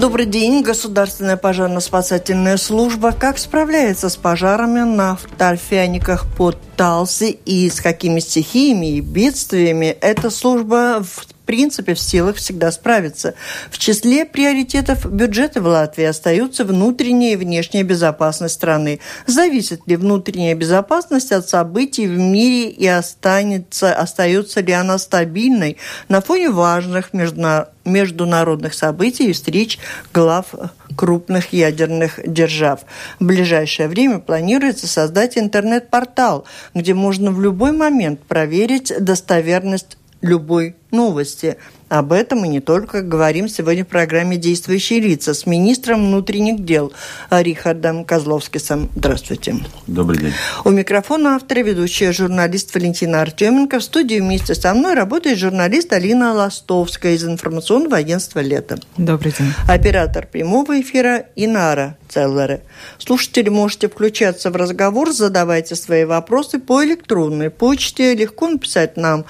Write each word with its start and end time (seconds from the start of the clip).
Добрый 0.00 0.24
день. 0.24 0.62
Государственная 0.62 1.36
пожарно-спасательная 1.36 2.56
служба 2.56 3.12
как 3.12 3.36
справляется 3.36 4.08
с 4.08 4.16
пожарами 4.16 4.80
на 4.80 5.18
торфяниках 5.36 6.24
под 6.34 6.56
Талси 6.76 7.38
и 7.44 7.68
с 7.68 7.80
какими 7.82 8.20
стихиями 8.20 8.96
и 8.96 9.00
бедствиями 9.00 9.96
эта 10.00 10.30
служба 10.30 11.02
в 11.04 11.26
принципе 11.52 11.92
в 11.92 12.00
силах 12.00 12.36
всегда 12.36 12.72
справиться. 12.72 13.34
В 13.70 13.76
числе 13.76 14.24
приоритетов 14.24 15.04
бюджета 15.04 15.60
в 15.60 15.66
Латвии 15.66 16.04
остаются 16.04 16.64
внутренняя 16.64 17.34
и 17.34 17.36
внешняя 17.36 17.82
безопасность 17.82 18.54
страны. 18.54 19.00
Зависит 19.26 19.82
ли 19.86 19.96
внутренняя 19.96 20.54
безопасность 20.54 21.30
от 21.30 21.46
событий 21.46 22.06
в 22.06 22.16
мире 22.16 22.70
и 22.70 22.86
останется, 22.86 23.92
остается 23.92 24.62
ли 24.62 24.72
она 24.72 24.96
стабильной 24.96 25.76
на 26.08 26.22
фоне 26.22 26.48
важных 26.48 27.10
международных 27.12 28.72
событий 28.72 29.28
и 29.28 29.34
встреч 29.34 29.78
глав 30.14 30.54
крупных 30.96 31.52
ядерных 31.52 32.18
держав. 32.24 32.80
В 33.20 33.26
ближайшее 33.26 33.88
время 33.88 34.20
планируется 34.20 34.86
создать 34.86 35.36
интернет-портал, 35.36 36.46
где 36.74 36.94
можно 36.94 37.30
в 37.30 37.42
любой 37.42 37.72
момент 37.72 38.20
проверить 38.22 38.92
достоверность 38.98 39.98
любой 40.22 40.76
новости. 40.90 41.58
Об 41.92 42.14
этом 42.14 42.42
и 42.46 42.48
не 42.48 42.60
только 42.60 43.02
говорим 43.02 43.48
сегодня 43.48 43.84
в 43.84 43.88
программе 43.88 44.38
«Действующие 44.38 44.98
лица» 44.98 45.34
с 45.34 45.44
министром 45.44 46.06
внутренних 46.06 46.64
дел 46.64 46.90
Рихардом 47.30 48.06
Козловскисом. 48.06 48.88
Здравствуйте. 48.96 49.56
Добрый 49.86 50.18
день. 50.18 50.32
У 50.64 50.70
микрофона 50.70 51.36
автор 51.36 51.58
и 51.58 51.62
ведущая 51.62 52.12
журналист 52.12 52.74
Валентина 52.74 53.20
Артеменко. 53.20 53.78
В 53.78 53.84
студии 53.84 54.20
вместе 54.20 54.54
со 54.54 54.72
мной 54.72 54.94
работает 54.94 55.38
журналист 55.38 55.92
Алина 55.92 56.32
Ластовская 56.32 57.12
из 57.12 57.24
информационного 57.24 57.98
агентства 57.98 58.38
«Лето». 58.40 58.78
Добрый 58.96 59.34
день. 59.38 59.52
Оператор 59.68 60.26
прямого 60.26 60.80
эфира 60.80 61.26
Инара 61.36 61.98
Целлеры. 62.08 62.62
Слушатели, 62.96 63.50
можете 63.50 63.88
включаться 63.88 64.50
в 64.50 64.56
разговор, 64.56 65.12
задавайте 65.12 65.74
свои 65.74 66.04
вопросы 66.04 66.58
по 66.58 66.82
электронной 66.84 67.50
почте. 67.50 68.14
Легко 68.14 68.48
написать 68.48 68.96
нам 68.96 69.26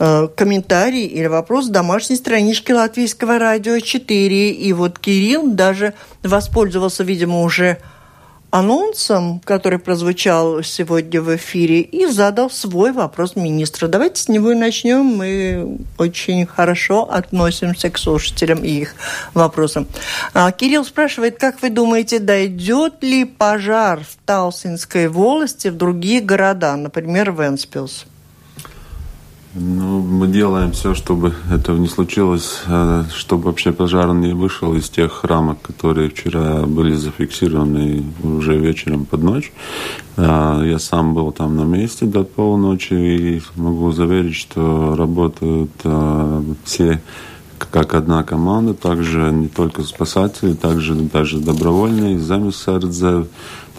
э, 0.00 0.28
комментарий 0.36 1.06
или 1.06 1.26
вопрос 1.26 1.68
в 1.68 1.70
домашней 2.00 2.16
страничке 2.16 2.74
Латвийского 2.74 3.38
радио 3.38 3.78
4. 3.78 4.52
И 4.52 4.72
вот 4.72 4.98
Кирилл 4.98 5.50
даже 5.50 5.92
воспользовался, 6.22 7.04
видимо, 7.04 7.42
уже 7.42 7.76
анонсом, 8.50 9.38
который 9.40 9.78
прозвучал 9.78 10.62
сегодня 10.62 11.20
в 11.20 11.36
эфире, 11.36 11.82
и 11.82 12.06
задал 12.06 12.48
свой 12.48 12.92
вопрос 12.92 13.36
министру. 13.36 13.86
Давайте 13.86 14.22
с 14.22 14.28
него 14.28 14.52
и 14.52 14.54
начнем. 14.54 15.04
Мы 15.04 15.78
очень 15.98 16.46
хорошо 16.46 17.02
относимся 17.02 17.90
к 17.90 17.98
слушателям 17.98 18.64
и 18.64 18.70
их 18.70 18.94
вопросам. 19.34 19.86
А, 20.32 20.50
Кирилл 20.52 20.86
спрашивает, 20.86 21.38
как 21.38 21.60
вы 21.60 21.68
думаете, 21.68 22.18
дойдет 22.18 23.02
ли 23.02 23.26
пожар 23.26 24.00
в 24.00 24.16
Талсинской 24.24 25.08
волости 25.08 25.68
в 25.68 25.76
другие 25.76 26.22
города, 26.22 26.76
например, 26.76 27.32
в 27.32 27.42
Энспилс? 27.42 28.06
Ну, 29.52 30.00
мы 30.00 30.28
делаем 30.28 30.70
все, 30.70 30.94
чтобы 30.94 31.34
этого 31.50 31.76
не 31.76 31.88
случилось, 31.88 32.60
э, 32.68 33.02
чтобы 33.12 33.46
вообще 33.46 33.72
пожар 33.72 34.14
не 34.14 34.32
вышел 34.32 34.72
из 34.74 34.88
тех 34.88 35.24
рамок, 35.24 35.60
которые 35.60 36.10
вчера 36.10 36.66
были 36.66 36.94
зафиксированы 36.94 38.04
уже 38.22 38.56
вечером 38.56 39.06
под 39.06 39.24
ночь. 39.24 39.52
Э, 40.16 40.62
я 40.64 40.78
сам 40.78 41.14
был 41.14 41.32
там 41.32 41.56
на 41.56 41.62
месте 41.62 42.06
до 42.06 42.22
полночи 42.22 42.94
и 42.94 43.42
могу 43.56 43.90
заверить, 43.90 44.36
что 44.36 44.94
работают 44.94 45.72
э, 45.82 46.42
все 46.62 47.02
как 47.58 47.94
одна 47.94 48.22
команда, 48.22 48.74
также 48.74 49.32
не 49.32 49.48
только 49.48 49.82
спасатели, 49.82 50.54
также 50.54 50.94
даже 50.94 51.40
добровольные, 51.40 52.20
замесардзе, 52.20 53.26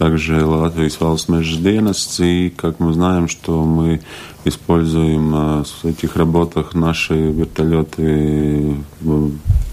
также 0.02 0.44
Латвийс 0.44 0.98
valsts 1.00 1.30
meža 1.30 1.62
dienests, 1.62 2.20
и 2.20 2.50
как 2.50 2.80
мы 2.80 2.92
знаем, 2.92 3.28
что 3.28 3.64
мы 3.64 4.02
используем 4.46 5.64
в 5.64 5.86
этих 5.86 6.16
работах 6.16 6.74
наши 6.74 7.14
вертолеты 7.14 8.78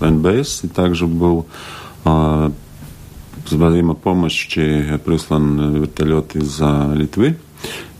НБС, 0.01 0.65
и 0.65 0.69
также 0.69 1.07
был 1.07 1.47
взаимопомощи 3.47 5.01
прислан 5.03 5.77
вертолет 5.81 6.37
из 6.37 6.61
Литвы, 6.61 7.39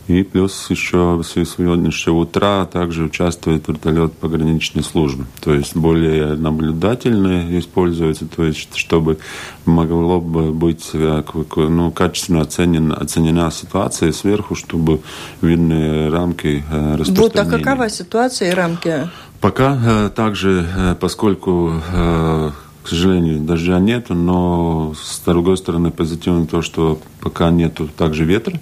и 0.09 0.23
плюс 0.23 0.69
еще 0.69 1.21
с 1.23 1.33
сегодняшнего 1.33 2.15
утра 2.15 2.65
также 2.65 3.03
участвует 3.03 3.67
вертолет 3.67 4.13
пограничной 4.13 4.83
службы. 4.83 5.25
То 5.39 5.53
есть 5.53 5.75
более 5.75 6.33
наблюдательно 6.33 7.59
используется, 7.59 8.25
то 8.25 8.43
есть 8.43 8.75
чтобы 8.75 9.19
могло 9.65 10.19
бы 10.19 10.51
быть 10.51 10.89
э, 10.93 11.23
ну, 11.55 11.91
качественно 11.91 12.41
оценена, 12.41 12.95
оценена 12.95 13.51
ситуация 13.51 14.11
сверху, 14.11 14.55
чтобы 14.55 15.01
видны 15.41 16.09
рамки 16.09 16.63
распространения. 16.71 17.17
Э, 17.17 17.21
вот, 17.21 17.35
а 17.35 17.45
какова 17.45 17.89
ситуация 17.89 18.51
и 18.51 18.55
рамки? 18.55 19.09
Пока 19.41 19.79
э, 19.79 20.09
также, 20.09 20.97
поскольку 20.99 21.81
к 22.83 22.87
сожалению, 22.87 23.39
дождя 23.41 23.77
нет, 23.79 24.09
но 24.09 24.95
с 24.99 25.19
другой 25.19 25.57
стороны 25.57 25.91
позитивно 25.91 26.47
то, 26.47 26.63
что 26.63 26.99
пока 27.21 27.51
нету 27.51 27.87
также 27.95 28.23
ветра, 28.23 28.59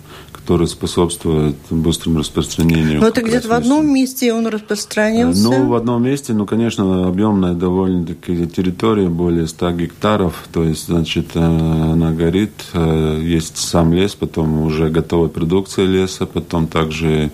который 0.47 0.67
способствует 0.67 1.57
быстрому 1.69 2.19
распространению. 2.19 3.01
Но 3.01 3.07
это 3.09 3.21
где-то 3.21 3.49
в 3.49 3.51
одном 3.51 3.93
месте 3.93 4.31
он 4.31 4.47
распространился? 4.47 5.43
Ну, 5.43 5.67
в 5.67 5.73
одном 5.73 6.01
месте, 6.03 6.31
ну, 6.31 6.45
конечно, 6.45 7.05
объемная 7.05 7.53
довольно-таки 7.53 8.47
территория, 8.47 9.09
более 9.09 9.47
100 9.47 9.71
гектаров, 9.71 10.47
то 10.53 10.63
есть, 10.63 10.85
значит, 10.85 11.31
э, 11.33 11.39
она 11.39 12.13
горит, 12.13 12.53
э, 12.71 13.19
есть 13.21 13.57
сам 13.57 13.91
лес, 13.91 14.15
потом 14.15 14.61
уже 14.61 14.89
готовая 14.89 15.27
продукция 15.27 15.85
леса, 15.85 16.25
потом 16.25 16.67
также 16.67 17.29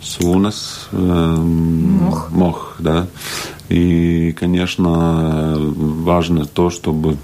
сунас, 0.00 0.86
э, 0.92 0.96
мох. 0.96 2.30
мох, 2.30 2.76
да. 2.78 3.08
И, 3.68 4.32
конечно, 4.38 5.56
важно 5.58 6.44
то, 6.44 6.70
чтобы 6.70 7.16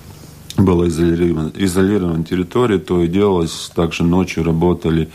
была 0.59 0.89
изолирована, 0.89 1.53
изолирована 1.55 2.25
территория, 2.25 2.79
то 2.79 3.03
и 3.03 3.09
делалось. 3.09 3.71
Также 3.75 4.03
ночью 4.05 4.45
работали 4.45 5.09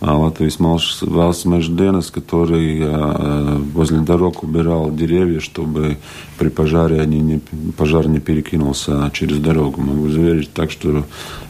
Латвийс 0.00 0.58
Valsts 0.58 1.48
Межденес, 1.48 2.10
который 2.10 2.80
а, 2.84 3.58
возле 3.72 4.00
дорог 4.00 4.42
убирал 4.42 4.94
деревья, 4.94 5.40
чтобы 5.40 5.98
при 6.38 6.48
пожаре 6.48 7.00
они 7.00 7.20
не, 7.20 7.40
пожар 7.76 8.08
не 8.08 8.20
перекинулся 8.20 9.10
через 9.12 9.38
дорогу. 9.38 9.80
Могу 9.80 10.08
заверить 10.08 10.52
так, 10.52 10.70
что 10.70 11.04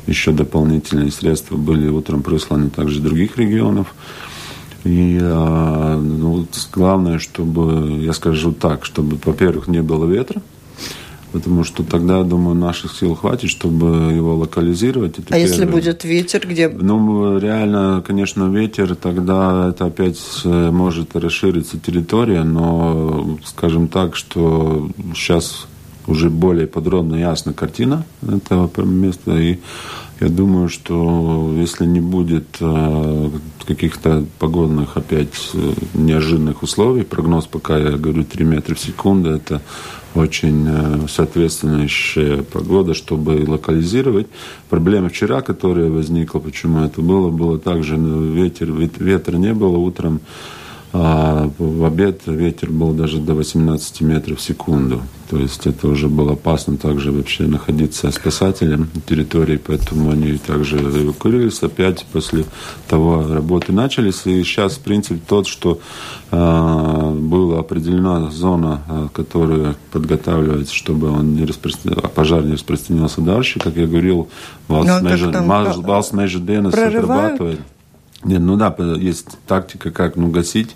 еще 0.07 0.33
дополнительные 0.33 1.11
средства 1.11 1.57
были 1.57 1.89
утром 1.89 2.23
присланы 2.23 2.71
также 2.71 3.01
других 3.01 3.37
регионов. 3.37 3.95
И 4.85 5.19
а, 5.21 5.99
ну, 5.99 6.47
главное, 6.73 7.19
чтобы, 7.19 8.01
я 8.03 8.13
скажу 8.13 8.53
так, 8.53 8.85
чтобы, 8.85 9.19
во-первых, 9.25 9.67
не 9.67 9.83
было 9.83 10.05
ветра, 10.07 10.43
потому 11.35 11.65
что 11.65 11.83
тогда, 11.83 12.23
думаю, 12.23 12.55
наших 12.55 12.93
сил 12.93 13.17
хватит, 13.17 13.51
чтобы 13.51 14.13
его 14.13 14.37
локализировать. 14.37 15.19
Это 15.19 15.23
а 15.23 15.33
первое. 15.33 15.43
если 15.43 15.65
будет 15.65 16.05
ветер, 16.05 16.47
где? 16.47 16.69
Ну, 16.69 17.39
реально, 17.39 18.05
конечно, 18.07 18.49
ветер, 18.49 18.95
тогда 18.95 19.71
это 19.71 19.87
опять 19.87 20.21
э, 20.45 20.71
может 20.71 21.17
расшириться 21.17 21.77
территория, 21.77 22.45
но, 22.45 23.37
скажем 23.45 23.89
так, 23.89 24.15
что 24.15 24.89
сейчас 25.13 25.67
уже 26.07 26.31
более 26.31 26.67
подробно 26.67 27.17
ясна 27.17 27.53
картина 27.53 28.05
этого 28.23 28.71
места, 28.85 29.37
и 29.37 29.59
я 30.21 30.29
думаю, 30.29 30.69
что 30.69 31.53
если 31.57 31.87
не 31.87 32.01
будет 32.01 32.47
э, 32.61 33.31
каких-то 33.67 34.25
погодных 34.39 34.97
опять 34.97 35.51
э, 35.55 35.73
неожиданных 35.95 36.63
условий, 36.63 37.03
прогноз 37.03 37.47
пока 37.47 37.79
я 37.79 37.91
говорю 37.97 38.25
3 38.25 38.45
метра 38.45 38.75
в 38.75 38.81
секунду, 38.81 39.31
это 39.31 39.61
очень 40.15 40.67
э, 40.69 41.09
соответствующая 41.09 42.43
погода, 42.45 42.95
чтобы 42.95 43.45
локализировать. 43.47 44.29
Проблема 44.71 45.09
вчера, 45.09 45.41
которая 45.41 45.91
возникла, 45.91 46.39
почему 46.39 46.85
это 46.85 47.03
было, 47.03 47.31
было 47.31 47.59
также 47.59 47.97
ветер, 47.97 48.71
ветра 48.73 49.37
не 49.37 49.53
было 49.53 49.79
утром. 49.79 50.21
А 50.97 51.51
в 51.59 51.85
обед 51.85 52.21
ветер 52.27 52.71
был 52.71 52.93
даже 52.93 53.19
до 53.19 53.35
18 53.35 54.01
метров 54.03 54.39
в 54.39 54.41
секунду. 54.41 55.03
То 55.29 55.39
есть 55.39 55.67
это 55.67 55.89
уже 55.89 56.09
было 56.09 56.35
опасно 56.35 56.77
также 56.77 57.11
вообще 57.11 57.49
находиться 57.49 58.13
спасателем 58.13 58.89
территории, 59.05 59.57
поэтому 59.57 60.13
они 60.13 60.39
также 60.39 60.77
эвакуировались. 60.77 61.61
Опять 61.65 62.07
после 62.13 62.45
того 62.87 63.27
работы 63.27 63.73
начались. 63.73 64.25
И 64.27 64.45
сейчас 64.45 64.75
принцип 64.75 65.19
тот, 65.27 65.49
что 65.49 65.81
э, 66.31 67.17
была 67.19 67.59
определена 67.59 68.31
зона, 68.31 68.83
э, 68.89 69.09
которая 69.13 69.75
подготавливается, 69.91 70.73
чтобы 70.73 71.11
он 71.11 71.35
не 71.35 71.45
распространя... 71.45 71.97
пожар 72.03 72.45
не 72.45 72.53
распространился 72.53 73.21
дальше. 73.21 73.59
Как 73.59 73.75
я 73.75 73.89
говорил, 73.89 74.29
Valsts 74.69 76.13
meža 76.15 76.39
dienas 76.39 76.75
отрабатывает. 76.75 77.59
Нет, 78.25 78.41
ну 78.41 78.57
да, 78.57 78.75
есть 78.97 79.39
тактика, 79.47 79.91
как 79.91 80.17
ну, 80.17 80.31
гасить 80.31 80.75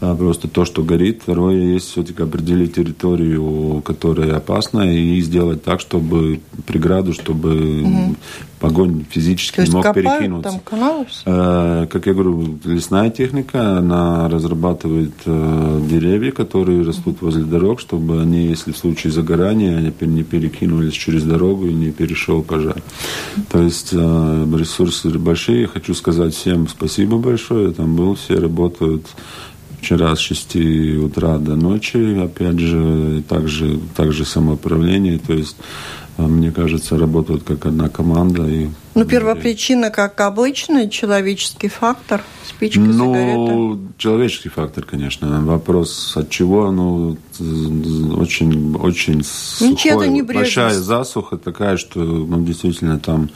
просто 0.00 0.48
то, 0.48 0.64
что 0.64 0.82
горит. 0.82 1.20
Второе, 1.22 1.74
есть 1.74 1.90
все-таки 1.90 2.22
определить 2.22 2.74
территорию, 2.74 3.82
которая 3.84 4.36
опасна, 4.36 4.82
и 4.82 5.20
сделать 5.20 5.64
так, 5.64 5.80
чтобы 5.80 6.40
преграду, 6.66 7.12
чтобы 7.12 7.82
угу. 7.82 8.16
огонь 8.60 9.04
физически 9.10 9.56
то 9.56 9.64
не 9.64 9.70
мог 9.70 9.82
копают 9.82 10.06
перекинуться. 10.06 10.50
Там 10.50 10.60
каналы? 10.60 11.06
Э, 11.26 11.86
как 11.90 12.06
я 12.06 12.14
говорю, 12.14 12.58
лесная 12.64 13.10
техника, 13.10 13.78
она 13.78 14.28
разрабатывает 14.28 15.14
э, 15.24 15.80
деревья, 15.88 16.30
которые 16.30 16.82
растут 16.82 17.20
возле 17.20 17.42
дорог, 17.42 17.80
чтобы 17.80 18.20
они, 18.20 18.46
если 18.46 18.72
в 18.72 18.76
случае 18.76 19.12
загорания, 19.12 19.76
они 19.76 19.92
не 20.00 20.22
перекинулись 20.22 20.94
через 20.94 21.24
дорогу 21.24 21.66
и 21.66 21.74
не 21.74 21.90
перешел 21.90 22.42
пожар. 22.42 22.80
То 23.50 23.62
есть 23.62 23.90
э, 23.92 24.46
ресурсы 24.56 25.08
большие. 25.18 25.66
Хочу 25.66 25.94
сказать 25.94 26.34
всем 26.34 26.68
спасибо 26.68 27.18
большое. 27.18 27.68
Я 27.68 27.72
там 27.72 27.96
был, 27.96 28.14
все 28.14 28.38
работают 28.38 29.06
Вчера 29.80 30.14
с 30.16 30.18
6 30.18 30.56
утра 31.04 31.38
до 31.38 31.56
ночи, 31.56 32.18
опять 32.18 32.58
же, 32.58 33.22
также, 33.28 33.78
также 33.96 34.24
самоуправление, 34.24 35.18
то 35.18 35.32
есть 35.32 35.56
а, 36.18 36.22
мне 36.22 36.50
кажется, 36.50 36.98
работают 36.98 37.44
как 37.44 37.64
одна 37.66 37.88
команда. 37.88 38.44
И... 38.44 38.66
Ну, 38.96 39.04
первопричина, 39.04 39.90
как 39.90 40.20
обычно, 40.20 40.90
человеческий 40.90 41.68
фактор, 41.68 42.24
спички, 42.44 42.80
ну, 42.80 43.14
сигареты. 43.14 43.92
человеческий 43.98 44.48
фактор, 44.48 44.84
конечно. 44.84 45.40
Вопрос 45.42 46.16
от 46.16 46.28
чего, 46.28 46.72
ну, 46.72 47.16
очень, 48.18 48.74
очень 48.74 49.18
ну, 49.60 49.76
сухой, 49.76 50.22
большая 50.22 50.74
засуха 50.74 51.36
такая, 51.36 51.76
что, 51.76 52.00
ну, 52.00 52.44
действительно, 52.44 52.98
там 52.98 53.30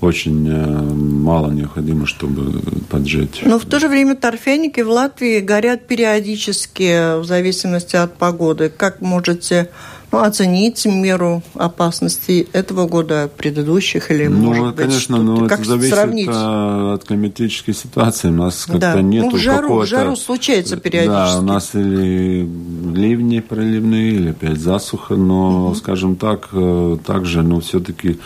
очень 0.00 0.48
э, 0.48 0.66
мало 0.66 1.50
необходимо, 1.50 2.06
чтобы 2.06 2.60
поджечь. 2.88 3.40
Но 3.44 3.58
в 3.58 3.64
то 3.64 3.80
же 3.80 3.88
время 3.88 4.14
торфяники 4.14 4.80
в 4.80 4.90
Латвии 4.90 5.40
горят 5.40 5.86
периодически 5.86 7.20
в 7.20 7.24
зависимости 7.24 7.96
от 7.96 8.14
погоды. 8.14 8.68
Как 8.74 9.00
можете 9.00 9.70
ну, 10.10 10.20
оценить 10.20 10.86
меру 10.86 11.42
опасности 11.54 12.48
этого 12.52 12.86
года 12.86 13.28
предыдущих 13.36 14.10
или, 14.10 14.26
ну, 14.26 14.54
может 14.54 14.76
конечно, 14.76 15.16
быть, 15.18 15.26
ну, 15.26 15.48
как 15.48 15.60
это 15.60 15.68
зависит 15.68 15.94
сравнить? 15.94 16.28
От 16.30 17.04
климатической 17.04 17.74
ситуации. 17.74 18.28
У 18.28 18.32
нас 18.32 18.64
как-то 18.64 18.80
да. 18.80 19.02
нет 19.02 19.24
ну, 19.24 19.30
в 19.32 19.36
жару, 19.36 19.80
в 19.80 19.86
жару 19.86 20.16
случается 20.16 20.76
периодически. 20.76 21.34
Да, 21.34 21.38
у 21.38 21.42
нас 21.42 21.74
или 21.74 22.48
ливни 22.94 23.40
проливные, 23.40 24.12
или 24.12 24.30
опять 24.30 24.58
засуха, 24.58 25.16
но, 25.16 25.66
угу. 25.66 25.74
скажем 25.74 26.16
так, 26.16 26.48
э, 26.52 26.98
также, 27.04 27.42
ну, 27.42 27.60
все-таки 27.60 28.18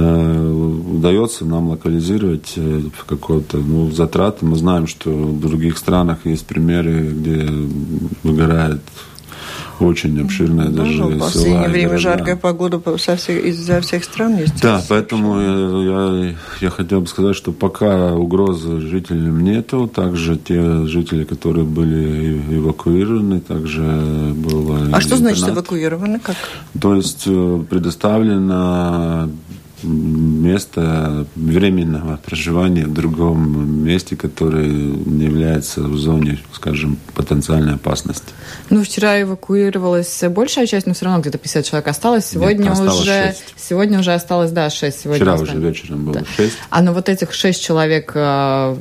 удается 0.00 1.44
нам 1.44 1.68
локализировать 1.68 2.54
э, 2.56 2.82
в 2.96 3.04
какой-то 3.04 3.58
ну, 3.58 3.90
затраты. 3.90 4.44
Мы 4.44 4.56
знаем, 4.56 4.86
что 4.86 5.10
в 5.10 5.40
других 5.40 5.78
странах 5.78 6.18
есть 6.24 6.46
примеры, 6.46 7.08
где 7.08 7.48
выгорает 8.22 8.80
очень 9.80 10.20
обширная 10.20 10.68
да, 10.68 10.82
даже 10.82 11.04
В 11.04 11.18
последнее 11.18 11.68
время 11.68 11.88
города. 11.88 12.02
жаркая 12.02 12.36
погода 12.36 12.80
со 12.98 13.16
всех, 13.16 13.44
из-за 13.44 13.80
всех 13.80 14.04
стран 14.04 14.38
есть. 14.38 14.60
Да, 14.62 14.82
поэтому 14.88 15.40
я, 15.40 16.26
я, 16.28 16.34
я 16.60 16.70
хотел 16.70 17.00
бы 17.00 17.06
сказать, 17.06 17.36
что 17.36 17.52
пока 17.52 18.14
угрозы 18.14 18.80
жителям 18.80 19.42
нету, 19.42 19.90
также 19.92 20.36
те 20.36 20.86
жители, 20.86 21.24
которые 21.24 21.64
были 21.64 22.40
эвакуированы, 22.56 23.40
также 23.40 23.82
было... 23.82 24.78
А 24.92 25.00
что 25.00 25.16
значит 25.16 25.48
эвакуированы? 25.48 26.20
Как? 26.20 26.36
То 26.80 26.94
есть 26.94 27.24
э, 27.26 27.64
предоставлено 27.68 29.28
место 29.84 31.26
временного 31.34 32.18
проживания 32.24 32.86
в 32.86 32.92
другом 32.92 33.84
месте, 33.84 34.16
которое 34.16 34.66
не 34.66 35.26
является 35.26 35.82
в 35.82 35.96
зоне, 35.96 36.38
скажем, 36.52 36.98
потенциальной 37.14 37.74
опасности. 37.74 38.32
Ну, 38.70 38.82
вчера 38.82 39.20
эвакуировалась 39.22 40.22
большая 40.30 40.66
часть, 40.66 40.86
но 40.86 40.94
все 40.94 41.06
равно 41.06 41.20
где-то 41.20 41.38
50 41.38 41.64
человек 41.64 41.88
осталось. 41.88 42.26
Сегодня 42.26 42.70
осталось 42.70 43.00
уже 43.00 43.26
6. 43.26 43.54
сегодня 43.56 43.98
уже 44.00 44.12
осталось, 44.12 44.50
да, 44.50 44.70
6. 44.70 45.00
Сегодня 45.00 45.16
вчера 45.16 45.34
осталось. 45.34 45.54
уже 45.54 45.66
вечером 45.66 46.04
было 46.04 46.14
да. 46.14 46.24
6. 46.36 46.56
А 46.70 46.82
на 46.82 46.92
вот 46.92 47.08
этих 47.08 47.32
6 47.32 47.62
человек 47.62 48.12
э, 48.14 48.76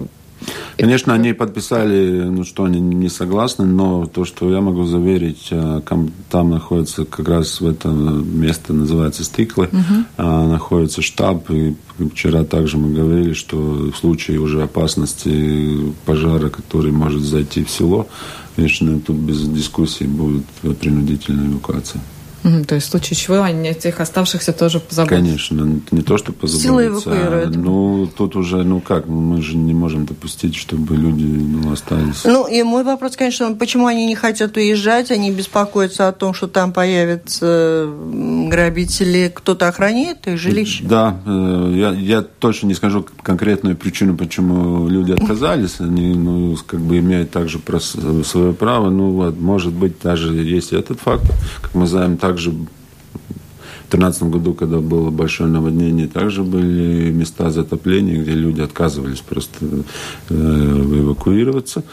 Конечно, 0.77 1.13
они 1.13 1.33
подписали, 1.33 2.23
ну, 2.23 2.43
что 2.43 2.63
они 2.63 2.79
не 2.79 3.09
согласны, 3.09 3.65
но 3.65 4.05
то, 4.05 4.25
что 4.25 4.51
я 4.51 4.61
могу 4.61 4.85
заверить, 4.85 5.47
э, 5.51 5.81
там 6.29 6.49
находится 6.49 7.05
как 7.05 7.27
раз 7.27 7.61
в 7.61 7.67
этом 7.67 8.39
место, 8.39 8.73
называется 8.73 9.23
Стиклы, 9.23 9.69
угу. 9.71 10.23
находится 10.23 11.01
штаб, 11.01 11.49
и 11.49 11.75
вчера 12.13 12.43
также 12.43 12.77
мы 12.77 12.93
говорили, 12.93 13.33
что 13.33 13.57
в 13.57 13.95
случае 13.95 14.39
уже 14.39 14.63
опасности 14.63 15.93
пожара, 16.05 16.49
который 16.49 16.91
может 16.91 17.21
зайти 17.21 17.63
в 17.63 17.69
село, 17.69 18.07
конечно, 18.55 18.99
тут 18.99 19.17
без 19.17 19.41
дискуссий 19.47 20.05
будет 20.05 20.45
принудительная 20.79 21.47
эвакуация. 21.47 22.01
То 22.67 22.75
есть 22.75 22.87
в 22.87 22.91
случае 22.91 23.15
чего 23.15 23.41
они 23.41 23.69
этих 23.69 24.01
оставшихся 24.01 24.51
тоже 24.51 24.81
позаботятся? 24.81 25.23
Конечно, 25.23 25.81
не 25.91 26.01
то, 26.01 26.17
что 26.17 26.33
позаботятся, 26.33 27.09
а, 27.13 27.49
ну, 27.53 28.07
тут 28.07 28.35
уже, 28.35 28.63
ну 28.63 28.81
как, 28.81 29.07
мы 29.07 29.41
же 29.41 29.55
не 29.55 29.73
можем 29.73 30.05
допустить, 30.05 30.55
чтобы 30.55 30.97
люди 30.97 31.23
ну, 31.23 31.71
остались. 31.71 32.25
Ну, 32.25 32.45
и 32.45 32.61
мой 32.63 32.83
вопрос, 32.83 33.15
конечно, 33.15 33.53
почему 33.53 33.87
они 33.87 34.05
не 34.05 34.15
хотят 34.15 34.57
уезжать, 34.57 35.09
они 35.09 35.31
беспокоятся 35.31 36.09
о 36.09 36.11
том, 36.11 36.33
что 36.33 36.47
там 36.47 36.73
появятся 36.73 37.89
грабители, 38.49 39.31
кто-то 39.33 39.69
охраняет 39.69 40.27
их 40.27 40.37
жилище? 40.37 40.83
Да, 40.83 41.21
э, 41.25 41.73
я, 41.75 41.91
я 41.91 42.21
точно 42.21 42.67
не 42.67 42.73
скажу 42.73 43.05
конкретную 43.21 43.77
причину, 43.77 44.17
почему 44.17 44.89
люди 44.89 45.13
отказались, 45.13 45.79
они, 45.79 46.13
ну, 46.13 46.57
как 46.65 46.81
бы 46.81 46.99
имеют 46.99 47.31
также 47.31 47.61
свое 48.25 48.51
право, 48.51 48.89
ну, 48.89 49.11
вот, 49.11 49.39
может 49.39 49.71
быть, 49.71 49.93
даже 50.03 50.33
есть 50.33 50.73
этот 50.73 50.99
фактор, 50.99 51.31
как 51.61 51.73
мы 51.73 51.87
знаем, 51.87 52.17
так 52.17 52.32
также 52.33 52.49
в 52.49 52.67
2013 53.91 54.23
году, 54.23 54.53
когда 54.55 54.79
было 54.79 55.11
большое 55.11 55.49
наводнение, 55.49 56.07
также 56.07 56.41
были 56.43 57.11
места 57.11 57.51
затопления, 57.51 58.19
где 58.19 58.31
люди 58.31 58.61
отказывались 58.61 59.19
просто 59.19 59.65
э, 60.29 60.33
эвакуироваться. 60.33 61.83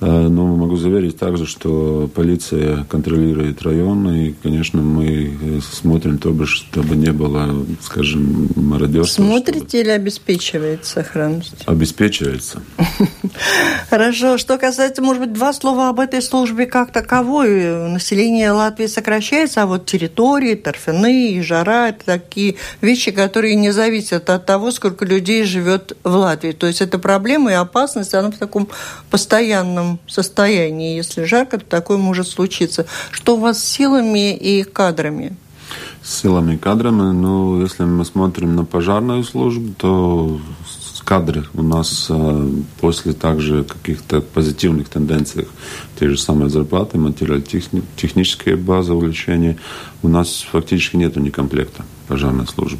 Э, 0.00 0.28
но 0.28 0.46
могу 0.56 0.76
заверить 0.76 1.18
также, 1.18 1.46
что 1.46 2.08
полиция 2.14 2.84
контролирует 2.84 3.62
район, 3.62 4.10
и, 4.10 4.32
конечно, 4.42 4.80
мы 4.80 5.36
э, 5.40 5.60
смотрим, 5.60 6.18
чтобы, 6.18 6.46
чтобы 6.46 6.96
не 6.96 7.12
было, 7.12 7.66
скажем, 7.82 8.48
мародерства. 8.56 9.22
Смотрите 9.22 9.58
чтобы... 9.58 9.78
или 9.78 9.90
обеспечивается 9.90 10.92
сохранность? 10.92 11.62
Обеспечивается. 11.66 12.62
Хорошо. 13.90 14.38
Что 14.38 14.56
касается, 14.56 15.02
может 15.02 15.22
быть, 15.22 15.32
два 15.34 15.52
слова 15.52 15.90
об 15.90 16.00
этой 16.00 16.22
службе 16.22 16.64
как 16.64 16.92
таковой. 16.92 17.88
Население 17.90 18.52
Латвии 18.52 18.86
сокращается, 18.86 19.62
а 19.62 19.66
вот 19.66 19.84
территории, 19.84 20.54
торфяные, 20.54 21.42
жара– 21.42 21.88
это 21.90 22.06
такие 22.06 22.56
вещи, 22.80 23.10
которые 23.10 23.54
не 23.54 23.70
зависят 23.70 24.30
от 24.30 24.46
того, 24.46 24.70
сколько 24.70 25.04
людей 25.04 25.44
живет 25.44 25.96
в 26.04 26.14
Латвии. 26.14 26.52
То 26.52 26.66
есть 26.66 26.80
это 26.80 26.98
проблема 26.98 27.50
и 27.50 27.54
опасность, 27.54 28.14
она 28.14 28.30
в 28.30 28.38
таком 28.38 28.68
постоянном 29.10 29.89
состоянии. 30.06 30.96
Если 30.96 31.24
жарко, 31.24 31.58
то 31.58 31.64
такое 31.64 31.98
может 31.98 32.28
случиться. 32.28 32.86
Что 33.10 33.36
у 33.36 33.40
вас 33.40 33.62
с 33.62 33.64
силами 33.64 34.36
и 34.36 34.62
кадрами? 34.62 35.36
С 36.02 36.20
силами 36.20 36.54
и 36.54 36.58
кадрами, 36.58 37.12
ну, 37.12 37.60
если 37.60 37.84
мы 37.84 38.04
смотрим 38.04 38.56
на 38.56 38.64
пожарную 38.64 39.22
службу, 39.22 39.74
то 39.76 40.40
кадры 41.10 41.44
у 41.54 41.62
нас 41.62 42.06
а, 42.08 42.50
после 42.80 43.14
также 43.14 43.64
каких-то 43.64 44.20
позитивных 44.20 44.88
тенденций, 44.88 45.48
те 45.98 46.08
же 46.08 46.16
самые 46.16 46.50
зарплаты, 46.50 46.98
материально-техническая 46.98 48.56
база 48.56 48.94
увлечения, 48.94 49.56
у 50.04 50.08
нас 50.08 50.46
фактически 50.52 50.94
нет 50.94 51.16
комплекта 51.34 51.84
пожарной 52.06 52.46
службы. 52.46 52.78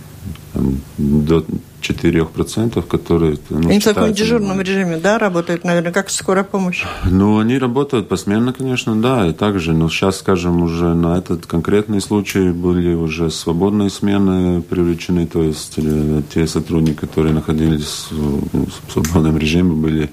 До 0.99 1.45
4%, 1.81 2.83
которые... 2.83 3.39
Ну, 3.51 3.69
они 3.69 3.79
в 3.79 3.85
таком 3.85 4.13
дежурном 4.13 4.61
режиме, 4.61 4.99
да, 4.99 5.19
работают, 5.19 5.65
наверное, 5.65 5.93
как 5.93 6.11
скорая 6.11 6.45
помощь? 6.45 6.85
Ну, 7.05 7.39
они 7.39 7.59
работают 7.59 8.09
посменно, 8.09 8.53
конечно, 8.53 9.01
да, 9.01 9.27
и 9.27 9.33
также, 9.33 9.73
но 9.73 9.89
сейчас, 9.89 10.19
скажем, 10.19 10.63
уже 10.63 10.95
на 10.95 11.17
этот 11.19 11.47
конкретный 11.47 12.01
случай 12.01 12.51
были 12.51 12.95
уже 12.95 13.31
свободные 13.31 13.91
смены 13.91 14.61
привлечены, 14.63 15.27
то 15.27 15.43
есть 15.43 15.75
э, 15.77 16.23
те 16.35 16.47
сотрудники, 16.47 16.97
которые 16.97 17.33
находились 17.33 18.09
в 18.11 18.93
свободном 18.93 19.39
режиме, 19.39 19.73
были 19.73 20.11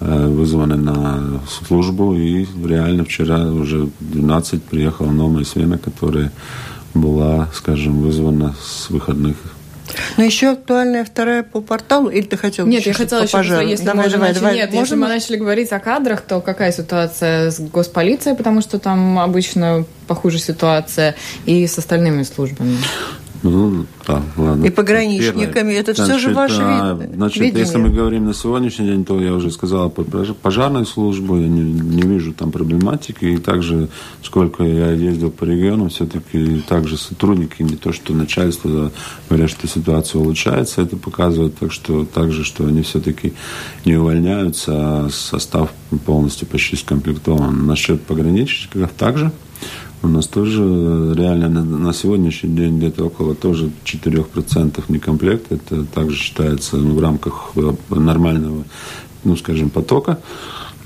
вызваны 0.00 0.76
на 0.76 1.40
службу. 1.66 2.14
И 2.14 2.46
реально 2.64 3.04
вчера 3.04 3.46
уже 3.46 3.88
12 4.00 4.62
приехала 4.62 5.10
новая 5.10 5.44
смена, 5.44 5.78
которая 5.78 6.32
была, 6.94 7.48
скажем, 7.54 8.00
вызвана 8.00 8.54
с 8.60 8.90
выходных 8.90 9.36
но 10.16 10.24
еще 10.24 10.50
актуальная 10.52 11.04
вторая 11.04 11.42
по 11.42 11.60
порталу, 11.60 12.08
или 12.08 12.22
ты 12.22 12.36
хотел 12.36 12.66
Нет, 12.66 12.86
я 12.86 12.92
хотела 12.92 13.22
еще, 13.22 13.32
пожару? 13.32 13.66
если 13.66 13.84
давай, 13.84 14.10
давай, 14.10 14.28
начали, 14.28 14.40
давай. 14.40 14.54
Нет, 14.56 14.72
Можно 14.72 14.80
если 14.80 14.94
мы 14.96 15.08
начали 15.08 15.36
говорить 15.36 15.72
о 15.72 15.80
кадрах, 15.80 16.20
то 16.22 16.40
какая 16.40 16.72
ситуация 16.72 17.50
с 17.50 17.60
госполицией, 17.60 18.36
потому 18.36 18.60
что 18.60 18.78
там 18.78 19.18
обычно 19.18 19.84
похуже 20.06 20.38
ситуация, 20.38 21.14
и 21.46 21.66
с 21.66 21.78
остальными 21.78 22.22
службами? 22.22 22.76
Ну, 23.44 23.84
да, 24.06 24.22
ладно. 24.38 24.64
И 24.64 24.70
пограничниками. 24.70 25.52
Первое. 25.52 25.78
Это 25.78 25.92
значит, 25.92 26.16
все 26.16 26.28
же 26.28 26.34
ваше 26.34 26.62
а, 26.62 26.94
вид, 26.98 27.10
Значит, 27.14 27.42
видение. 27.42 27.60
если 27.60 27.76
мы 27.76 27.90
говорим 27.90 28.24
на 28.24 28.32
сегодняшний 28.32 28.86
день, 28.86 29.04
то 29.04 29.20
я 29.20 29.34
уже 29.34 29.50
сказал 29.50 29.90
про 29.90 30.02
пожарную 30.02 30.86
службу, 30.86 31.36
я 31.36 31.46
не, 31.46 31.60
не 31.60 32.02
вижу 32.02 32.32
там 32.32 32.50
проблематики. 32.50 33.26
И 33.26 33.36
также, 33.36 33.90
сколько 34.22 34.64
я 34.64 34.92
ездил 34.92 35.30
по 35.30 35.44
региону, 35.44 35.90
все-таки 35.90 36.62
также 36.66 36.96
сотрудники, 36.96 37.62
не 37.62 37.76
то 37.76 37.92
что 37.92 38.14
начальство, 38.14 38.90
говорят, 39.28 39.50
что 39.50 39.68
ситуация 39.68 40.22
улучшается, 40.22 40.80
это 40.80 40.96
показывает. 40.96 41.58
Так 41.58 41.70
что 41.70 42.06
также, 42.06 42.44
что 42.44 42.64
они 42.64 42.80
все-таки 42.80 43.34
не 43.84 43.96
увольняются, 43.96 44.72
а 44.74 45.08
состав 45.10 45.70
полностью 46.06 46.48
почти 46.48 46.76
скомплектован. 46.76 47.66
Насчет 47.66 48.00
пограничников 48.00 48.90
также– 48.92 49.32
у 50.04 50.08
нас 50.08 50.26
тоже 50.26 50.62
реально 51.16 51.48
на, 51.48 51.64
на 51.64 51.92
сегодняшний 51.92 52.50
день 52.50 52.78
где-то 52.78 53.06
около 53.06 53.34
тоже 53.34 53.70
4% 53.84 54.84
некомплект. 54.88 55.50
Это 55.50 55.84
также 55.84 56.16
считается 56.16 56.76
ну, 56.76 56.94
в 56.94 57.00
рамках 57.00 57.52
э, 57.56 57.72
нормального, 57.90 58.64
ну, 59.24 59.36
скажем, 59.36 59.70
потока. 59.70 60.18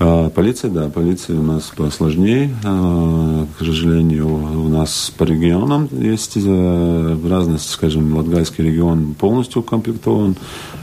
А 0.01 0.31
полиция, 0.31 0.71
да, 0.71 0.89
полиция 0.89 1.39
у 1.39 1.43
нас 1.43 1.73
посложнее. 1.77 2.55
А, 2.65 3.47
к 3.57 3.59
сожалению, 3.59 4.29
у 4.29 4.69
нас 4.69 5.13
по 5.17 5.25
регионам 5.25 5.89
есть 5.91 6.37
э, 6.37 6.41
в 6.41 7.29
разности, 7.29 7.73
скажем, 7.73 8.17
Латгальский 8.17 8.65
регион 8.65 9.15
полностью 9.15 9.63
укомплектован. 9.63 10.37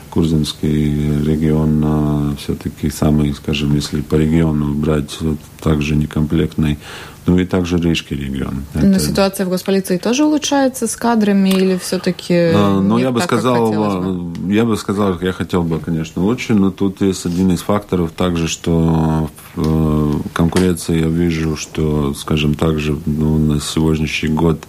Курзинский 0.09 1.23
регион 1.23 1.81
а, 1.83 2.35
все-таки 2.37 2.89
самый, 2.89 3.33
скажем, 3.33 3.75
если 3.75 4.01
по 4.01 4.15
региону 4.15 4.73
брать, 4.73 5.17
также 5.61 5.95
некомплектный. 5.95 6.77
Ну 7.25 7.39
и 7.39 7.45
также 7.45 7.77
Рижский 7.77 8.15
регион. 8.15 8.65
Но 8.75 8.81
Это... 8.81 8.99
ситуация 8.99 9.45
в 9.45 9.49
госполиции 9.49 9.97
тоже 9.97 10.25
улучшается 10.25 10.87
с 10.87 10.95
кадрами 10.95 11.49
или 11.49 11.77
все-таки? 11.77 12.33
А, 12.33 12.79
ну 12.79 12.97
я 12.99 13.11
бы 13.11 13.21
сказал, 13.21 13.71
бы? 13.71 14.53
я 14.53 14.63
бы 14.63 14.77
сказал, 14.77 15.19
я 15.21 15.31
хотел 15.31 15.63
бы, 15.63 15.79
конечно, 15.79 16.21
лучше, 16.21 16.53
но 16.53 16.69
тут 16.69 17.01
есть 17.01 17.25
один 17.25 17.51
из 17.51 17.61
факторов 17.61 18.11
также, 18.11 18.47
что 18.47 19.29
э, 19.55 20.11
конкуренции 20.33 20.99
я 20.99 21.07
вижу, 21.07 21.57
что, 21.57 22.13
скажем, 22.13 22.53
также 22.53 22.97
ну, 23.05 23.37
на 23.39 23.59
сегодняшний 23.59 24.29
год 24.29 24.61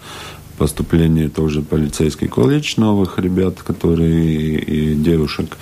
поступление 0.57 1.29
тоже 1.29 1.61
полицейский 1.61 2.29
колледж 2.29 2.75
новых 2.79 3.19
ребят, 3.19 3.63
которые 3.63 4.59
и 4.59 4.95
девушек, 4.95 5.57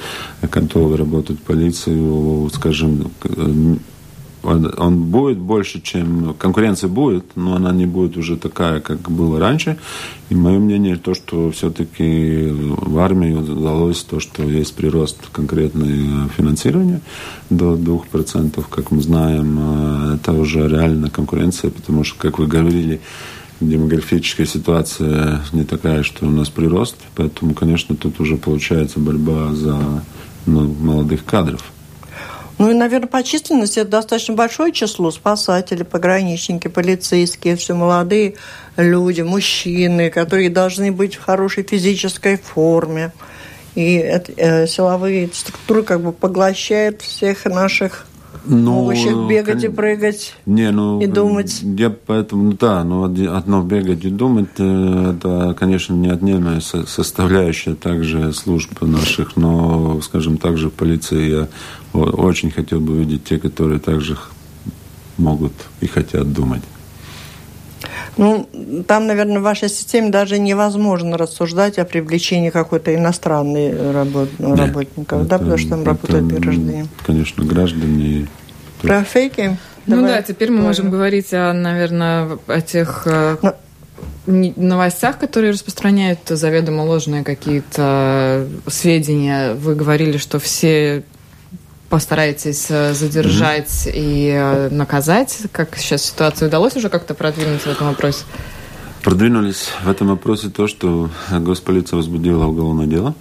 которые 0.50 0.96
работают 0.96 1.40
в 1.40 1.42
полицию, 1.42 2.48
скажем, 2.54 3.10
он, 4.44 5.04
будет 5.04 5.38
больше, 5.38 5.80
чем... 5.80 6.34
Конкуренция 6.38 6.88
будет, 6.88 7.24
но 7.34 7.56
она 7.56 7.72
не 7.72 7.86
будет 7.86 8.16
уже 8.16 8.36
такая, 8.36 8.80
как 8.80 9.10
было 9.10 9.40
раньше. 9.40 9.78
И 10.28 10.34
мое 10.34 10.58
мнение 10.58 10.96
то, 10.96 11.14
что 11.14 11.50
все-таки 11.50 12.48
в 12.50 12.98
армии 12.98 13.32
удалось 13.32 14.02
то, 14.02 14.20
что 14.20 14.42
есть 14.42 14.74
прирост 14.74 15.18
конкретное 15.32 16.28
финансирования 16.36 17.00
до 17.50 17.74
2%, 17.74 18.64
как 18.68 18.90
мы 18.90 19.00
знаем. 19.00 19.56
А 19.58 20.14
это 20.16 20.32
уже 20.32 20.68
реальная 20.68 21.10
конкуренция, 21.10 21.70
потому 21.70 22.04
что, 22.04 22.18
как 22.18 22.38
вы 22.38 22.46
говорили, 22.46 23.00
демографическая 23.60 24.46
ситуация 24.46 25.40
не 25.52 25.64
такая, 25.64 26.02
что 26.02 26.26
у 26.26 26.30
нас 26.30 26.50
прирост. 26.50 26.96
Поэтому, 27.14 27.54
конечно, 27.54 27.96
тут 27.96 28.20
уже 28.20 28.36
получается 28.36 29.00
борьба 29.00 29.54
за 29.54 30.04
ну, 30.46 30.74
молодых 30.80 31.24
кадров. 31.24 31.64
Ну 32.64 32.70
и, 32.70 32.72
наверное, 32.74 33.08
по 33.08 33.22
численности 33.22 33.80
это 33.80 33.90
достаточно 33.90 34.32
большое 34.32 34.72
число. 34.72 35.10
Спасатели, 35.10 35.82
пограничники, 35.82 36.68
полицейские, 36.68 37.56
все 37.56 37.74
молодые 37.74 38.36
люди, 38.78 39.20
мужчины, 39.20 40.08
которые 40.08 40.48
должны 40.48 40.90
быть 40.90 41.16
в 41.16 41.22
хорошей 41.22 41.62
физической 41.62 42.38
форме. 42.38 43.12
И 43.74 43.98
э, 43.98 44.66
силовые 44.66 45.28
структуры 45.30 45.82
как 45.82 46.00
бы 46.00 46.12
поглощают 46.12 47.02
всех 47.02 47.44
наших 47.44 48.06
ну, 48.46 48.80
могущих 48.80 49.28
бегать 49.28 49.62
кон... 49.62 49.70
и 49.70 49.74
прыгать 49.74 50.34
не, 50.46 50.70
ну, 50.70 51.00
и 51.00 51.06
думать. 51.06 51.60
Я 51.62 51.90
поэтому, 51.90 52.44
ну, 52.44 52.52
да, 52.52 52.84
но 52.84 53.04
одно 53.04 53.62
бегать 53.62 54.04
и 54.04 54.10
думать, 54.10 54.48
э, 54.58 55.14
это, 55.16 55.54
конечно, 55.58 55.94
неотъемлемая 55.94 56.60
составляющая 56.60 57.74
также 57.74 58.32
служб 58.32 58.80
наших, 58.80 59.36
но, 59.36 60.00
скажем, 60.02 60.38
также 60.38 60.68
в 60.68 60.72
полиции 60.72 61.30
я 61.30 61.48
очень 61.92 62.50
хотел 62.50 62.80
бы 62.80 62.98
видеть 62.98 63.24
те, 63.24 63.38
которые 63.38 63.80
также 63.80 64.16
могут 65.16 65.52
и 65.80 65.86
хотят 65.86 66.32
думать. 66.32 66.62
Ну, 68.16 68.48
там, 68.86 69.06
наверное, 69.06 69.40
в 69.40 69.42
вашей 69.42 69.68
системе 69.68 70.10
даже 70.10 70.38
невозможно 70.38 71.16
рассуждать 71.18 71.78
о 71.78 71.84
привлечении 71.84 72.50
какой-то 72.50 72.94
иностранной 72.94 73.92
работ... 73.92 74.28
Нет, 74.38 74.58
работников, 74.58 75.20
это, 75.20 75.28
да, 75.28 75.38
потому 75.38 75.58
что 75.58 75.70
там 75.70 75.80
это, 75.80 75.90
работают 75.90 76.26
граждане. 76.26 76.86
Конечно, 77.04 77.44
граждане. 77.44 78.28
Про 78.82 79.04
фейки? 79.04 79.56
Ну 79.86 79.96
Давай. 79.96 80.12
да, 80.12 80.22
теперь 80.22 80.50
мы 80.50 80.62
можем 80.62 80.90
говорить 80.90 81.32
о, 81.32 81.52
наверное, 81.52 82.38
о 82.46 82.60
тех 82.62 83.02
э, 83.06 83.36
Но... 83.42 83.54
новостях, 84.26 85.18
которые 85.18 85.52
распространяют 85.52 86.20
заведомо 86.26 86.82
ложные 86.82 87.22
какие-то 87.22 88.46
сведения. 88.66 89.54
Вы 89.54 89.74
говорили, 89.74 90.16
что 90.16 90.38
все 90.38 91.04
постараетесь 91.88 92.66
э, 92.70 92.94
задержать 92.94 93.86
mm-hmm. 93.86 93.92
и 93.94 94.30
э, 94.30 94.68
наказать? 94.70 95.38
Как 95.52 95.76
сейчас 95.76 96.04
ситуацию 96.04 96.48
удалось 96.48 96.76
уже 96.76 96.88
как-то 96.88 97.14
продвинуться 97.14 97.68
в 97.68 97.72
этом 97.72 97.88
вопросе? 97.88 98.24
Продвинулись 99.02 99.68
в 99.82 99.90
этом 99.90 100.08
вопросе 100.08 100.48
то, 100.48 100.66
что 100.66 101.10
госполиция 101.30 101.96
возбудила 101.96 102.46
уголовное 102.46 102.86
дело 102.86 103.14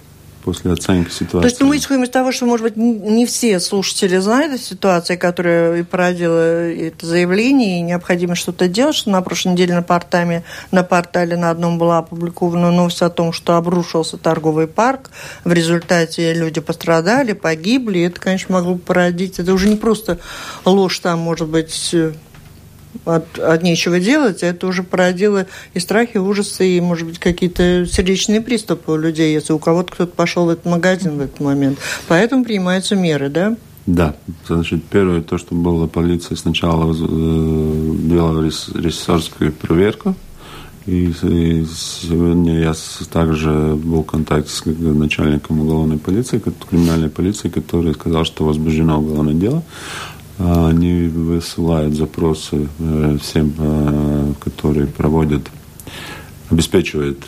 после 0.44 0.72
оценки 0.72 1.10
ситуации. 1.10 1.40
То 1.40 1.46
есть 1.48 1.60
мы 1.62 1.76
исходим 1.76 2.04
из 2.04 2.10
того, 2.10 2.30
что, 2.30 2.44
может 2.44 2.64
быть, 2.64 2.76
не 2.76 3.24
все 3.26 3.58
слушатели 3.58 4.18
знают 4.18 4.52
о 4.52 4.58
ситуации, 4.58 5.16
которая 5.16 5.80
и 5.80 5.82
породила 5.82 6.70
это 6.70 7.06
заявление, 7.06 7.78
и 7.78 7.82
необходимо 7.82 8.34
что-то 8.34 8.68
делать, 8.68 8.94
что 8.94 9.10
на 9.10 9.22
прошлой 9.22 9.52
неделе 9.52 9.74
на 9.74 9.82
портале, 9.82 10.44
на 10.70 10.82
портале 10.82 11.36
на 11.36 11.50
одном 11.50 11.78
была 11.78 11.98
опубликована 11.98 12.70
новость 12.70 13.02
о 13.02 13.10
том, 13.10 13.32
что 13.32 13.56
обрушился 13.56 14.18
торговый 14.18 14.66
парк, 14.66 15.10
в 15.44 15.52
результате 15.52 16.34
люди 16.34 16.60
пострадали, 16.60 17.32
погибли, 17.32 18.02
это, 18.02 18.20
конечно, 18.20 18.54
могло 18.54 18.76
породить, 18.76 19.38
это 19.38 19.52
уже 19.52 19.68
не 19.68 19.76
просто 19.76 20.18
ложь 20.64 20.98
там, 20.98 21.20
может 21.20 21.48
быть, 21.48 21.94
от, 23.04 23.38
от 23.38 23.62
нечего 23.62 24.00
делать, 24.00 24.42
а 24.42 24.46
это 24.46 24.66
уже 24.66 24.82
породило 24.82 25.46
и 25.74 25.80
страхи, 25.80 26.12
и 26.14 26.18
ужасы, 26.18 26.66
и, 26.76 26.80
может 26.80 27.06
быть, 27.06 27.18
какие-то 27.18 27.86
сердечные 27.86 28.40
приступы 28.40 28.92
у 28.92 28.96
людей, 28.96 29.32
если 29.32 29.52
у 29.52 29.58
кого-то 29.58 29.92
кто-то 29.92 30.12
пошел 30.12 30.46
в 30.46 30.50
этот 30.50 30.64
магазин 30.64 31.18
в 31.18 31.20
этот 31.20 31.40
момент. 31.40 31.78
Поэтому 32.08 32.44
принимаются 32.44 32.96
меры, 32.96 33.28
да? 33.28 33.56
Да, 33.86 34.16
значит, 34.46 34.82
первое, 34.84 35.20
то, 35.20 35.36
что 35.36 35.54
было 35.54 35.86
полиция 35.86 36.36
сначала 36.36 36.90
э, 36.92 36.94
делала 36.94 38.42
режиссерскую 38.42 39.52
проверку, 39.52 40.14
и, 40.86 41.06
и 41.06 41.66
сегодня 41.66 42.60
я 42.60 42.74
также 43.10 43.50
был 43.74 44.02
в 44.02 44.06
контакте 44.06 44.50
с 44.50 44.64
начальником 44.66 45.60
уголовной 45.60 45.98
полиции, 45.98 46.42
криминальной 46.68 47.08
полиции, 47.08 47.48
который 47.48 47.94
сказал, 47.94 48.24
что 48.24 48.44
возбуждено 48.44 48.98
уголовное 48.98 49.34
дело. 49.34 49.62
А, 50.38 50.68
они 50.68 51.08
высылают 51.08 51.94
запросы 51.94 52.68
э, 52.78 53.18
всем, 53.20 53.54
э, 53.58 54.32
которые 54.40 54.86
проводят 54.86 55.42
обеспечивают 56.50 57.20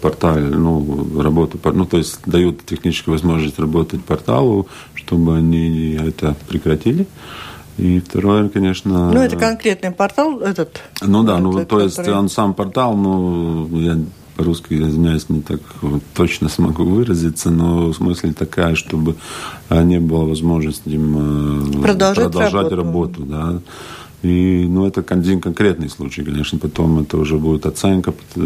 портал, 0.00 0.36
ну, 0.36 1.20
работу, 1.20 1.58
ну, 1.72 1.86
то 1.86 1.96
есть 1.96 2.20
дают 2.26 2.64
техническую 2.64 3.14
возможность 3.14 3.58
работать 3.58 4.04
порталу, 4.04 4.68
чтобы 4.94 5.38
они 5.38 5.94
это 5.94 6.36
прекратили. 6.46 7.06
И 7.78 8.00
второе, 8.00 8.48
конечно... 8.50 9.10
Ну, 9.10 9.20
это 9.20 9.36
конкретный 9.36 9.90
портал 9.90 10.40
этот? 10.40 10.82
Ну 11.00 11.22
да, 11.22 11.38
ну, 11.38 11.64
то 11.64 11.80
есть 11.80 11.98
он 12.06 12.28
сам 12.28 12.52
портал, 12.52 12.94
ну, 12.94 13.66
я 13.78 13.98
по-русски, 14.40 14.72
извиняюсь, 14.72 15.28
не 15.28 15.42
так 15.42 15.60
вот 15.82 16.02
точно 16.14 16.48
смогу 16.48 16.82
выразиться, 16.84 17.50
но 17.50 17.92
смысл 17.92 18.28
такая, 18.32 18.74
чтобы 18.74 19.16
не 19.68 20.00
было 20.00 20.24
возможности 20.24 20.88
им 20.88 21.82
продолжать, 21.82 22.32
продолжать 22.32 22.72
работу. 22.72 23.20
работу 23.20 23.22
да. 23.24 23.60
И, 24.22 24.66
ну, 24.68 24.86
это 24.86 25.04
один 25.06 25.40
конкретный 25.40 25.90
случай, 25.90 26.22
конечно, 26.22 26.58
потом 26.58 27.00
это 27.00 27.18
уже 27.18 27.36
будет 27.36 27.66
оценка, 27.66 28.14
э, 28.36 28.40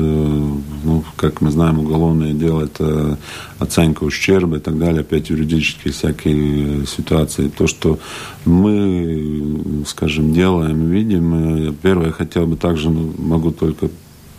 ну, 0.84 1.04
как 1.16 1.40
мы 1.40 1.50
знаем, 1.50 1.78
уголовное 1.80 2.32
дело, 2.32 2.62
это 2.62 3.18
оценка 3.58 4.04
ущерба 4.04 4.56
и 4.56 4.60
так 4.60 4.78
далее, 4.78 5.00
опять 5.00 5.30
юридические 5.30 5.92
всякие 5.92 6.86
ситуации. 6.86 7.48
То, 7.48 7.66
что 7.66 7.98
мы, 8.44 9.84
скажем, 9.86 10.32
делаем, 10.32 10.90
видим, 10.90 11.76
первое, 11.82 12.06
я 12.06 12.12
хотел 12.12 12.46
бы 12.46 12.56
также, 12.56 12.90
ну, 12.90 13.12
могу 13.18 13.50
только 13.50 13.90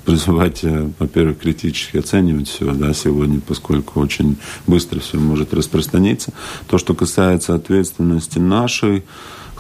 призывать, 0.06 0.64
э, 0.64 0.90
во-первых, 1.00 1.40
критически 1.40 1.98
оценивать 1.98 2.48
все 2.48 2.72
да, 2.74 2.94
сегодня, 2.94 3.42
поскольку 3.46 4.00
очень 4.00 4.38
быстро 4.68 5.00
все 5.00 5.18
может 5.18 5.54
распространиться. 5.54 6.32
То, 6.68 6.78
что 6.78 6.94
касается 6.94 7.56
ответственности 7.56 8.40
нашей, 8.40 9.04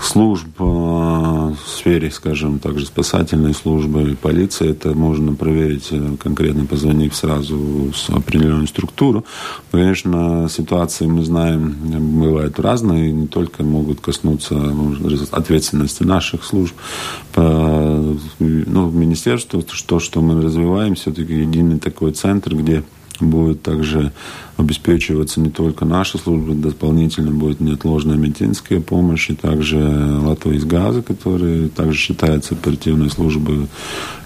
служб 0.01 0.47
э, 0.59 0.63
в 0.63 1.57
сфере, 1.67 2.11
скажем, 2.11 2.59
также 2.59 2.85
спасательной 2.85 3.53
службы 3.53 4.11
и 4.11 4.15
полиции, 4.15 4.69
это 4.69 4.93
можно 4.93 5.33
проверить, 5.33 5.87
э, 5.91 6.15
конкретно 6.21 6.65
позвонив 6.65 7.15
сразу 7.15 7.57
в 7.57 8.09
определенную 8.09 8.67
структуру. 8.67 9.25
Конечно, 9.71 10.47
ситуации, 10.49 11.05
мы 11.05 11.23
знаем, 11.23 11.75
бывают 12.19 12.59
разные, 12.59 13.11
не 13.11 13.27
только 13.27 13.63
могут 13.63 14.01
коснуться 14.01 14.53
ну, 14.53 14.95
ответственности 15.31 16.03
наших 16.03 16.43
служб. 16.43 16.75
Ну, 17.35 18.17
в 18.87 18.95
министерстве, 18.95 19.61
то, 19.61 19.99
что 19.99 20.21
мы 20.21 20.41
развиваем, 20.41 20.95
все-таки 20.95 21.33
единый 21.33 21.79
такой 21.79 22.11
центр, 22.11 22.55
где 22.55 22.83
будет 23.23 23.61
также 23.61 24.11
обеспечиваться 24.57 25.41
не 25.41 25.49
только 25.49 25.85
наша 25.85 26.17
служба, 26.17 26.53
дополнительно 26.53 27.31
будет 27.31 27.59
неотложная 27.59 28.15
медицинская 28.15 28.79
помощь, 28.79 29.29
и 29.29 29.35
также 29.35 29.77
Латва 29.77 30.51
из 30.51 30.63
газа, 30.65 31.01
который 31.01 31.69
также 31.69 31.97
считается 31.97 32.55
оперативной 32.55 33.09
службой, 33.09 33.67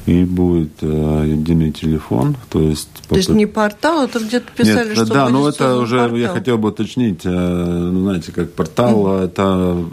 и 0.05 0.23
будет 0.23 0.71
э, 0.81 1.25
единый 1.27 1.71
телефон, 1.71 2.35
то 2.49 2.61
есть... 2.61 2.89
То 3.07 3.15
есть 3.15 3.29
не 3.29 3.45
портал, 3.45 4.03
это 4.03 4.19
где-то 4.19 4.51
писали, 4.55 4.89
Нет, 4.89 4.97
что 4.97 5.05
Да, 5.05 5.29
ну 5.29 5.47
это 5.47 5.77
уже, 5.77 5.97
портал. 5.99 6.17
я 6.17 6.29
хотел 6.29 6.57
бы 6.57 6.69
уточнить, 6.69 7.21
э, 7.25 7.29
ну, 7.29 8.03
знаете, 8.03 8.31
как 8.31 8.53
портал, 8.53 9.07
mm. 9.07 9.25
это, 9.25 9.85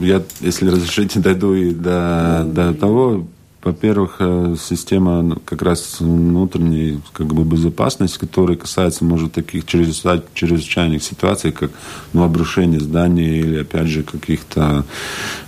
я, 0.00 0.22
если 0.40 0.68
разрешите, 0.68 1.20
дойду 1.20 1.54
и 1.54 1.70
до, 1.70 2.44
до 2.46 2.74
того, 2.74 3.26
во-первых, 3.62 4.16
э, 4.20 4.56
система 4.58 5.38
как 5.44 5.62
раз 5.62 6.00
внутренней 6.00 7.00
как 7.12 7.26
бы, 7.26 7.44
безопасности, 7.44 8.18
которая 8.18 8.56
касается, 8.56 9.04
может, 9.04 9.32
таких 9.32 9.66
чрезвычайных 9.66 11.02
ситуаций, 11.02 11.52
как 11.52 11.70
ну, 12.12 12.22
обрушение 12.22 12.80
здания 12.80 13.38
или, 13.38 13.60
опять 13.60 13.88
же, 13.88 14.02
каких-то 14.02 14.84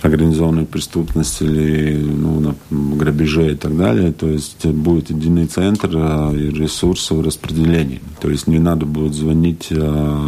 организованной 0.03 0.65
преступности 0.65 1.43
или 1.43 1.97
ну, 1.97 2.55
грабежей 2.69 3.53
и 3.53 3.57
так 3.57 3.75
далее. 3.75 4.11
То 4.11 4.27
есть 4.27 4.63
будет 4.65 5.09
единый 5.09 5.47
центр 5.47 5.89
э, 5.93 6.35
ресурсов 6.35 7.25
распределения. 7.25 8.01
То 8.21 8.29
есть 8.29 8.47
не 8.47 8.59
надо 8.59 8.85
будет 8.85 9.15
звонить 9.15 9.67
э, 9.71 10.19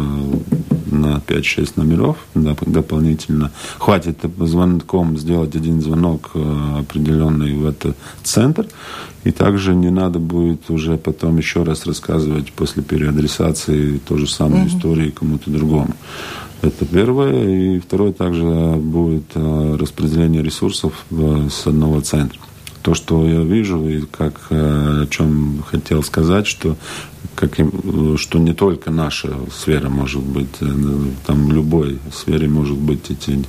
на 0.86 1.22
5-6 1.26 1.72
номеров 1.76 2.16
дополнительно. 2.34 3.50
Хватит 3.78 4.18
звонком 4.38 5.18
сделать 5.18 5.54
один 5.54 5.80
звонок 5.80 6.30
определенный 6.78 7.54
в 7.54 7.66
это 7.66 7.94
центр. 8.22 8.66
И 9.24 9.32
также 9.32 9.74
не 9.74 9.90
надо 9.90 10.20
будет 10.20 10.70
уже 10.70 10.96
потом 10.96 11.38
еще 11.38 11.64
раз 11.64 11.84
рассказывать 11.86 12.52
после 12.52 12.82
переадресации 12.82 13.98
ту 13.98 14.18
же 14.18 14.28
самую 14.28 14.64
mm-hmm. 14.64 14.76
историю 14.76 15.12
кому-то 15.12 15.50
другому. 15.50 15.94
Это 16.62 16.84
первое. 16.84 17.76
И 17.76 17.78
второе 17.80 18.12
также 18.12 18.44
будет 18.44 19.24
э, 19.34 19.76
распределение 19.78 20.42
ресурсов 20.42 21.04
с 21.10 21.66
одного 21.66 22.00
центра. 22.00 22.38
То, 22.86 22.94
что 22.94 23.26
я 23.26 23.40
вижу 23.40 23.88
и 23.88 24.02
как, 24.02 24.34
э, 24.50 25.02
о 25.02 25.06
чем 25.08 25.64
хотел 25.68 26.04
сказать, 26.04 26.46
что, 26.46 26.76
как, 27.34 27.54
что 28.16 28.38
не 28.38 28.54
только 28.54 28.92
наша 28.92 29.34
сфера 29.52 29.88
может 29.88 30.22
быть, 30.22 30.54
э, 30.60 30.66
там 31.26 31.48
в 31.48 31.52
любой 31.52 31.98
сфере 32.12 32.46
может 32.46 32.78
быть 32.78 33.10
эти 33.10 33.44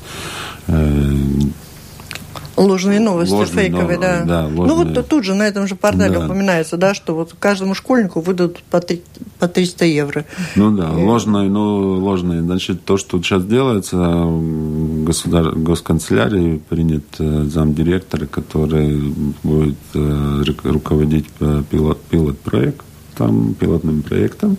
Ложные 2.58 3.00
новости, 3.00 3.34
ложные, 3.34 3.70
фейковые, 3.70 4.00
да. 4.00 4.24
да 4.24 4.46
ложные. 4.46 4.67
Ну 4.67 4.75
вот 4.75 5.08
тут 5.08 5.24
же 5.24 5.36
на 5.36 5.48
этом 5.48 5.67
же 5.67 5.75
портале 5.75 6.17
да. 6.17 6.25
упоминается, 6.25 6.75
да, 6.75 6.96
что 6.96 7.13
вот 7.13 7.36
каждому 7.38 7.75
школьнику 7.75 8.20
выдадут 8.20 8.63
по, 8.72 8.82
3, 8.82 9.03
по 9.38 9.48
300 9.48 9.86
евро. 9.86 10.25
Ну 10.56 10.75
да, 10.75 10.89
ложные, 10.89 11.50
ну 11.50 12.00
ложные. 12.00 12.41
Значит, 12.41 12.84
то, 12.84 12.98
что 12.98 13.22
сейчас 13.22 13.46
делается, 13.46 13.98
в 13.98 14.87
государ... 15.07 15.55
госканцелярии 15.55 16.61
принят 16.69 17.05
э, 17.19 17.43
замдиректора, 17.43 18.25
который 18.25 19.13
будет 19.43 19.77
э, 19.93 20.43
руководить 20.63 21.27
э, 21.39 21.63
пилот, 21.69 22.01
пилот-проект, 22.10 22.86
там, 23.15 23.53
пилотным 23.53 24.01
проектом 24.01 24.58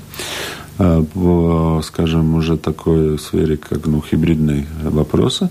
по, 1.13 1.81
скажем, 1.83 2.37
уже 2.37 2.57
такой 2.57 3.19
сфере, 3.19 3.57
как 3.57 3.87
ну, 3.87 4.01
хибридные 4.01 4.65
вопросы. 4.85 5.51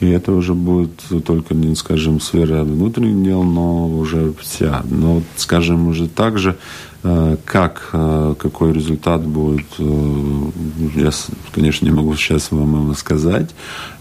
И 0.00 0.08
это 0.08 0.32
уже 0.32 0.54
будет 0.54 1.02
только, 1.24 1.54
не 1.54 1.74
скажем, 1.74 2.20
сфера 2.20 2.62
внутренних 2.62 3.24
дел, 3.24 3.42
но 3.42 3.88
уже 3.88 4.32
вся. 4.40 4.82
Но, 4.88 5.22
скажем, 5.36 5.88
уже 5.88 6.08
также, 6.08 6.56
э, 7.02 7.36
как, 7.44 7.90
э, 7.92 8.34
какой 8.38 8.72
результат 8.72 9.26
будет, 9.26 9.66
э, 9.78 10.50
я, 10.94 11.10
конечно, 11.52 11.84
не 11.84 11.90
могу 11.90 12.14
сейчас 12.14 12.52
вам 12.52 12.94
сказать. 12.94 13.50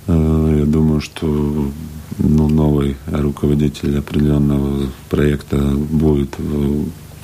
Я 0.07 0.63
думаю, 0.65 1.01
что 1.01 1.27
ну, 2.17 2.47
новый 2.47 2.95
руководитель 3.07 3.99
определенного 3.99 4.87
проекта 5.09 5.57
будет 5.57 6.37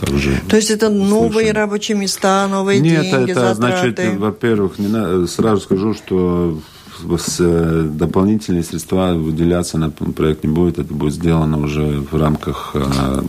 также. 0.01 0.41
То 0.49 0.57
есть 0.57 0.69
это 0.69 0.89
новые 0.89 1.53
рабочие 1.53 1.97
места, 1.97 2.47
новые 2.49 2.81
Нет, 2.81 3.03
деньги, 3.03 3.31
это 3.31 3.53
затраты? 3.53 3.93
значит, 3.93 4.19
во-первых, 4.19 4.79
не, 4.79 5.27
сразу 5.27 5.61
скажу, 5.61 5.93
что 5.93 6.59
Э, 7.39 7.89
дополнительные 7.91 8.63
средства 8.63 9.13
выделяться 9.13 9.77
на 9.77 9.89
проект 9.89 10.43
не 10.43 10.49
будет. 10.49 10.79
Это 10.79 10.93
будет 10.93 11.13
сделано 11.13 11.59
уже 11.59 11.99
в 11.99 12.15
рамках 12.19 12.71
э, 12.73 13.21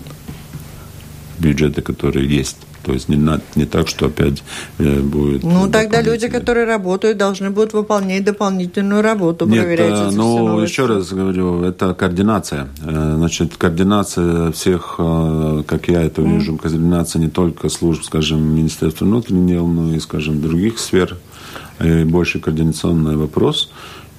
бюджета, 1.38 1.82
который 1.82 2.26
есть. 2.26 2.56
То 2.82 2.92
есть 2.92 3.08
не, 3.08 3.16
на, 3.16 3.40
не 3.54 3.64
так, 3.64 3.88
что 3.88 4.06
опять 4.06 4.42
э, 4.78 5.00
будет... 5.00 5.42
Ну, 5.42 5.70
тогда 5.70 6.02
люди, 6.02 6.28
которые 6.28 6.66
работают, 6.66 7.16
должны 7.16 7.48
будут 7.50 7.72
выполнять 7.72 8.24
дополнительную 8.24 9.00
работу, 9.00 9.46
Нет, 9.46 9.62
проверять 9.62 10.08
эти 10.08 10.14
ну, 10.14 10.60
еще 10.60 10.86
раз 10.86 11.10
говорю, 11.10 11.62
это 11.62 11.94
координация. 11.94 12.68
Значит, 12.82 13.56
координация 13.56 14.52
всех, 14.52 14.96
как 14.96 15.88
я 15.88 16.02
это 16.02 16.20
вижу, 16.20 16.54
mm. 16.54 16.58
координация 16.58 17.20
не 17.20 17.30
только 17.30 17.70
служб, 17.70 18.04
скажем, 18.04 18.42
Министерства 18.54 19.06
внутренних 19.06 19.46
дел, 19.48 19.66
но 19.66 19.94
и, 19.94 19.98
скажем, 19.98 20.42
других 20.42 20.78
сфер 20.78 21.16
и 21.80 22.04
больше 22.04 22.40
координационный 22.40 23.16
вопрос. 23.16 23.70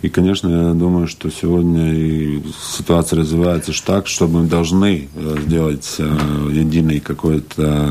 И, 0.06 0.10
конечно, 0.10 0.50
я 0.50 0.74
думаю, 0.74 1.08
что 1.08 1.32
сегодня 1.32 1.92
и 1.94 2.44
ситуация 2.78 3.22
развивается 3.22 3.72
так, 3.84 4.06
что 4.06 4.28
мы 4.28 4.46
должны 4.46 5.08
э, 5.16 5.36
сделать 5.48 5.96
э, 5.98 6.50
единый 6.52 7.00
какой-то 7.00 7.90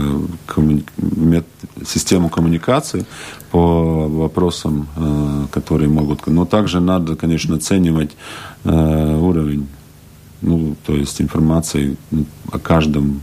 систему 1.85 2.29
коммуникации 2.29 3.05
по 3.51 4.07
вопросам, 4.09 4.87
э, 4.97 5.47
которые 5.51 5.89
могут... 5.89 6.27
Но 6.29 6.45
также 6.45 6.79
надо, 6.79 7.17
конечно, 7.17 7.57
оценивать 7.57 8.13
уровень, 8.65 9.67
ну, 10.41 10.77
то 10.87 10.95
есть 10.95 11.21
информации 11.21 11.97
о 12.51 12.59
каждом 12.59 13.23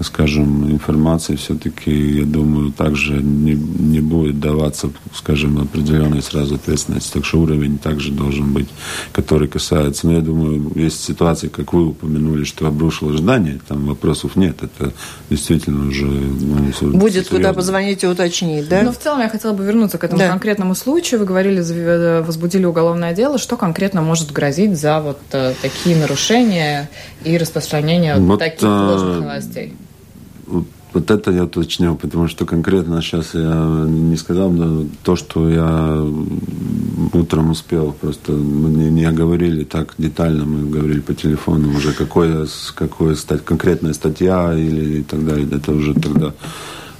скажем, 0.00 0.70
информации 0.70 1.36
все-таки, 1.36 2.18
я 2.18 2.24
думаю, 2.24 2.72
также 2.72 3.14
не, 3.14 3.54
не 3.54 4.00
будет 4.00 4.40
даваться, 4.40 4.90
скажем, 5.14 5.58
определенной 5.58 6.22
сразу 6.22 6.56
ответственности. 6.56 7.14
Так 7.14 7.24
что 7.24 7.40
уровень 7.40 7.78
также 7.78 8.12
должен 8.12 8.52
быть, 8.52 8.68
который 9.12 9.48
касается, 9.48 10.06
но 10.06 10.14
я 10.14 10.20
думаю, 10.20 10.70
есть 10.74 11.02
ситуации, 11.02 11.48
как 11.48 11.72
вы 11.72 11.88
упомянули, 11.88 12.44
что 12.44 12.66
обрушило 12.66 13.16
здание, 13.16 13.60
там 13.66 13.86
вопросов 13.86 14.36
нет, 14.36 14.62
это 14.62 14.92
действительно 15.30 15.88
уже... 15.88 16.04
Ну, 16.06 16.98
будет 16.98 17.26
серьезно. 17.26 17.36
куда 17.36 17.52
позвонить 17.52 18.04
и 18.04 18.06
уточнить, 18.06 18.68
да? 18.68 18.82
Ну, 18.82 18.92
в 18.92 18.98
целом 18.98 19.20
я 19.20 19.28
хотела 19.28 19.52
бы 19.52 19.64
вернуться 19.64 19.98
к 19.98 20.04
этому 20.04 20.18
да. 20.18 20.28
конкретному 20.28 20.74
случаю. 20.74 21.20
Вы 21.20 21.26
говорили, 21.26 21.62
э, 21.68 22.22
возбудили 22.22 22.64
уголовное 22.64 23.14
дело. 23.14 23.38
Что 23.38 23.56
конкретно 23.56 24.02
может 24.02 24.32
грозить 24.32 24.78
за 24.78 25.00
вот 25.00 25.18
э, 25.32 25.54
такие 25.62 25.96
нарушения 25.96 26.90
и 27.24 27.36
распространение 27.38 28.16
вот, 28.16 28.38
таких 28.38 28.62
а... 28.62 28.90
ложных 28.90 29.20
новостей? 29.20 29.74
Вот 30.92 31.10
это 31.10 31.30
я 31.30 31.44
уточнил, 31.44 31.96
потому 31.96 32.26
что 32.28 32.46
конкретно 32.46 33.02
сейчас 33.02 33.34
я 33.34 33.84
не 33.86 34.16
сказал, 34.16 34.50
но 34.50 34.86
то, 35.02 35.16
что 35.16 35.50
я 35.50 36.06
утром 37.12 37.50
успел, 37.50 37.92
просто 37.92 38.32
мы 38.32 38.70
не, 38.70 38.90
не 38.90 39.10
говорили 39.12 39.64
так 39.64 39.94
детально, 39.98 40.44
мы 40.44 40.70
говорили 40.70 41.00
по 41.00 41.14
телефону 41.14 41.76
уже, 41.76 41.92
какое, 41.92 42.46
какое 42.74 43.14
стать, 43.14 43.44
конкретная 43.44 43.92
статья 43.92 44.54
или 44.54 45.00
и 45.00 45.02
так 45.02 45.24
далее, 45.26 45.48
это 45.50 45.72
уже 45.72 45.94
тогда 45.94 46.32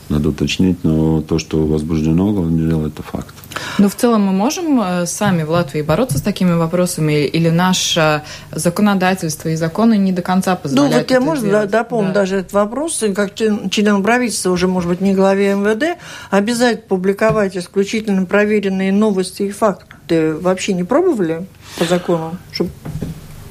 надо 0.08 0.28
уточнить, 0.28 0.84
но 0.84 1.20
то, 1.20 1.38
что 1.38 1.66
возбуждено 1.66 2.28
уголовное 2.28 2.68
дело, 2.68 2.86
это 2.86 3.02
факт. 3.02 3.34
Но 3.78 3.88
в 3.88 3.94
целом 3.94 4.22
мы 4.22 4.32
можем 4.32 4.80
э, 4.80 5.06
сами 5.06 5.42
в 5.42 5.50
Латвии 5.50 5.82
бороться 5.82 6.18
с 6.18 6.22
такими 6.22 6.52
вопросами, 6.52 7.24
или 7.24 7.48
наше 7.48 8.22
законодательство 8.52 9.48
и 9.48 9.56
законы 9.56 9.96
не 9.96 10.12
до 10.12 10.22
конца 10.22 10.52
ну, 10.52 10.58
позволяют 10.62 10.94
Ну, 10.94 11.00
вот 11.00 11.10
я, 11.10 11.20
можно 11.20 11.48
делать? 11.48 11.70
дополнить 11.70 12.12
да. 12.12 12.20
даже 12.20 12.36
этот 12.36 12.52
вопрос, 12.52 13.02
как 13.14 13.34
член 13.34 14.02
правительства, 14.02 14.50
уже, 14.50 14.68
может 14.68 14.88
быть, 14.88 15.00
не 15.00 15.14
главе 15.14 15.54
МВД, 15.54 15.98
обязательно 16.30 16.86
публиковать 16.88 17.56
исключительно 17.56 18.26
проверенные 18.26 18.92
новости 18.92 19.44
и 19.44 19.50
факты. 19.50 20.34
Вообще 20.34 20.72
не 20.72 20.84
пробовали 20.84 21.46
по 21.78 21.84
закону? 21.84 22.36
Чтобы 22.52 22.70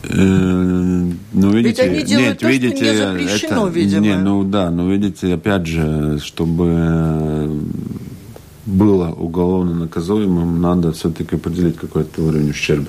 ну, 0.10 1.52
видите, 1.52 1.88
Ведь 1.88 1.92
они 1.92 2.04
делают 2.04 2.30
нет, 2.30 2.40
то, 2.40 2.50
видите, 2.50 2.76
что 2.76 2.86
не 2.86 2.98
запрещено, 2.98 3.68
это, 3.68 3.76
видимо. 3.76 4.02
Не, 4.02 4.18
ну 4.18 4.44
да, 4.44 4.70
но 4.70 4.92
видите, 4.92 5.34
опять 5.34 5.66
же, 5.66 6.20
чтобы 6.24 7.62
было 8.66 9.10
уголовно 9.10 9.74
наказуемым, 9.74 10.62
надо 10.62 10.92
все-таки 10.92 11.36
определить 11.36 11.78
какой-то 11.78 12.24
уровень 12.24 12.50
ущерба. 12.50 12.88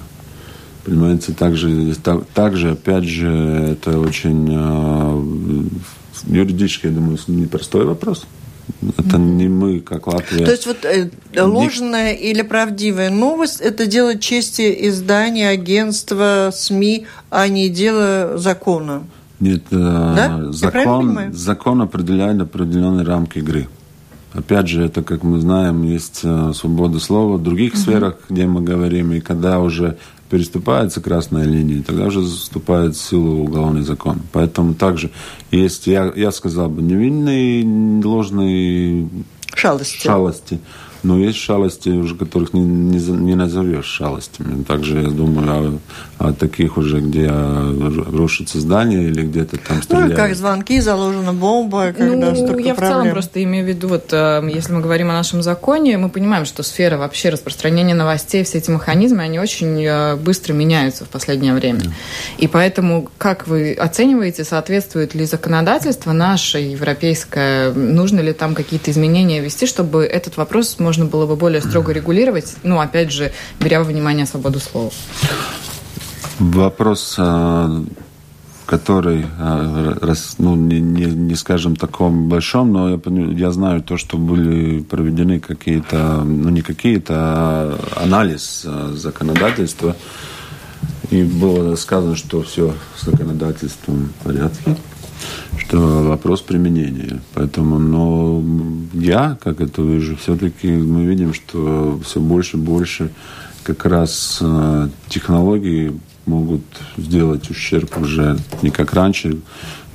Понимаете, 0.85 1.33
также, 1.33 1.95
так, 1.97 2.27
также, 2.27 2.73
опять 2.73 3.05
же, 3.05 3.29
это 3.29 3.99
очень 3.99 4.49
э, 4.49 5.65
юридически, 6.29 6.87
я 6.87 6.93
думаю, 6.93 7.19
непростой 7.27 7.85
вопрос. 7.85 8.25
Это 8.99 9.19
не 9.19 9.49
мы, 9.49 9.81
как 9.81 10.07
Латвия. 10.07 10.45
То 10.45 10.51
есть 10.51 10.67
вот 10.67 10.85
э, 10.85 11.11
ложная 11.37 12.13
не... 12.13 12.31
или 12.31 12.43
правдивая 12.43 13.11
новость– 13.11 13.61
это 13.63 13.87
дело 13.87 14.19
чести 14.19 14.89
издания, 14.89 15.51
агентства, 15.51 16.51
СМИ, 16.53 17.07
а 17.31 17.49
не 17.49 17.69
дело 17.69 18.37
закона. 18.37 19.05
Нет, 19.39 19.63
э, 19.71 19.77
да? 19.77 20.53
закон, 20.53 21.33
закон 21.33 21.83
определяет 21.83 22.41
определенные 22.41 23.05
рамки 23.05 23.39
игры. 23.39 23.69
Опять 24.33 24.69
же, 24.69 24.85
это, 24.85 25.03
как 25.03 25.23
мы 25.23 25.41
знаем, 25.41 25.83
есть 25.83 26.21
э, 26.23 26.53
свобода 26.55 26.99
слова 26.99 27.37
в 27.37 27.43
других 27.43 27.73
угу. 27.73 27.81
сферах, 27.81 28.17
где 28.29 28.47
мы 28.47 28.61
говорим, 28.61 29.13
и 29.13 29.21
когда 29.21 29.61
уже 29.61 29.97
переступается 30.29 31.01
красная 31.01 31.45
линия, 31.45 31.83
тогда 31.83 32.07
уже 32.07 32.23
вступает 32.23 32.97
в 32.97 33.01
силу 33.01 33.43
уголовный 33.45 33.83
закон. 33.83 34.21
Поэтому 34.33 34.75
также 34.75 35.11
есть, 35.51 35.87
я, 35.87 36.13
я 36.17 36.31
сказал 36.33 36.69
бы, 36.69 36.83
невинные 36.83 37.65
ложные 38.05 39.09
шалости. 39.55 40.03
шалости 40.03 40.61
но 41.07 41.19
есть 41.19 41.39
шалости, 41.39 41.89
уже 41.89 42.17
которых 42.17 42.53
не, 42.53 42.61
не, 42.61 42.99
не 42.99 43.35
назовешь 43.37 43.87
шалостями. 43.87 44.65
Также 44.65 45.03
я 45.03 45.09
думаю 45.09 45.81
о, 46.19 46.29
о 46.29 46.33
таких 46.33 46.77
уже, 46.79 47.01
где 47.01 47.31
рушится 47.31 48.59
здание 48.59 49.05
или 49.05 49.23
где-то 49.23 49.57
там 49.57 49.83
стреляют. 49.83 50.11
Ну, 50.11 50.17
как 50.17 50.35
звонки, 50.35 50.81
заложена 50.81 51.33
бомба, 51.33 51.93
когда 51.93 52.33
ну, 52.33 52.59
я 52.59 52.75
проблем. 52.75 52.75
в 52.75 52.79
целом 52.79 53.11
просто 53.11 53.43
имею 53.45 53.65
в 53.65 53.69
виду, 53.69 53.89
вот 53.89 54.09
э, 54.13 54.43
если 54.53 54.73
мы 54.73 54.81
говорим 54.81 55.11
о 55.11 55.13
нашем 55.13 55.43
законе, 55.43 55.97
мы 55.97 56.09
понимаем, 56.09 56.45
что 56.45 56.65
сфера 56.65 56.99
вообще 56.99 57.29
распространения 57.29 57.95
новостей, 57.95 58.43
все 58.43 58.59
эти 58.59 58.71
механизмы, 58.71 59.23
они 59.23 59.39
очень 59.39 59.85
э, 59.85 60.17
быстро 60.17 60.55
меняются 60.55 61.05
в 61.05 61.09
последнее 61.09 61.55
время. 61.55 61.81
Yeah. 61.81 61.93
И 62.39 62.49
поэтому, 62.49 63.09
как 63.17 63.47
вы 63.47 63.75
оцениваете, 63.75 64.43
соответствует 64.43 65.15
ли 65.15 65.25
законодательство 65.25 66.13
наше, 66.13 66.59
европейское, 66.59 67.73
нужно 67.73 68.21
ли 68.21 68.33
там 68.33 68.57
какие-то 68.57 68.91
изменения 68.91 69.41
ввести, 69.41 69.67
чтобы 69.67 70.05
этот 70.05 70.37
вопрос 70.37 70.81
можно 70.81 70.96
можно 70.97 71.11
было 71.11 71.27
бы 71.27 71.37
более 71.37 71.61
строго 71.61 71.93
регулировать, 71.93 72.57
ну, 72.63 72.81
опять 72.81 73.13
же, 73.13 73.33
беря 73.61 73.81
во 73.81 73.85
внимание 73.85 74.25
свободу 74.25 74.61
слова? 74.61 74.91
Вопрос, 76.39 77.17
а, 77.19 77.85
который, 78.65 79.27
а, 79.39 80.15
ну, 80.39 80.57
не, 80.57 80.81
не, 80.81 81.05
не 81.05 81.35
скажем 81.35 81.77
таком 81.77 82.29
большом, 82.31 82.73
но 82.73 82.91
я, 82.91 83.01
я 83.33 83.51
знаю 83.51 83.83
то, 83.83 83.99
что 83.99 84.17
были 84.17 84.81
проведены 84.81 85.39
какие-то, 85.39 86.23
ну, 86.25 86.49
не 86.49 86.63
какие-то, 86.63 87.15
а 87.15 87.79
анализ 87.97 88.63
а, 88.65 88.93
законодательства, 88.95 89.97
и 91.11 91.23
было 91.25 91.77
сказано, 91.77 92.17
что 92.17 92.43
все 92.43 92.73
с 92.97 93.05
законодательством 93.05 94.13
в 94.21 94.25
порядке 94.25 94.77
что 95.59 95.79
вопрос 96.05 96.41
применения. 96.41 97.21
Поэтому, 97.35 97.79
но 97.79 98.43
я, 98.93 99.39
как 99.43 99.61
это 99.61 99.83
вижу, 99.83 100.17
все-таки 100.17 100.69
мы 100.69 101.05
видим, 101.05 101.35
что 101.35 102.01
все 102.05 102.21
больше 102.21 102.57
и 102.57 102.61
больше 102.61 103.11
как 103.63 103.85
раз 103.85 104.39
э, 104.41 104.89
технологии 105.09 105.93
могут 106.25 106.63
сделать 106.97 107.51
ущерб 107.51 107.99
уже 107.99 108.39
не 108.63 108.71
как 108.71 108.93
раньше, 108.95 109.39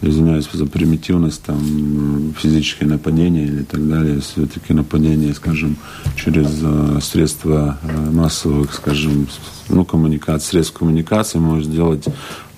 извиняюсь 0.01 0.49
за 0.51 0.65
примитивность, 0.65 1.43
там, 1.43 2.33
физическое 2.37 2.85
нападение 2.85 3.45
или 3.45 3.63
так 3.63 3.87
далее, 3.87 4.19
все-таки 4.19 4.73
нападение, 4.73 5.33
скажем, 5.33 5.77
через 6.15 6.59
э, 6.61 6.99
средства 7.01 7.77
э, 7.83 8.09
массовых, 8.09 8.73
скажем, 8.73 9.27
ну, 9.69 9.85
коммуникации, 9.85 10.49
средств 10.51 10.77
коммуникации 10.77 11.37
может 11.37 11.67
сделать 11.67 12.05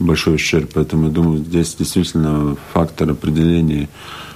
большой 0.05 0.35
ущерб. 0.35 0.71
Поэтому, 0.73 1.07
я 1.07 1.11
думаю, 1.11 1.39
здесь 1.39 1.75
действительно 1.75 2.55
фактор 2.73 3.11
определения 3.11 3.89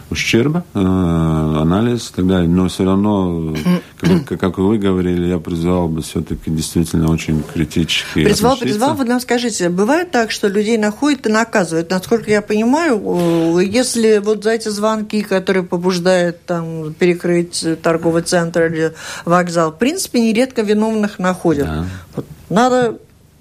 ущерба, 0.10 0.64
э, 0.74 0.80
анализ 0.80 2.10
и 2.10 2.16
так 2.16 2.28
далее. 2.28 2.48
Но 2.48 2.68
все 2.70 2.86
равно, 2.86 3.56
как, 4.00 4.40
как 4.40 4.58
вы 4.58 4.78
говорили, 4.78 5.28
я 5.28 5.40
призвал 5.40 5.90
бы 5.90 6.02
все-таки 6.02 6.50
действительно 6.50 7.12
очень 7.12 7.44
критически 7.44 8.24
Призвал, 8.24 8.54
относиться. 8.54 8.80
призвал, 8.80 8.96
вы 8.96 9.06
нам 9.06 9.20
скажите, 9.20 9.70
бывает 9.70 10.12
так, 10.12 10.32
что 10.32 10.48
людей 10.48 10.78
находят 10.78 11.28
и 11.28 11.30
наказывают? 11.30 11.90
Насколько 11.90 12.32
я 12.32 12.42
понимаю, 12.42 13.60
если 13.60 14.20
вот 14.20 14.44
за 14.44 14.52
эти 14.52 14.70
звонки, 14.70 15.22
которые 15.22 15.64
побуждают 15.64 16.46
там 16.46 16.94
перекрыть 16.94 17.66
торговый 17.82 18.22
центр 18.22 18.66
или 18.66 18.94
вокзал, 19.26 19.72
в 19.72 19.78
принципе, 19.78 20.22
нередко 20.22 20.62
виновных 20.62 21.20
находят. 21.20 21.68
Да. 21.68 21.86
Вот 22.16 22.26
надо 22.50 22.98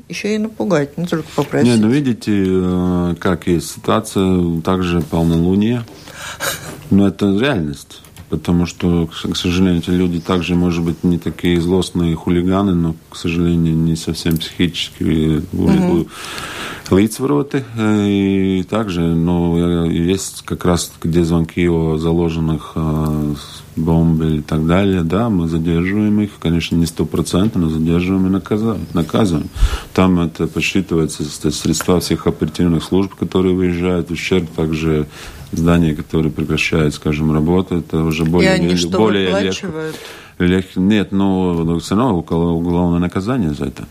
еще 0.08 0.34
и 0.34 0.38
напугать, 0.38 0.96
не 0.98 1.06
только 1.06 1.28
попросить. 1.34 1.68
Не, 1.68 1.76
ну 1.76 1.88
видите, 1.88 2.32
э, 2.32 3.14
как 3.18 3.46
есть 3.46 3.72
ситуация, 3.72 4.60
также 4.62 5.00
полнолуние. 5.00 5.84
Но 6.90 7.08
это 7.08 7.26
реальность. 7.38 8.02
Потому 8.28 8.66
что, 8.66 9.06
к 9.06 9.36
сожалению, 9.36 9.80
эти 9.80 9.90
люди 9.90 10.20
также, 10.20 10.56
может 10.56 10.84
быть, 10.84 11.04
не 11.04 11.18
такие 11.18 11.60
злостные 11.60 12.16
хулиганы, 12.16 12.74
но, 12.74 12.96
к 13.08 13.16
сожалению, 13.16 13.76
не 13.76 13.94
совсем 13.94 14.36
психически 14.36 15.42
угу. 15.52 16.08
лицевороты. 16.90 17.64
И 17.78 18.64
также, 18.68 19.02
но 19.02 19.86
есть 19.86 20.42
как 20.44 20.64
раз, 20.64 20.92
где 21.00 21.22
звонки 21.22 21.68
о 21.68 21.98
заложенных 21.98 22.72
э, 22.74 23.34
бомбы 23.76 24.38
и 24.38 24.40
так 24.40 24.66
далее, 24.66 25.02
да, 25.02 25.28
мы 25.28 25.48
задерживаем 25.48 26.20
их, 26.20 26.30
конечно, 26.40 26.76
не 26.76 26.86
стопроцентно, 26.86 27.60
но 27.60 27.68
задерживаем 27.68 28.26
и 28.26 28.30
наказываем. 28.30 28.86
наказываем. 28.94 29.48
Там 29.94 30.18
это 30.18 30.46
подсчитывается 30.46 31.24
средства 31.52 32.00
всех 32.00 32.26
оперативных 32.26 32.82
служб, 32.82 33.14
которые 33.14 33.54
выезжают, 33.54 34.10
ущерб 34.10 34.50
также 34.56 35.06
здания, 35.56 35.94
которые 35.94 36.30
прекращают, 36.32 36.94
скажем, 36.94 37.32
работу, 37.32 37.78
это 37.78 38.02
уже 38.02 38.24
более... 38.24 38.50
И 38.50 38.52
они 38.52 38.76
что, 38.76 38.98
более 38.98 39.42
легко, 39.42 39.66
легко. 40.38 40.80
Нет, 40.80 41.12
но 41.12 41.78
все 41.78 41.96
равно 41.96 42.18
уголовное 42.18 42.98
наказание 42.98 43.52
за 43.54 43.66
это. 43.66 43.84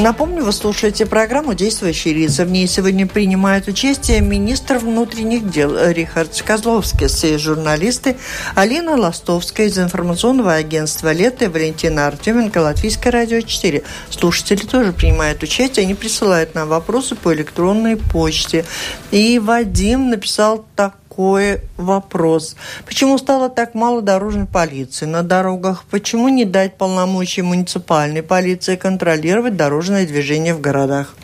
Напомню, 0.00 0.44
вы 0.44 0.52
слушаете 0.52 1.04
программу 1.04 1.52
«Действующие 1.52 2.14
лица». 2.14 2.46
В 2.46 2.50
ней 2.50 2.66
сегодня 2.66 3.06
принимают 3.06 3.68
участие 3.68 4.22
министр 4.22 4.78
внутренних 4.78 5.50
дел 5.50 5.76
Рихард 5.76 6.40
Козловский, 6.40 7.06
все 7.06 7.36
журналисты 7.36 8.16
Алина 8.54 8.96
Ластовская 8.96 9.66
из 9.66 9.78
информационного 9.78 10.54
агентства 10.54 11.12
«Лето» 11.12 11.44
и 11.44 11.48
Валентина 11.48 12.06
Артеменко, 12.06 12.62
Латвийское 12.62 13.12
радио 13.12 13.42
4. 13.42 13.82
Слушатели 14.08 14.64
тоже 14.64 14.94
принимают 14.94 15.42
участие, 15.42 15.84
они 15.84 15.94
присылают 15.94 16.54
нам 16.54 16.68
вопросы 16.68 17.14
по 17.14 17.34
электронной 17.34 17.98
почте. 17.98 18.64
И 19.10 19.38
Вадим 19.38 20.08
написал 20.08 20.64
так 20.76 20.94
такой 21.20 21.60
вопрос. 21.76 22.56
Почему 22.86 23.18
стало 23.18 23.50
так 23.50 23.74
мало 23.74 24.00
дорожной 24.00 24.46
полиции 24.46 25.04
на 25.06 25.22
дорогах? 25.22 25.84
Почему 25.90 26.28
не 26.28 26.46
дать 26.46 26.78
полномочий 26.78 27.42
муниципальной 27.42 28.22
полиции 28.22 28.76
контролировать 28.76 29.54
дорожное 29.56 30.06
движение 30.06 30.54
в 30.54 30.62
городах? 30.62 31.14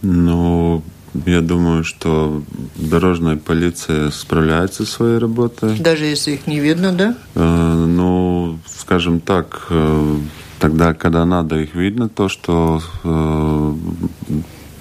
Ну, 0.00 0.82
я 1.26 1.40
думаю, 1.42 1.84
что 1.84 2.42
дорожная 2.76 3.36
полиция 3.36 4.10
справляется 4.10 4.86
со 4.86 4.92
своей 4.92 5.18
работой. 5.18 5.78
Даже 5.78 6.06
если 6.06 6.32
их 6.32 6.46
не 6.46 6.60
видно, 6.60 6.92
да? 6.92 7.14
Э, 7.34 7.84
ну, 7.86 8.58
скажем 8.78 9.20
так, 9.20 9.66
э, 9.68 10.18
тогда, 10.58 10.94
когда 10.94 11.26
надо 11.26 11.56
их 11.56 11.74
видно, 11.74 12.08
то, 12.08 12.28
что, 12.28 12.80
э, 13.04 13.74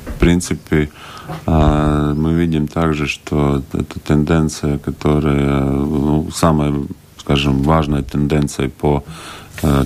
в 0.08 0.20
принципе, 0.20 0.90
а, 0.90 1.13
мы 1.46 2.34
видим 2.34 2.68
также, 2.68 3.08
что 3.08 3.62
эта 3.74 4.00
тенденция, 4.00 4.78
которая, 4.78 5.62
ну, 5.62 6.30
самая, 6.32 6.74
скажем, 7.18 7.64
важная 7.64 8.02
тенденция 8.02 8.70
по 8.70 9.04
э, 9.62 9.86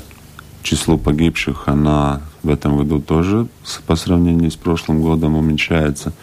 числу 0.63 0.97
погибших, 0.97 1.67
она 1.67 2.21
в 2.43 2.49
этом 2.49 2.77
году 2.77 2.99
тоже 2.99 3.47
по 3.85 3.95
сравнению 3.95 4.51
с 4.51 4.55
прошлым 4.55 5.01
годом 5.01 5.35
уменьшается. 5.35 6.13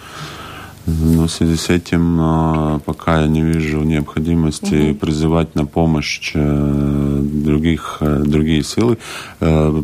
Но 0.87 1.27
в 1.27 1.31
связи 1.31 1.57
с 1.57 1.71
этим 1.71 2.19
а, 2.21 2.79
пока 2.85 3.23
я 3.23 3.27
не 3.27 3.43
вижу 3.43 3.81
необходимости 3.81 4.91
угу. 4.91 4.99
призывать 4.99 5.55
на 5.55 5.65
помощь 5.65 6.33
э, 6.35 7.21
других, 7.23 7.99
э, 8.01 8.23
другие 8.25 8.63
силы. 8.63 8.99
Э, 9.41 9.83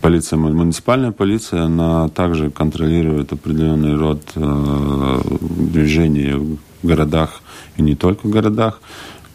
полиция, 0.00 0.36
муниципальная 0.36 1.12
полиция, 1.12 1.62
она 1.62 2.08
также 2.08 2.50
контролирует 2.50 3.32
определенный 3.32 3.96
род 3.96 4.22
движения 4.34 6.36
в 6.36 6.58
городах 6.82 7.42
и 7.76 7.82
не 7.82 7.94
только 7.94 8.26
в 8.26 8.30
городах. 8.30 8.80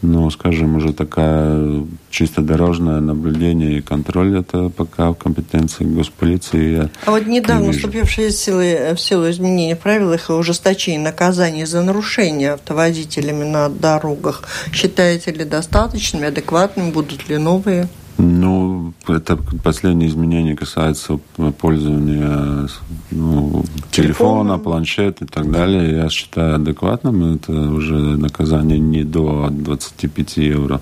Но, 0.02 0.28
скажем, 0.30 0.76
уже 0.76 0.92
такая 0.92 1.84
чисто 2.10 2.42
дорожное 2.42 3.00
наблюдение 3.00 3.78
и 3.78 3.80
контроль 3.80 4.38
это 4.38 4.68
пока 4.68 5.10
в 5.10 5.14
компетенции 5.14 5.84
госполиции. 5.84 6.90
а 7.06 7.10
вот 7.10 7.26
недавно 7.26 7.72
вступившие 7.72 8.28
в 8.28 8.32
силу, 8.32 8.60
в 8.94 8.98
силу 8.98 9.30
изменения 9.30 9.74
в 9.74 9.80
правилах 9.80 10.28
и 10.28 10.32
ужесточения 10.32 11.00
наказаний 11.00 11.64
за 11.64 11.82
нарушения 11.82 12.52
автоводителями 12.52 13.44
на 13.44 13.68
дорогах, 13.68 14.42
считаете 14.72 15.32
ли 15.32 15.44
достаточными, 15.44 16.26
адекватными, 16.26 16.90
будут 16.90 17.28
ли 17.28 17.38
новые? 17.38 17.88
Ну, 18.18 18.94
это 19.08 19.36
последнее 19.36 20.08
изменение 20.08 20.56
касается 20.56 21.18
пользования 21.60 22.66
ну, 23.10 23.62
телефона, 23.90 24.58
планшета 24.58 25.26
и 25.26 25.28
так 25.28 25.50
далее. 25.50 25.96
Я 25.96 26.08
считаю 26.08 26.56
адекватным. 26.56 27.34
Это 27.34 27.52
уже 27.52 27.94
наказание 27.94 28.78
не 28.78 29.04
до 29.04 29.48
25 29.50 30.36
евро, 30.38 30.80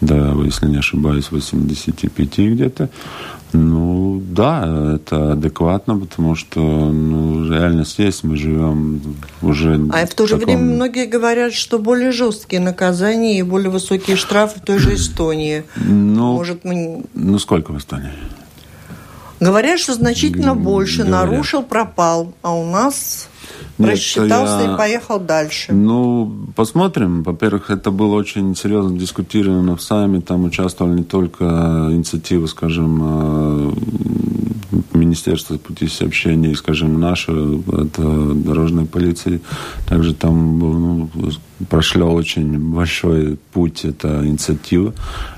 до, 0.00 0.40
если 0.44 0.66
не 0.66 0.78
ошибаюсь, 0.78 1.30
85 1.30 2.38
где-то. 2.38 2.88
Ну, 3.52 4.22
да, 4.30 4.94
это 4.96 5.32
адекватно, 5.32 5.98
потому 5.98 6.34
что 6.34 6.60
ну, 6.60 7.50
реальность 7.50 7.98
есть, 7.98 8.22
мы 8.22 8.36
живем 8.36 9.00
уже... 9.40 9.80
А 9.90 10.06
в 10.06 10.14
то 10.14 10.26
же 10.26 10.38
таком... 10.38 10.54
время 10.54 10.74
многие 10.74 11.06
говорят, 11.06 11.54
что 11.54 11.78
более 11.78 12.12
жесткие 12.12 12.60
наказания 12.60 13.38
и 13.38 13.42
более 13.42 13.70
высокие 13.70 14.16
штрафы 14.16 14.60
в 14.60 14.64
той 14.64 14.78
же 14.78 14.94
Эстонии. 14.94 15.64
Ну, 15.76 16.34
Может, 16.34 16.64
мы... 16.64 17.04
ну 17.14 17.38
сколько 17.38 17.72
в 17.72 17.78
Эстонии? 17.78 18.12
Говорят, 19.40 19.80
что 19.80 19.94
значительно 19.94 20.54
больше. 20.54 21.04
Говорят. 21.04 21.30
Нарушил, 21.30 21.62
пропал. 21.62 22.34
А 22.42 22.54
у 22.54 22.70
нас 22.70 23.28
нет, 23.78 23.90
Рассчитался 23.92 24.64
я... 24.64 24.74
и 24.74 24.76
поехал 24.76 25.20
дальше. 25.20 25.72
Ну, 25.72 26.46
посмотрим. 26.56 27.22
Во-первых, 27.22 27.70
это 27.70 27.90
было 27.90 28.16
очень 28.16 28.56
серьезно 28.56 28.98
дискутировано 28.98 29.76
в 29.76 29.82
Сайме. 29.82 30.20
Там 30.20 30.44
участвовали 30.44 30.98
не 30.98 31.04
только 31.04 31.44
инициативы, 31.44 32.48
скажем, 32.48 33.00
э, 33.02 33.72
Министерства 34.92 35.56
пути 35.58 35.86
сообщений, 35.88 36.54
скажем, 36.54 37.00
наши, 37.00 37.32
это 37.32 38.34
дорожной 38.34 38.84
полиции. 38.84 39.40
Также 39.86 40.14
там 40.14 40.58
ну, 40.58 41.08
прошло 41.68 42.12
очень 42.12 42.58
большой 42.58 43.38
путь, 43.52 43.84
это 43.84 44.26
инициатива. 44.26 44.92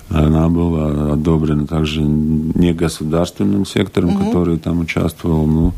Она 0.09 0.49
была 0.49 1.12
одобрена 1.12 1.66
также 1.66 2.01
негосударственным 2.03 3.64
сектором, 3.64 4.16
угу. 4.16 4.25
который 4.25 4.59
там 4.59 4.81
участвовал. 4.81 5.46
Ну, 5.46 5.73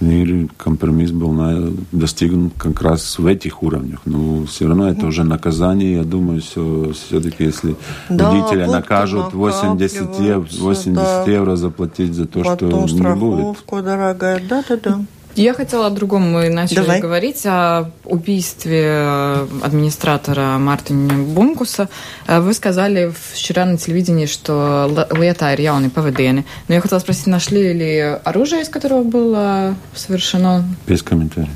и 0.00 0.48
компромисс 0.56 1.10
был 1.10 1.32
на, 1.32 1.72
достигнут 1.92 2.52
как 2.58 2.82
раз 2.82 3.18
в 3.18 3.26
этих 3.26 3.62
уровнях. 3.62 4.00
Но 4.04 4.44
все 4.46 4.68
равно 4.68 4.88
это 4.88 5.06
уже 5.06 5.24
наказание. 5.24 5.96
Я 5.96 6.04
думаю, 6.04 6.40
все, 6.42 6.92
все-таки 6.92 7.44
если 7.44 7.76
да, 8.08 8.30
водителя 8.30 8.66
накажут 8.66 9.32
80, 9.32 10.20
евро, 10.20 10.48
80 10.58 10.94
да. 10.94 11.24
евро 11.24 11.56
заплатить 11.56 12.14
за 12.14 12.26
то, 12.26 12.42
Потом 12.42 12.88
что 12.88 12.98
не 12.98 13.16
будет. 13.16 13.56
дорогая. 13.84 14.42
Да-да-да. 14.48 15.00
Я 15.36 15.52
хотела 15.52 15.88
о 15.88 15.90
другом. 15.90 16.32
Мы 16.32 16.48
начали 16.48 16.76
Давай. 16.76 17.00
говорить 17.00 17.44
о 17.44 17.90
убийстве 18.04 19.46
администратора 19.62 20.56
Мартина 20.56 21.12
Бункуса. 21.24 21.90
Э, 22.26 22.40
вы 22.40 22.54
сказали 22.54 23.12
вчера 23.32 23.66
на 23.66 23.76
телевидении, 23.76 24.24
что 24.24 24.90
лета 25.12 25.52
ir 25.52 25.60
jauni 25.60 25.90
pavadieni. 25.90 26.44
Но 26.68 26.74
я 26.74 26.80
хотела 26.80 27.00
спросить, 27.00 27.26
нашли 27.26 27.74
ли 27.74 27.98
оружие, 28.24 28.62
из 28.62 28.70
которого 28.70 29.02
было 29.02 29.74
совершено? 29.94 30.64
Без 30.86 31.02
комментариев. 31.02 31.50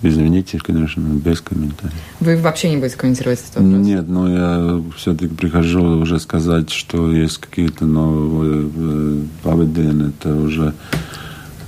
Извините, 0.00 0.60
конечно, 0.64 1.00
без 1.00 1.40
комментариев. 1.40 1.98
Вы 2.20 2.36
вообще 2.36 2.70
не 2.70 2.76
будете 2.76 2.96
комментировать 2.96 3.40
этот 3.40 3.56
вопрос? 3.56 3.84
Нет, 3.84 4.08
но 4.08 4.30
я 4.30 4.82
все-таки 4.96 5.26
прихожу 5.26 5.82
уже 5.98 6.20
сказать, 6.20 6.70
что 6.70 7.10
есть 7.12 7.38
какие-то 7.38 7.84
новые 7.84 8.70
э, 8.76 9.22
поведения. 9.42 10.12
Это 10.20 10.36
уже 10.36 10.72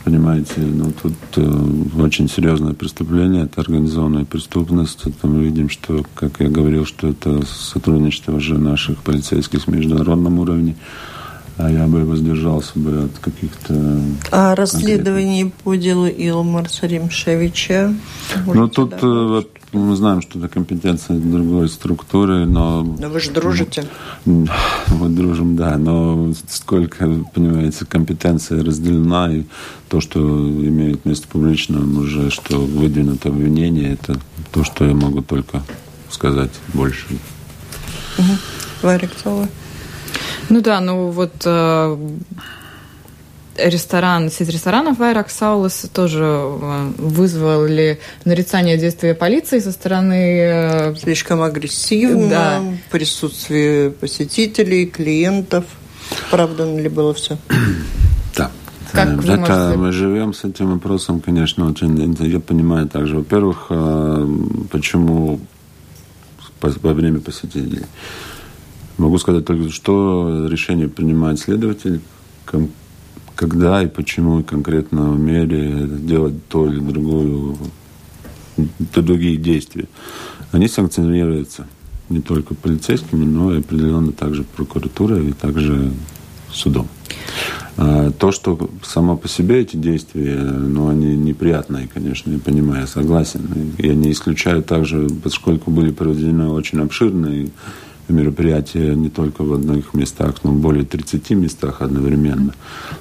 понимаете, 0.05 0.61
ну, 0.61 0.93
тут 1.03 1.15
э, 1.37 2.03
очень 2.03 2.29
серьезное 2.29 2.75
преступление, 2.75 3.45
это 3.45 3.61
организованная 3.61 4.25
преступность. 4.25 5.01
Это 5.07 5.27
мы 5.27 5.45
видим, 5.45 5.69
что, 5.69 6.05
как 6.15 6.41
я 6.41 6.49
говорил, 6.49 6.87
что 6.87 7.09
это 7.09 7.45
сотрудничество 7.47 8.33
уже 8.33 8.59
наших 8.59 9.03
полицейских 9.03 9.63
с 9.63 9.67
международном 9.67 10.39
уровне. 10.39 10.77
А 11.57 11.71
я 11.71 11.87
бы 11.87 12.05
воздержался 12.05 12.79
бы 12.79 13.05
от 13.05 13.19
каких-то... 13.19 14.01
А 14.31 14.55
расследование 14.55 15.53
по 15.63 15.75
делу 15.77 16.07
Илмарса 16.07 16.87
Римшевича? 16.87 17.95
Ну, 18.47 18.69
тут 18.69 18.95
э, 19.73 19.77
мы 19.77 19.97
знаем, 19.97 20.23
что 20.23 20.39
это 20.39 20.49
компетенция 20.49 21.17
другой 21.17 21.69
структуры, 21.69 22.47
но... 22.47 22.83
Но 22.83 23.09
вы 23.09 23.21
же 23.21 23.31
дружите. 23.31 23.87
Мы 24.25 25.09
дружим, 25.09 25.57
да, 25.57 25.77
но 25.79 26.33
сколько, 26.49 27.09
понимаете, 27.35 27.85
компетенция 27.87 28.65
разделена, 28.65 29.33
и 29.33 29.45
то, 29.89 30.01
что 30.01 30.21
имеет 30.21 31.05
место 31.05 31.27
публично, 31.29 31.81
уже 32.01 32.31
что 32.31 32.59
выдвинуто 32.59 33.29
обвинение, 33.29 33.95
это 33.95 34.19
то, 34.53 34.65
что 34.65 34.85
я 34.85 34.95
могу 34.95 35.23
только 35.23 35.63
сказать 36.11 36.53
больше. 36.75 37.07
Угу. 38.19 38.33
Варя 38.83 39.09
Ну 40.49 40.61
да, 40.61 40.81
ну 40.81 41.11
вот 41.11 41.33
э, 41.45 42.09
ресторан, 43.65 44.31
сеть 44.31 44.49
ресторанов 44.49 44.99
Вайрак 44.99 45.31
Саулас 45.31 45.89
тоже 45.93 46.25
э, 46.25 46.93
вызвали 46.99 48.01
нарицание 48.25 48.77
действия 48.77 49.15
полиции 49.15 49.59
со 49.59 49.73
стороны... 49.73 50.39
Э, 50.39 50.95
Слишком 50.97 51.43
агрессивно, 51.43 52.29
да. 52.29 52.63
присутствие 52.91 53.91
посетителей, 53.91 54.87
клиентов. 54.87 55.65
Правда 56.31 56.65
ли 56.65 56.89
было 56.89 57.15
все? 57.15 57.39
Да. 58.37 58.51
Как 58.93 59.09
э, 59.09 59.33
это, 59.33 59.37
можете... 59.37 59.77
Мы 59.77 59.93
живем 59.93 60.35
с 60.35 60.45
этим 60.45 60.73
вопросом, 60.73 61.21
конечно, 61.21 61.69
очень... 61.69 62.17
Я 62.27 62.41
понимаю 62.41 62.89
также, 62.89 63.17
во-первых, 63.17 63.71
почему 64.71 65.41
во 66.61 66.93
время 66.93 67.21
посетителей. 67.21 67.87
Могу 68.99 69.19
сказать 69.19 69.45
только, 69.47 69.71
что 69.71 70.47
решение 70.49 70.89
принимает 70.89 71.39
следователь, 71.41 72.01
когда 73.41 73.83
и 73.83 73.87
почему 73.87 74.43
конкретно 74.43 75.13
в 75.13 75.19
мере 75.19 75.89
делать 75.89 76.35
то 76.49 76.67
или 76.67 76.79
другую, 76.79 77.57
другие 78.95 79.39
действия. 79.39 79.87
Они 80.53 80.69
санкционируются 80.69 81.67
не 82.11 82.21
только 82.21 82.55
полицейскими, 82.55 83.25
но 83.25 83.55
и 83.55 83.61
определенно 83.61 84.13
также 84.13 84.45
прокуратурой 84.45 85.31
и 85.31 85.33
также 85.33 85.91
судом. 86.53 86.89
А 87.79 88.11
то, 88.11 88.31
что 88.31 88.69
само 88.83 89.17
по 89.17 89.27
себе 89.27 89.63
эти 89.63 89.77
действия, 89.77 90.37
ну, 90.37 90.89
они 90.89 91.17
неприятные, 91.17 91.89
конечно, 91.89 92.31
я 92.31 92.39
понимаю, 92.39 92.83
я 92.83 92.87
согласен. 92.87 93.73
Я 93.79 93.95
не 93.95 94.13
исключаю 94.13 94.63
также, 94.63 95.09
поскольку 95.25 95.71
были 95.71 95.93
проведены 95.93 96.49
очень 96.49 96.81
обширные 96.81 97.49
мероприятия 98.09 98.95
не 98.95 99.09
только 99.09 99.43
в 99.43 99.55
одних 99.55 99.95
местах, 99.95 100.37
но 100.43 100.51
в 100.51 100.61
более 100.61 100.85
30 100.85 101.31
местах 101.31 101.83
одновременно. 101.83 102.55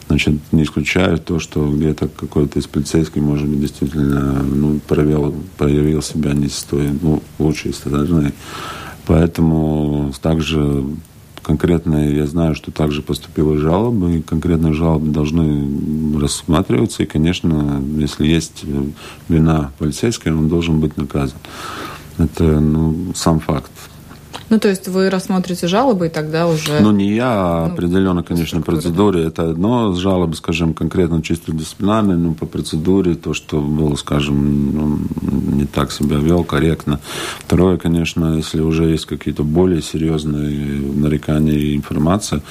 Значит, 0.07 0.35
не 0.51 0.63
исключаю 0.63 1.17
то, 1.17 1.39
что 1.39 1.67
где-то 1.71 2.07
какой-то 2.07 2.59
из 2.59 2.67
полицейских, 2.67 3.21
может 3.21 3.47
быть, 3.47 3.62
действительно 3.62 4.43
ну, 4.43 4.79
проявил, 4.88 5.35
проявил 5.57 6.01
себя 6.01 6.33
не 6.33 6.49
с 6.49 6.63
той 6.63 6.89
ну, 7.01 7.21
лучшей 7.38 7.73
стороны. 7.73 8.33
Поэтому 9.05 10.13
также 10.21 10.85
конкретно 11.41 12.09
я 12.12 12.27
знаю, 12.27 12.53
что 12.53 12.71
также 12.71 13.01
поступила 13.01 13.57
жалоба, 13.57 14.12
и 14.12 14.21
конкретно 14.21 14.71
жалобы 14.71 15.12
должны 15.12 16.19
рассматриваться, 16.19 17.01
и, 17.01 17.07
конечно, 17.07 17.81
если 17.97 18.27
есть 18.27 18.65
вина 19.27 19.71
полицейская, 19.79 20.33
он 20.33 20.47
должен 20.47 20.79
быть 20.79 20.95
наказан. 20.95 21.39
Это 22.19 22.43
ну, 22.59 23.13
сам 23.15 23.39
факт. 23.39 23.71
Ну, 24.49 24.59
то 24.59 24.67
есть 24.67 24.88
вы 24.88 25.09
рассмотрите 25.09 25.67
жалобы 25.67 26.07
и 26.07 26.09
тогда 26.09 26.47
уже... 26.47 26.79
Ну, 26.79 26.91
не 26.91 27.13
я, 27.13 27.31
а 27.31 27.67
ну, 27.67 27.73
определенно, 27.73 28.23
конечно, 28.23 28.62
процедуре. 28.62 29.25
Это 29.25 29.51
одно, 29.51 29.93
жалобы, 29.93 30.35
скажем, 30.35 30.73
конкретно 30.73 31.21
чисто 31.21 31.51
дисциплинарные, 31.51 32.17
ну, 32.17 32.33
по 32.33 32.45
процедуре, 32.45 33.15
то, 33.15 33.33
что 33.33 33.62
было, 33.62 33.95
скажем, 33.95 34.71
ну, 34.73 34.99
не 35.55 35.65
так 35.65 35.91
себя 35.91 36.17
вел, 36.17 36.43
корректно. 36.43 36.99
Второе, 37.39 37.77
конечно, 37.77 38.38
если 38.38 38.62
уже 38.62 38.85
есть 38.85 39.05
какие-то 39.05 39.43
более 39.43 39.81
серьезные 39.81 40.81
нарекания 40.95 41.53
и 41.53 41.75
информация 41.75 42.41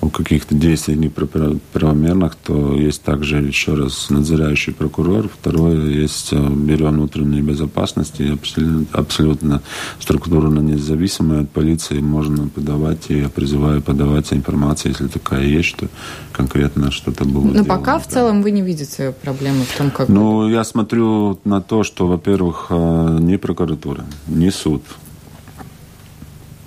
о 0.00 0.08
каких-то 0.08 0.54
действиях 0.54 0.98
неправомерных, 0.98 2.34
то 2.34 2.74
есть 2.74 3.02
также 3.02 3.36
еще 3.36 3.74
раз 3.74 4.10
надзирающий 4.10 4.72
прокурор. 4.72 5.28
Второе, 5.28 5.86
есть 5.86 6.32
э, 6.32 6.36
бюро 6.36 6.88
внутренней 6.88 7.42
безопасности, 7.42 8.32
абсолютно, 8.32 8.86
абсолютно 8.92 9.62
структурно 10.00 10.60
независимая 10.60 11.43
от 11.44 11.50
полиции, 11.50 12.00
можно 12.00 12.48
подавать, 12.48 13.10
и 13.10 13.20
я 13.20 13.28
призываю 13.28 13.80
подавать 13.82 14.32
информацию, 14.32 14.92
если 14.92 15.06
такая 15.08 15.44
есть, 15.44 15.68
что 15.68 15.88
конкретно 16.32 16.90
что-то 16.90 17.24
было 17.24 17.44
Но 17.44 17.50
сделано, 17.50 17.64
пока 17.64 17.98
в 17.98 18.06
целом 18.06 18.42
вы 18.42 18.50
не 18.50 18.62
видите 18.62 19.14
проблемы 19.22 19.64
в 19.64 19.78
том, 19.78 19.90
как... 19.90 20.08
Ну, 20.08 20.48
я 20.48 20.64
смотрю 20.64 21.38
на 21.44 21.60
то, 21.60 21.84
что, 21.84 22.06
во-первых, 22.06 22.66
э, 22.70 23.18
ни 23.20 23.36
прокуратура, 23.36 24.04
ни 24.26 24.50
суд, 24.50 24.82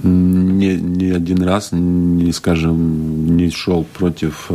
ни, 0.04 0.76
ни 0.76 1.12
один 1.12 1.44
раз 1.44 1.70
не, 1.72 2.32
скажем, 2.32 3.36
не 3.36 3.50
шел 3.50 3.84
против 3.84 4.50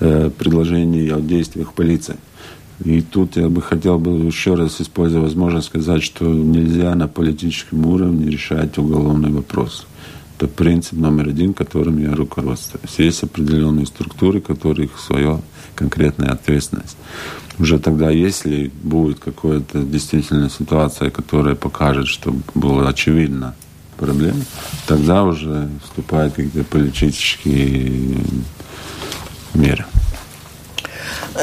э, 0.00 0.30
предложений 0.38 1.10
о 1.10 1.20
действиях 1.20 1.72
полиции. 1.72 2.16
И 2.84 3.00
тут 3.00 3.36
я 3.36 3.48
бы 3.48 3.60
хотел 3.60 3.98
бы 3.98 4.10
еще 4.26 4.54
раз 4.54 4.80
использовать 4.80 5.24
возможность 5.24 5.66
сказать, 5.66 6.02
что 6.02 6.26
нельзя 6.26 6.94
на 6.94 7.08
политическом 7.08 7.86
уровне 7.86 8.30
решать 8.30 8.78
уголовный 8.78 9.30
вопрос. 9.30 9.86
Это 10.36 10.46
принцип 10.46 10.92
номер 10.92 11.28
один, 11.28 11.52
которым 11.54 11.98
я 11.98 12.14
руководствуюсь. 12.14 12.94
Есть 12.98 13.24
определенные 13.24 13.86
структуры, 13.86 14.40
которых 14.40 15.00
свое 15.00 15.42
конкретная 15.74 16.30
ответственность. 16.30 16.96
Уже 17.58 17.80
тогда, 17.80 18.10
если 18.10 18.70
будет 18.82 19.18
какая-то 19.18 19.82
действительно 19.82 20.48
ситуация, 20.48 21.10
которая 21.10 21.56
покажет, 21.56 22.06
что 22.06 22.32
было 22.54 22.88
очевидно 22.88 23.56
проблема, 23.96 24.44
тогда 24.86 25.24
уже 25.24 25.68
вступают 25.82 26.34
какие-то 26.34 26.62
политические 26.62 28.18
меры. 29.54 29.84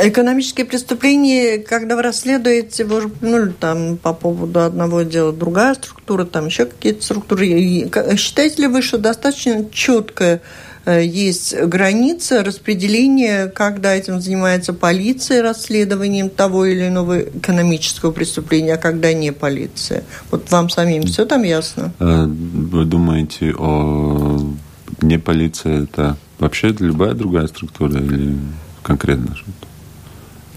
Экономические 0.02 0.66
преступления, 0.66 1.58
когда 1.60 1.96
вы 1.96 2.02
расследуете, 2.02 2.86
вы 2.86 2.98
уже 2.98 3.08
упомянули 3.08 3.52
там 3.52 3.98
по 3.98 4.14
поводу 4.14 4.62
одного 4.62 5.04
дела 5.04 5.32
другая 5.32 5.74
структура, 5.76 6.26
там 6.26 6.48
еще 6.48 6.66
какие-то 6.66 7.04
структуры. 7.04 7.48
И 7.48 7.90
считаете 8.18 8.64
ли 8.64 8.68
вы, 8.68 8.82
что 8.82 8.98
достаточно 8.98 9.66
четкая 9.72 10.42
э, 10.86 11.06
есть 11.06 11.56
граница 11.56 12.44
распределения, 12.44 13.48
когда 13.48 13.96
этим 13.96 14.20
занимается 14.20 14.74
полиция 14.74 15.42
расследованием 15.42 16.30
того 16.30 16.66
или 16.66 16.88
иного 16.88 17.22
экономического 17.22 18.12
преступления, 18.12 18.74
а 18.74 18.78
когда 18.78 19.14
не 19.14 19.32
полиция. 19.32 20.04
Вот 20.32 20.52
вам 20.52 20.70
самим 20.70 21.04
все 21.04 21.26
там 21.26 21.44
ясно? 21.44 21.94
Э, 22.00 22.26
вы 22.26 22.86
думаете 22.86 23.54
о 23.58 24.40
не 25.02 25.18
полиция, 25.18 25.84
это 25.84 26.18
вообще 26.40 26.70
любая 26.80 27.14
другая 27.14 27.48
структура 27.48 28.00
или 28.00 28.36
конкретно? 28.86 29.36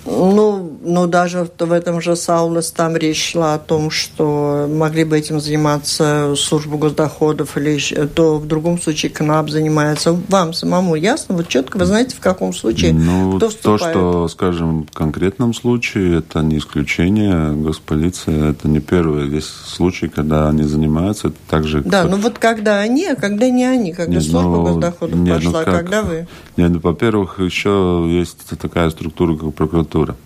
Ну, 0.05 0.68
ну, 0.81 1.07
даже 1.07 1.49
в 1.59 1.73
этом 1.73 2.01
же 2.01 2.17
Саулес 2.17 2.71
там 2.71 2.97
речь 2.97 3.33
шла 3.33 3.55
о 3.55 3.59
том, 3.59 3.91
что 3.91 4.69
могли 4.71 5.05
бы 5.05 5.19
этим 5.19 5.41
заниматься 5.41 6.35
служба 6.37 6.77
госдоходов 6.77 7.57
или 7.57 7.79
то 8.07 8.39
в 8.39 8.47
другом 8.47 8.81
случае 8.81 9.11
КНАП 9.11 9.51
занимается. 9.51 10.13
Вам 10.29 10.53
самому 10.53 10.95
ясно? 10.95 11.37
Вот 11.37 11.49
четко 11.49 11.79
вы 11.79 11.87
знаете, 11.87 12.15
в 12.17 12.21
каком 12.21 12.53
случае 12.53 12.93
ну, 12.93 13.37
кто 13.37 13.49
вступает? 13.49 13.81
То, 13.81 13.89
что, 13.91 14.29
скажем, 14.29 14.87
в 14.87 14.93
конкретном 14.93 15.55
случае, 15.55 16.19
это 16.19 16.41
не 16.41 16.59
исключение. 16.59 17.53
Госполиция, 17.53 18.51
это 18.51 18.69
не 18.69 18.81
первый. 18.81 19.29
Есть 19.29 19.51
случаи, 19.67 20.07
когда 20.07 20.49
они 20.49 20.63
занимаются, 20.63 21.29
это 21.29 21.37
также... 21.49 21.83
Да, 21.83 22.03
как... 22.03 22.11
ну 22.11 22.17
вот 22.19 22.39
когда 22.39 22.81
они, 22.81 23.07
а 23.07 23.17
когда 23.17 23.49
не 23.49 23.65
они, 23.65 23.93
когда 23.93 24.13
нет, 24.13 24.23
служба 24.23 24.57
ну, 24.57 24.63
госдоходов 24.63 25.19
нет, 25.19 25.41
ну 25.43 25.53
пошла, 25.53 25.61
ну, 25.61 25.65
как... 25.65 25.77
когда 25.77 26.03
вы? 26.03 26.29
Нет, 26.57 26.71
ну, 26.71 26.81
во-первых, 26.81 27.41
еще 27.41 28.07
есть 28.09 28.39
такая 28.59 28.91
структура, 28.91 29.37
как 29.37 29.55
прокуратура 29.55 30.17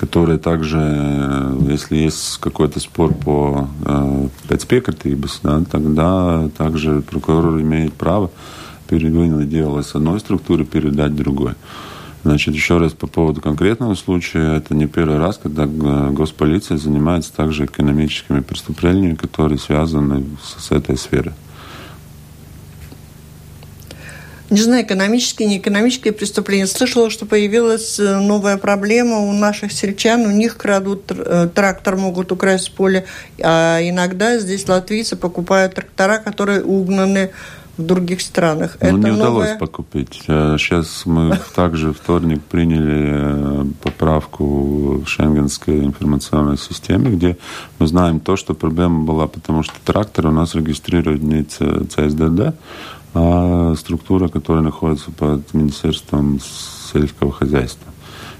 которая 0.00 0.38
также, 0.38 0.78
э, 0.80 1.58
если 1.68 1.98
есть 1.98 2.38
какой-то 2.38 2.80
спор 2.80 3.12
по 3.12 3.68
э, 3.84 4.28
да, 5.42 5.62
тогда 5.70 6.48
также 6.56 7.02
прокурор 7.02 7.60
имеет 7.60 7.92
право 7.92 8.30
передвинуть 8.88 9.50
дело 9.50 9.82
с 9.82 9.94
одной 9.94 10.18
структуры, 10.20 10.64
передать 10.64 11.14
другой. 11.14 11.52
Значит, 12.24 12.54
еще 12.54 12.78
раз 12.78 12.92
по 12.92 13.06
поводу 13.06 13.42
конкретного 13.42 13.94
случая, 13.94 14.56
это 14.56 14.74
не 14.74 14.86
первый 14.86 15.18
раз, 15.18 15.38
когда 15.42 15.64
э, 15.64 16.10
госполиция 16.12 16.78
занимается 16.78 17.34
также 17.34 17.66
экономическими 17.66 18.40
преступлениями, 18.40 19.16
которые 19.16 19.58
связаны 19.58 20.24
с 20.56 20.70
этой 20.70 20.96
сферой. 20.96 21.34
Не 24.50 24.60
знаю, 24.60 24.84
экономические, 24.84 25.48
не 25.48 25.58
экономические 25.58 26.12
преступления. 26.12 26.66
Слышала, 26.66 27.08
что 27.08 27.24
появилась 27.24 28.00
э, 28.00 28.18
новая 28.18 28.56
проблема 28.56 29.18
у 29.18 29.32
наших 29.32 29.72
сельчан. 29.72 30.22
У 30.22 30.30
них 30.30 30.56
крадут 30.56 31.04
э, 31.10 31.48
трактор, 31.54 31.96
могут 31.96 32.32
украсть 32.32 32.64
с 32.64 32.68
поля. 32.68 33.04
А 33.40 33.78
иногда 33.80 34.38
здесь 34.38 34.68
латвийцы 34.68 35.16
покупают 35.16 35.74
трактора, 35.74 36.18
которые 36.18 36.62
угнаны 36.62 37.30
в 37.76 37.86
других 37.86 38.20
странах. 38.20 38.76
Ну, 38.80 38.88
Это 38.88 38.96
не 38.96 39.10
новое... 39.12 39.14
удалось 39.16 39.58
покупить. 39.58 40.22
Сейчас 40.24 41.02
э, 41.06 41.08
мы 41.10 41.38
также 41.54 41.92
вторник 41.92 42.42
приняли 42.42 43.72
поправку 43.82 45.02
в 45.04 45.06
шенгенской 45.06 45.84
информационной 45.84 46.58
системе, 46.58 47.10
где 47.10 47.36
мы 47.78 47.86
знаем 47.86 48.20
то, 48.20 48.36
что 48.36 48.54
проблема 48.54 49.04
была, 49.04 49.26
потому 49.26 49.62
что 49.62 49.74
трактор 49.84 50.26
у 50.26 50.30
нас 50.32 50.54
регистрирует 50.54 51.22
не 51.22 51.44
ЦСДД, 51.44 52.54
а 53.14 53.74
структура, 53.76 54.28
которая 54.28 54.62
находится 54.62 55.10
под 55.10 55.52
Министерством 55.54 56.38
сельского 56.92 57.32
хозяйства. 57.32 57.92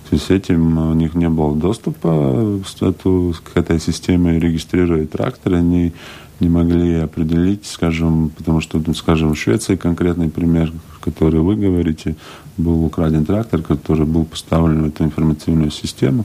В 0.05 0.09
связи 0.09 0.25
с 0.25 0.31
этим 0.31 0.91
у 0.91 0.95
них 0.95 1.15
не 1.15 1.29
было 1.29 1.55
доступа 1.55 2.61
к 2.65 3.57
этой 3.57 3.81
системе 3.81 4.41
регистрировать 4.41 5.11
тракторы. 5.11 5.59
Они 5.59 5.93
не 6.41 6.49
могли 6.49 6.95
определить, 6.97 7.67
скажем, 7.67 8.31
потому 8.37 8.61
что, 8.61 8.83
ну, 8.85 8.95
скажем, 8.95 9.35
в 9.35 9.39
Швеции 9.39 9.77
конкретный 9.77 10.29
пример, 10.29 10.73
который 11.01 11.41
вы 11.41 11.55
говорите, 11.55 12.17
был 12.57 12.85
украден 12.85 13.25
трактор, 13.25 13.63
который 13.63 14.07
был 14.07 14.25
поставлен 14.25 14.83
в 14.83 14.89
эту 14.89 15.05
информационную 15.05 15.71
систему, 15.71 16.25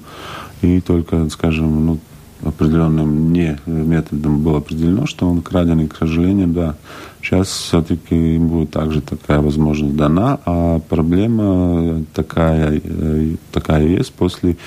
и 0.62 0.82
только, 0.82 1.30
скажем, 1.30 1.86
ну, 1.86 2.00
определенным 2.46 3.34
не 3.34 3.58
методом 3.66 4.42
было 4.42 4.60
определено, 4.60 5.06
что 5.06 5.28
он 5.28 5.42
краден, 5.42 5.82
и, 5.82 5.88
к 5.88 5.96
сожалению, 5.96 6.48
да, 6.48 6.76
сейчас 7.22 7.50
все-таки 7.50 8.36
им 8.36 8.48
будет 8.48 8.72
также 8.72 9.02
такая 9.02 9.42
возможность 9.42 9.96
дана, 9.96 10.40
а 10.46 10.80
проблема 10.80 12.04
такая, 12.14 12.82
э, 12.84 13.36
такая 13.52 13.86
есть 13.88 14.14
после 14.14 14.58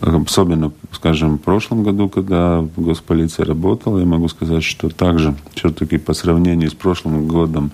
Особенно, 0.00 0.72
скажем, 0.92 1.38
в 1.38 1.40
прошлом 1.40 1.82
году, 1.82 2.08
когда 2.08 2.66
госполиция 2.76 3.46
работала, 3.46 3.98
я 3.98 4.04
могу 4.04 4.28
сказать, 4.28 4.62
что 4.62 4.88
также 4.88 5.34
все-таки 5.54 5.96
по 5.96 6.12
сравнению 6.12 6.70
с 6.70 6.74
прошлым 6.74 7.26
годом 7.26 7.70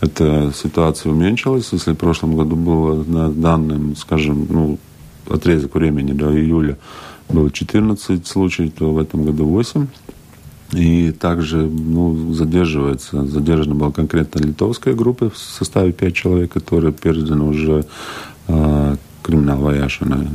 эта 0.00 0.52
ситуация 0.54 1.12
уменьшилась. 1.12 1.72
Если 1.72 1.92
в 1.92 1.96
прошлом 1.96 2.36
году 2.36 2.56
было 2.56 3.02
на 3.04 3.30
данным, 3.30 3.96
скажем, 3.96 4.46
ну, 4.50 4.78
отрезок 5.30 5.74
времени 5.74 6.12
до 6.12 6.36
июля 6.38 6.76
было 7.32 7.50
14 7.50 8.26
случаев, 8.26 8.72
то 8.78 8.92
в 8.92 8.98
этом 8.98 9.24
году 9.24 9.44
8. 9.46 9.86
И 10.72 11.12
также 11.12 11.58
ну, 11.58 12.32
задерживается, 12.32 13.26
задержана 13.26 13.74
была 13.74 13.92
конкретно 13.92 14.38
литовская 14.38 14.94
группа 14.94 15.28
в 15.28 15.36
составе 15.36 15.92
5 15.92 16.14
человек, 16.14 16.52
которые 16.52 16.92
переданы 16.92 17.44
уже 17.44 17.84
э, 18.48 18.96
криминал 19.22 19.58
ваяшина. 19.58 20.28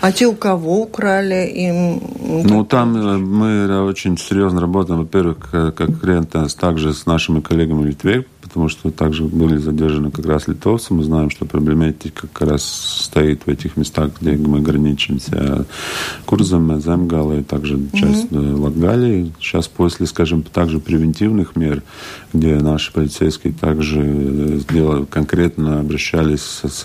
А 0.00 0.12
те, 0.12 0.26
у 0.26 0.34
кого 0.34 0.82
украли 0.82 1.46
им? 1.54 2.00
Ну, 2.44 2.64
там 2.64 2.96
э, 2.96 3.18
мы 3.18 3.82
очень 3.82 4.16
серьезно 4.16 4.62
работаем, 4.62 5.00
во-первых, 5.00 5.36
конкретно 5.76 6.48
также 6.48 6.94
с 6.94 7.04
нашими 7.04 7.40
коллегами 7.40 7.82
в 7.82 7.86
Литве, 7.86 8.24
потому 8.48 8.68
что 8.68 8.90
также 8.90 9.24
были 9.24 9.58
задержаны 9.58 10.10
как 10.10 10.26
раз 10.26 10.48
литовцы. 10.48 10.94
Мы 10.94 11.04
знаем, 11.04 11.30
что 11.30 11.44
проблематика 11.44 12.26
как 12.26 12.48
раз 12.48 12.64
стоит 12.64 13.42
в 13.46 13.48
этих 13.48 13.76
местах, 13.76 14.12
где 14.20 14.32
мы 14.32 14.60
граничимся 14.60 15.66
Курзом, 16.24 16.80
Земгалой, 16.80 17.44
также 17.44 17.78
часть 17.92 18.30
mm-hmm. 18.30 18.60
Латгалии. 18.60 19.32
Сейчас 19.38 19.68
после, 19.68 20.06
скажем, 20.06 20.42
также 20.42 20.80
превентивных 20.80 21.54
мер, 21.56 21.82
где 22.32 22.56
наши 22.56 22.92
полицейские 22.92 23.52
также 23.52 24.58
сделали, 24.58 25.04
конкретно 25.04 25.80
обращались 25.80 26.62
с, 26.64 26.84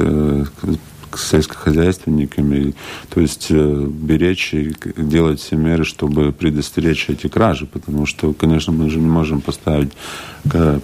сельскохозяйственниками. 1.17 2.73
То 3.09 3.21
есть 3.21 3.47
э, 3.49 3.87
беречь 3.87 4.53
и 4.53 4.75
делать 4.97 5.39
все 5.39 5.55
меры, 5.55 5.83
чтобы 5.83 6.31
предостеречь 6.31 7.09
эти 7.09 7.27
кражи, 7.27 7.65
потому 7.65 8.05
что, 8.05 8.33
конечно, 8.33 8.73
мы 8.73 8.89
же 8.89 8.99
не 8.99 9.09
можем 9.09 9.41
поставить 9.41 9.91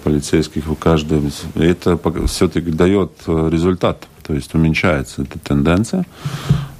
полицейских 0.04 0.70
у 0.70 0.74
каждого. 0.74 1.30
Это 1.54 1.98
все-таки 2.26 2.70
дает 2.70 3.12
э, 3.26 3.48
результат, 3.50 4.08
то 4.26 4.34
есть 4.34 4.54
уменьшается 4.54 5.22
эта 5.22 5.38
тенденция. 5.38 6.06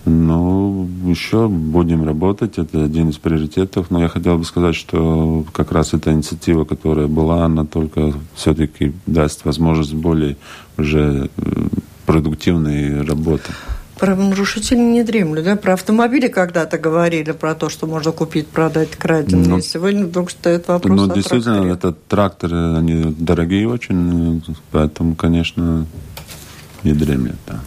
Но 0.06 0.88
еще 1.04 1.46
будем 1.48 2.04
работать, 2.04 2.56
это 2.56 2.84
один 2.84 3.10
из 3.10 3.18
приоритетов. 3.18 3.90
Но 3.90 4.00
я 4.00 4.08
хотел 4.08 4.38
бы 4.38 4.44
сказать, 4.44 4.74
что 4.74 5.44
как 5.52 5.72
раз 5.72 5.92
эта 5.92 6.12
инициатива, 6.12 6.64
которая 6.64 7.06
была, 7.06 7.44
она 7.44 7.66
только 7.66 8.14
все-таки 8.34 8.92
даст 9.06 9.44
возможность 9.44 9.94
более 9.94 10.36
уже 10.78 11.28
э, 11.36 11.66
продуктивной 12.10 13.02
работы. 13.02 13.52
Правонарушители 13.96 14.78
не 14.78 15.04
дремлют, 15.04 15.44
да? 15.44 15.54
Про 15.54 15.74
автомобили 15.74 16.26
когда-то 16.26 16.76
говорили, 16.76 17.30
про 17.30 17.54
то, 17.54 17.68
что 17.68 17.86
можно 17.86 18.10
купить, 18.10 18.48
продать 18.48 18.90
краденые. 18.90 19.48
Ну, 19.48 19.60
Сегодня 19.60 20.06
вдруг 20.06 20.32
стоит 20.32 20.66
вопрос 20.66 20.98
Ну, 20.98 21.14
действительно, 21.14 21.54
тракторе. 21.54 21.72
это 21.74 21.92
тракторы, 22.08 22.76
они 22.76 23.14
дорогие 23.16 23.68
очень, 23.68 24.42
поэтому, 24.72 25.14
конечно, 25.14 25.86
не 26.82 26.94
дремлют, 26.94 27.36
да. 27.46 27.60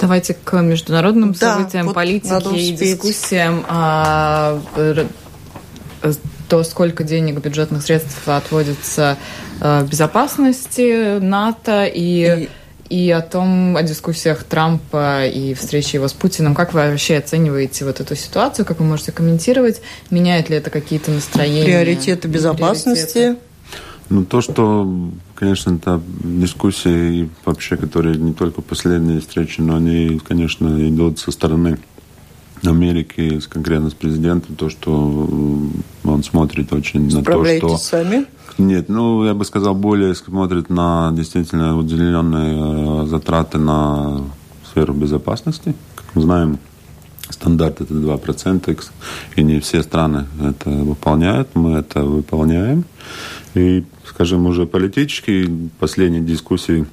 Давайте 0.00 0.32
к 0.32 0.62
международным 0.62 1.32
да, 1.32 1.56
событиям, 1.56 1.86
вот 1.86 1.94
политике 1.94 2.58
и 2.58 2.72
дискуссиям. 2.72 3.62
А, 3.68 4.58
то, 6.48 6.62
сколько 6.62 7.04
денег 7.04 7.40
бюджетных 7.40 7.82
средств 7.82 8.26
отводится 8.26 9.18
а, 9.60 9.82
безопасности 9.82 11.18
НАТО 11.18 11.84
и, 11.84 12.44
и... 12.44 12.48
и 12.88 13.10
о 13.10 13.20
том, 13.20 13.76
о 13.76 13.82
дискуссиях 13.82 14.44
Трампа 14.44 15.26
и 15.26 15.54
встрече 15.54 15.96
его 15.96 16.08
с 16.08 16.12
Путиным. 16.12 16.54
Как 16.54 16.74
вы 16.74 16.80
вообще 16.80 17.16
оцениваете 17.16 17.84
вот 17.84 18.00
эту 18.00 18.14
ситуацию? 18.14 18.64
Как 18.64 18.80
вы 18.80 18.86
можете 18.86 19.12
комментировать? 19.12 19.80
Меняет 20.10 20.50
ли 20.50 20.56
это 20.56 20.70
какие-то 20.70 21.10
настроения? 21.10 21.64
Приоритеты 21.64 22.28
безопасности? 22.28 23.12
Приоритеты? 23.12 23.40
Ну, 24.10 24.24
то, 24.24 24.42
что, 24.42 24.86
конечно, 25.34 25.74
это 25.74 26.00
дискуссии, 26.22 27.20
и 27.20 27.30
вообще, 27.44 27.76
которые 27.76 28.16
не 28.16 28.34
только 28.34 28.60
последние 28.60 29.20
встречи, 29.20 29.60
но 29.62 29.76
они, 29.76 30.20
конечно, 30.26 30.88
идут 30.88 31.18
со 31.18 31.30
стороны 31.30 31.78
Америки, 32.62 33.40
конкретно 33.48 33.90
с 33.90 33.94
президентом, 33.94 34.56
то, 34.56 34.70
что 34.70 34.90
он 36.04 36.22
смотрит 36.22 36.72
очень 36.72 37.12
на 37.12 37.22
то, 37.22 37.44
что... 37.44 37.76
сами? 37.76 38.26
Нет, 38.56 38.88
ну, 38.88 39.24
я 39.24 39.34
бы 39.34 39.44
сказал, 39.44 39.74
более 39.74 40.14
смотрит 40.14 40.70
на 40.70 41.10
действительно 41.12 41.76
уделенные 41.76 43.02
э, 43.02 43.06
затраты 43.06 43.58
на 43.58 44.22
сферу 44.70 44.94
безопасности. 44.94 45.74
Как 45.96 46.06
мы 46.14 46.22
знаем, 46.22 46.58
стандарт 47.30 47.80
это 47.80 47.94
2%, 47.94 48.84
и 49.36 49.42
не 49.42 49.60
все 49.60 49.82
страны 49.82 50.26
это 50.40 50.70
выполняют, 50.70 51.48
мы 51.54 51.72
это 51.78 52.04
выполняем. 52.04 52.84
И, 53.54 53.84
скажем, 54.06 54.46
уже 54.46 54.66
политические 54.66 55.70
последние 55.78 56.22
дискуссии 56.22 56.86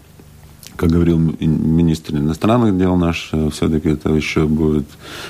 как 0.82 0.90
говорил 0.90 1.20
министр 1.20 2.16
иностранных 2.16 2.76
дел 2.76 2.96
наш, 2.96 3.30
э, 3.34 3.50
все-таки 3.52 3.90
это 3.90 4.10
еще 4.10 4.48
будет 4.48 4.88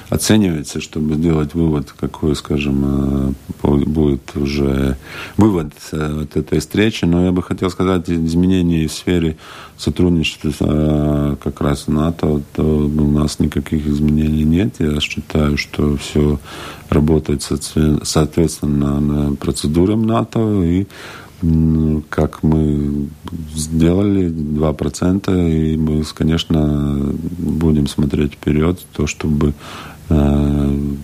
оцениваться, 0.07 0.79
чтобы 0.79 1.15
сделать 1.15 1.53
вывод, 1.53 1.93
какой, 1.99 2.37
скажем, 2.37 3.33
э, 3.61 3.71
будет 3.85 4.31
уже 4.35 4.95
вывод 5.35 5.73
э, 5.91 6.21
от 6.21 6.37
этой 6.37 6.59
встречи. 6.61 7.03
Но 7.03 7.25
я 7.25 7.33
бы 7.33 7.43
хотел 7.43 7.69
сказать, 7.69 8.09
изменения 8.09 8.87
в 8.87 8.93
сфере 8.93 9.35
сотрудничества 9.77 11.37
как 11.43 11.59
раз 11.59 11.87
НАТО, 11.87 12.41
то 12.53 12.63
у 12.63 13.11
нас 13.11 13.39
никаких 13.39 13.85
изменений 13.87 14.45
нет. 14.45 14.75
Я 14.79 15.01
считаю, 15.01 15.57
что 15.57 15.97
все 15.97 16.39
работает 16.87 17.43
соответственно 18.03 19.35
процедурам 19.35 20.03
НАТО 20.03 20.63
и 20.63 20.87
как 22.09 22.43
мы 22.43 23.09
сделали 23.55 24.29
2%, 24.29 25.49
и 25.49 25.77
мы, 25.77 26.03
конечно, 26.13 27.13
будем 27.37 27.87
смотреть 27.87 28.33
вперед, 28.33 28.79
то, 28.93 29.07
чтобы 29.07 29.53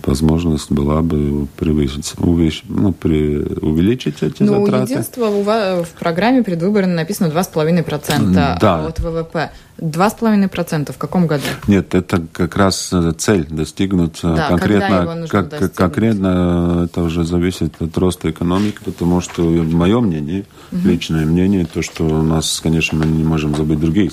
возможность 0.04 0.70
была 0.70 1.02
бы 1.02 1.46
превысить, 1.56 2.14
увеличить, 2.18 2.64
ну, 2.68 2.92
при, 2.92 3.38
увеличить 3.38 4.22
эти 4.22 4.42
ну, 4.42 4.64
затраты. 4.64 4.92
единство 4.92 5.26
у 5.26 5.42
вас 5.42 5.86
в 5.86 5.98
программе 5.98 6.42
предвыборной 6.42 6.94
написано 6.94 7.28
2,5% 7.28 8.32
да. 8.60 8.86
от 8.86 8.98
ВВП. 9.00 9.50
2,5% 9.78 10.92
в 10.92 10.98
каком 10.98 11.26
году? 11.26 11.44
Нет, 11.68 11.94
это 11.94 12.22
как 12.32 12.56
раз 12.56 12.92
цель 13.18 13.46
достигнуть 13.48 14.18
э, 14.24 14.34
да, 14.34 14.48
конкретно. 14.48 15.26
Как, 15.28 15.48
достигнуть? 15.50 15.74
конкретно 15.74 16.82
это 16.86 17.02
уже 17.02 17.24
зависит 17.24 17.80
от 17.80 17.96
роста 17.96 18.28
экономики, 18.30 18.78
потому 18.84 19.20
что 19.20 19.42
мое 19.42 20.00
мнение, 20.00 20.46
угу. 20.72 20.88
личное 20.88 21.24
мнение, 21.24 21.64
то, 21.64 21.82
что 21.82 22.04
у 22.04 22.22
нас, 22.22 22.60
конечно, 22.60 22.98
мы 22.98 23.06
не 23.06 23.22
можем 23.22 23.54
забыть 23.54 23.78
другие. 23.78 24.10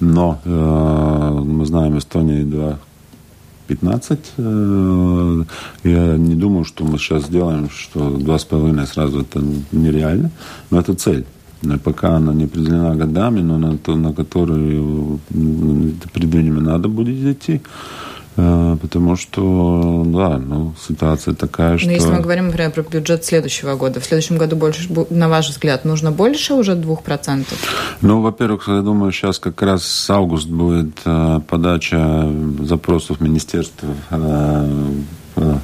Но 0.00 0.40
э, 0.44 0.50
мы 0.50 1.66
знаем, 1.66 1.98
Эстония 1.98 2.44
2 2.44 2.78
15. 3.68 4.18
Э, 4.38 5.44
я 5.84 6.16
не 6.16 6.34
думаю, 6.34 6.64
что 6.64 6.84
мы 6.84 6.98
сейчас 6.98 7.26
сделаем, 7.26 7.68
что 7.70 8.10
два 8.10 8.38
с 8.38 8.44
половиной 8.44 8.86
сразу 8.86 9.20
это 9.20 9.40
нереально, 9.72 10.30
но 10.70 10.80
это 10.80 10.94
цель. 10.94 11.24
Пока 11.84 12.16
она 12.16 12.32
не 12.32 12.44
определена 12.44 12.94
годами, 12.94 13.40
но 13.40 13.58
на, 13.58 13.76
то, 13.78 13.96
на 13.96 14.12
которую 14.12 15.20
предвидимо 16.12 16.60
надо 16.60 16.88
будет 16.88 17.36
идти. 17.36 17.60
Э, 18.40 18.76
потому 18.80 19.16
что, 19.16 20.04
да, 20.06 20.38
ну, 20.38 20.72
ситуация 20.88 21.34
такая, 21.34 21.76
что... 21.76 21.88
Но 21.88 21.92
если 21.92 22.10
мы 22.10 22.20
говорим, 22.20 22.46
например, 22.46 22.70
про 22.70 22.82
бюджет 22.82 23.24
следующего 23.24 23.74
года, 23.74 23.98
в 23.98 24.04
следующем 24.04 24.38
году 24.38 24.54
больше, 24.54 24.88
на 25.10 25.28
ваш 25.28 25.48
взгляд, 25.48 25.84
нужно 25.84 26.12
больше 26.12 26.54
уже 26.54 26.76
2%? 26.76 27.46
Ну, 28.00 28.20
во-первых, 28.20 28.68
я 28.68 28.82
думаю, 28.82 29.10
сейчас 29.10 29.40
как 29.40 29.60
раз 29.62 30.08
август 30.08 30.46
будет 30.48 30.92
э, 31.04 31.40
подача 31.48 32.32
запросов 32.60 33.20
министерства 33.20 33.88
э, 34.10 35.58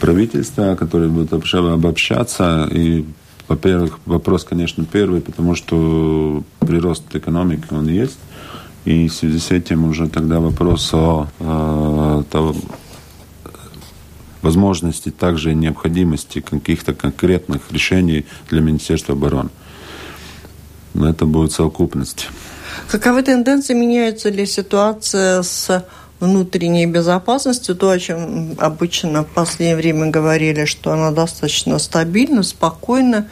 правительства, 0.00 0.74
которые 0.74 1.08
будут 1.08 1.32
обобщаться. 1.32 2.68
И, 2.72 3.04
во-первых, 3.46 4.00
вопрос, 4.06 4.42
конечно, 4.42 4.84
первый, 4.84 5.20
потому 5.20 5.54
что 5.54 6.42
прирост 6.58 7.14
экономики, 7.14 7.66
он 7.70 7.86
есть. 7.86 8.18
И 8.84 9.08
в 9.08 9.14
связи 9.14 9.38
с 9.38 9.50
этим 9.50 9.84
уже 9.84 10.08
тогда 10.08 10.40
вопрос 10.40 10.92
о, 10.92 11.28
о, 11.38 12.24
о 12.32 12.54
возможности, 14.42 15.10
также 15.10 15.54
необходимости 15.54 16.40
каких-то 16.40 16.94
конкретных 16.94 17.70
решений 17.70 18.26
для 18.50 18.60
Министерства 18.60 19.14
обороны. 19.14 19.50
Но 20.94 21.08
это 21.08 21.26
будет 21.26 21.52
совокупность. 21.52 22.28
Каковы 22.88 23.22
тенденции, 23.22 23.74
меняется 23.74 24.28
ли 24.28 24.44
ситуация 24.46 25.42
с 25.42 25.86
внутренней 26.20 26.86
безопасностью, 26.86 27.74
то, 27.74 27.90
о 27.90 27.98
чем 27.98 28.54
обычно 28.58 29.24
в 29.24 29.28
последнее 29.28 29.76
время 29.76 30.10
говорили, 30.10 30.66
что 30.66 30.92
она 30.92 31.10
достаточно 31.10 31.78
стабильна, 31.78 32.42
спокойна, 32.42 33.28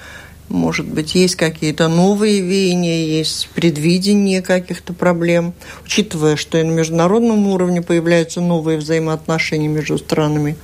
может 0.50 0.86
быть, 0.86 1.14
есть 1.14 1.36
какие-то 1.36 1.88
новые 1.88 2.40
веяния, 2.40 3.06
есть 3.06 3.48
предвидение 3.54 4.42
каких-то 4.42 4.92
проблем, 4.92 5.54
учитывая, 5.84 6.36
что 6.36 6.58
и 6.58 6.64
на 6.64 6.72
международном 6.72 7.46
уровне 7.46 7.80
появляются 7.82 8.40
новые 8.40 8.76
взаимоотношения 8.78 9.68
между 9.68 9.96
странами? 9.96 10.56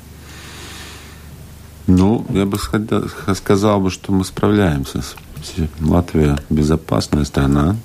Ну, 1.86 2.26
я 2.30 2.46
бы 2.46 2.58
сказал, 3.34 3.80
бы, 3.80 3.90
что 3.90 4.12
мы 4.12 4.24
справляемся. 4.24 5.02
Латвия 5.80 6.36
безопасная 6.50 7.24
страна. 7.24 7.76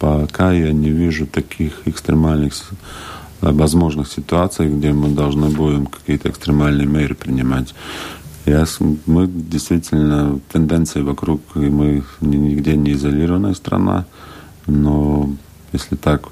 Пока 0.00 0.50
я 0.52 0.72
не 0.72 0.90
вижу 0.90 1.26
таких 1.26 1.82
экстремальных 1.86 2.54
возможных 3.40 4.10
ситуаций, 4.10 4.68
где 4.68 4.92
мы 4.92 5.10
должны 5.10 5.48
будем 5.48 5.86
какие-то 5.86 6.28
экстремальные 6.28 6.86
меры 6.86 7.14
принимать. 7.14 7.72
Я, 8.50 8.64
мы 9.06 9.28
действительно, 9.28 10.40
тенденции 10.50 11.02
вокруг, 11.02 11.40
и 11.54 11.60
мы 11.60 12.02
нигде 12.20 12.74
не 12.76 12.94
изолированная 12.94 13.54
страна, 13.54 14.06
но 14.66 15.30
если 15.72 15.94
так 15.94 16.26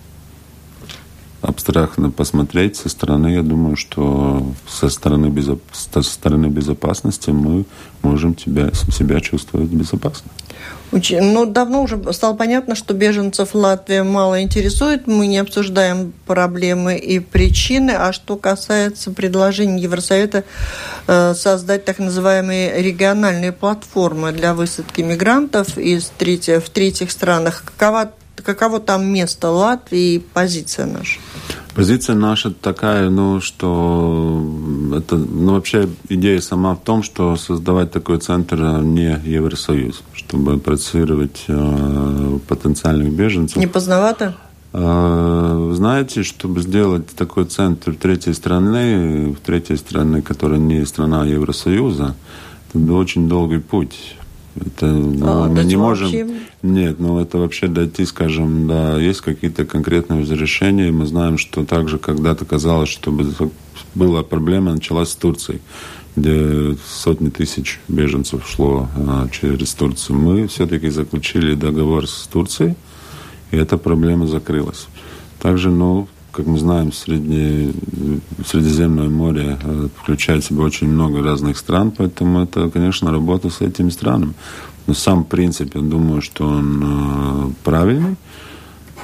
абстрактно 1.40 2.10
посмотреть 2.10 2.76
со 2.76 2.88
стороны, 2.88 3.28
я 3.28 3.42
думаю, 3.42 3.76
что 3.76 4.46
со 4.68 4.88
стороны, 4.88 5.26
безо... 5.26 5.58
со 5.72 6.02
стороны 6.02 6.46
безопасности 6.46 7.30
мы 7.30 7.64
можем 8.02 8.34
тебя, 8.34 8.72
себя 8.72 9.20
чувствовать 9.20 9.68
безопасно. 9.68 10.30
Ну, 10.90 11.44
давно 11.44 11.82
уже 11.82 12.00
стало 12.12 12.34
понятно, 12.34 12.74
что 12.74 12.94
беженцев 12.94 13.54
Латвия 13.54 14.02
мало 14.02 14.42
интересует. 14.42 15.06
Мы 15.06 15.26
не 15.26 15.38
обсуждаем 15.38 16.14
проблемы 16.26 16.96
и 16.96 17.18
причины. 17.18 17.90
А 17.90 18.12
что 18.12 18.36
касается 18.36 19.10
предложений 19.10 19.82
Евросовета 19.82 20.44
э, 21.06 21.34
создать 21.34 21.84
так 21.84 21.98
называемые 21.98 22.82
региональные 22.82 23.52
платформы 23.52 24.32
для 24.32 24.54
высадки 24.54 25.02
мигрантов 25.02 25.76
из 25.76 26.10
третьих, 26.16 26.64
в 26.64 26.70
третьих 26.70 27.10
странах, 27.10 27.64
какова 27.66 28.12
каково 28.42 28.80
там 28.80 29.06
место 29.06 29.50
Латвии 29.50 30.14
и 30.14 30.18
позиция 30.18 30.86
наша? 30.86 31.18
Позиция 31.74 32.16
наша 32.16 32.50
такая, 32.50 33.08
ну, 33.08 33.40
что 33.40 34.42
это, 34.96 35.16
ну, 35.16 35.52
вообще 35.52 35.88
идея 36.08 36.40
сама 36.40 36.74
в 36.74 36.80
том, 36.80 37.02
что 37.04 37.36
создавать 37.36 37.92
такой 37.92 38.18
центр 38.18 38.56
не 38.82 39.20
Евросоюз, 39.24 40.02
чтобы 40.12 40.58
процессировать 40.58 41.44
э, 41.46 42.38
потенциальных 42.48 43.12
беженцев. 43.12 43.56
Не 43.56 43.68
поздновато? 43.68 44.34
Э, 44.72 45.72
знаете, 45.74 46.22
чтобы 46.24 46.60
сделать 46.62 47.06
такой 47.08 47.44
центр 47.44 47.94
третьей 47.94 48.34
страны, 48.34 49.32
в 49.32 49.46
третьей 49.46 49.76
страны, 49.76 50.20
которая 50.20 50.58
не 50.58 50.84
страна 50.84 51.24
Евросоюза, 51.24 52.16
это 52.74 52.92
очень 52.92 53.28
долгий 53.28 53.58
путь. 53.58 54.16
Это, 54.66 54.86
ну, 54.86 55.26
а, 55.26 55.48
мы 55.48 55.64
не 55.64 55.76
можем... 55.76 56.10
Нет, 56.62 56.98
ну 56.98 57.18
это 57.20 57.38
вообще 57.38 57.68
дойти, 57.68 58.04
скажем, 58.04 58.66
да, 58.66 58.98
есть 58.98 59.20
какие-то 59.20 59.64
конкретные 59.64 60.22
разрешения. 60.22 60.90
Мы 60.90 61.06
знаем, 61.06 61.38
что 61.38 61.64
также 61.64 61.98
когда-то 61.98 62.44
казалось, 62.44 62.88
что 62.88 63.14
была 63.94 64.22
проблема, 64.22 64.74
началась 64.74 65.10
с 65.10 65.16
Турцией, 65.16 65.60
где 66.16 66.76
сотни 66.86 67.30
тысяч 67.30 67.80
беженцев 67.88 68.48
шло 68.48 68.88
а, 68.96 69.28
через 69.28 69.74
Турцию. 69.74 70.18
Мы 70.18 70.48
все-таки 70.48 70.88
заключили 70.88 71.54
договор 71.54 72.08
с 72.08 72.26
Турцией, 72.26 72.74
и 73.50 73.56
эта 73.56 73.78
проблема 73.78 74.26
закрылась. 74.26 74.86
Также, 75.40 75.70
ну, 75.70 76.08
как 76.32 76.46
мы 76.46 76.58
знаем, 76.58 76.92
Средне... 76.92 77.72
Средиземное 78.46 79.08
море 79.08 79.58
э, 79.62 79.88
включает 79.96 80.44
в 80.44 80.46
себя 80.48 80.62
очень 80.62 80.88
много 80.88 81.22
разных 81.22 81.58
стран, 81.58 81.90
поэтому 81.90 82.42
это, 82.44 82.70
конечно, 82.70 83.10
работа 83.10 83.50
с 83.50 83.60
этими 83.60 83.90
странами. 83.90 84.34
Но 84.86 84.94
сам 84.94 85.24
принцип, 85.24 85.74
я 85.74 85.80
думаю, 85.80 86.22
что 86.22 86.46
он 86.46 86.82
э, 86.82 87.50
правильный. 87.64 88.16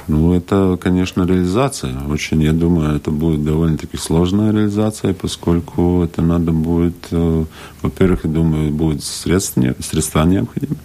Ну, 0.07 0.33
это, 0.33 0.77
конечно, 0.81 1.25
реализация. 1.25 1.95
Очень, 2.07 2.43
я 2.43 2.53
думаю, 2.53 2.95
это 2.95 3.09
будет 3.09 3.43
довольно-таки 3.43 3.97
сложная 3.97 4.51
реализация, 4.51 5.13
поскольку 5.13 6.03
это 6.03 6.21
надо 6.21 6.51
будет, 6.51 7.07
э, 7.11 7.45
во-первых, 7.81 8.25
я 8.25 8.29
думаю, 8.29 8.71
будет 8.71 9.03
средства, 9.03 9.75
средства 9.79 10.23
необходимы 10.23 10.77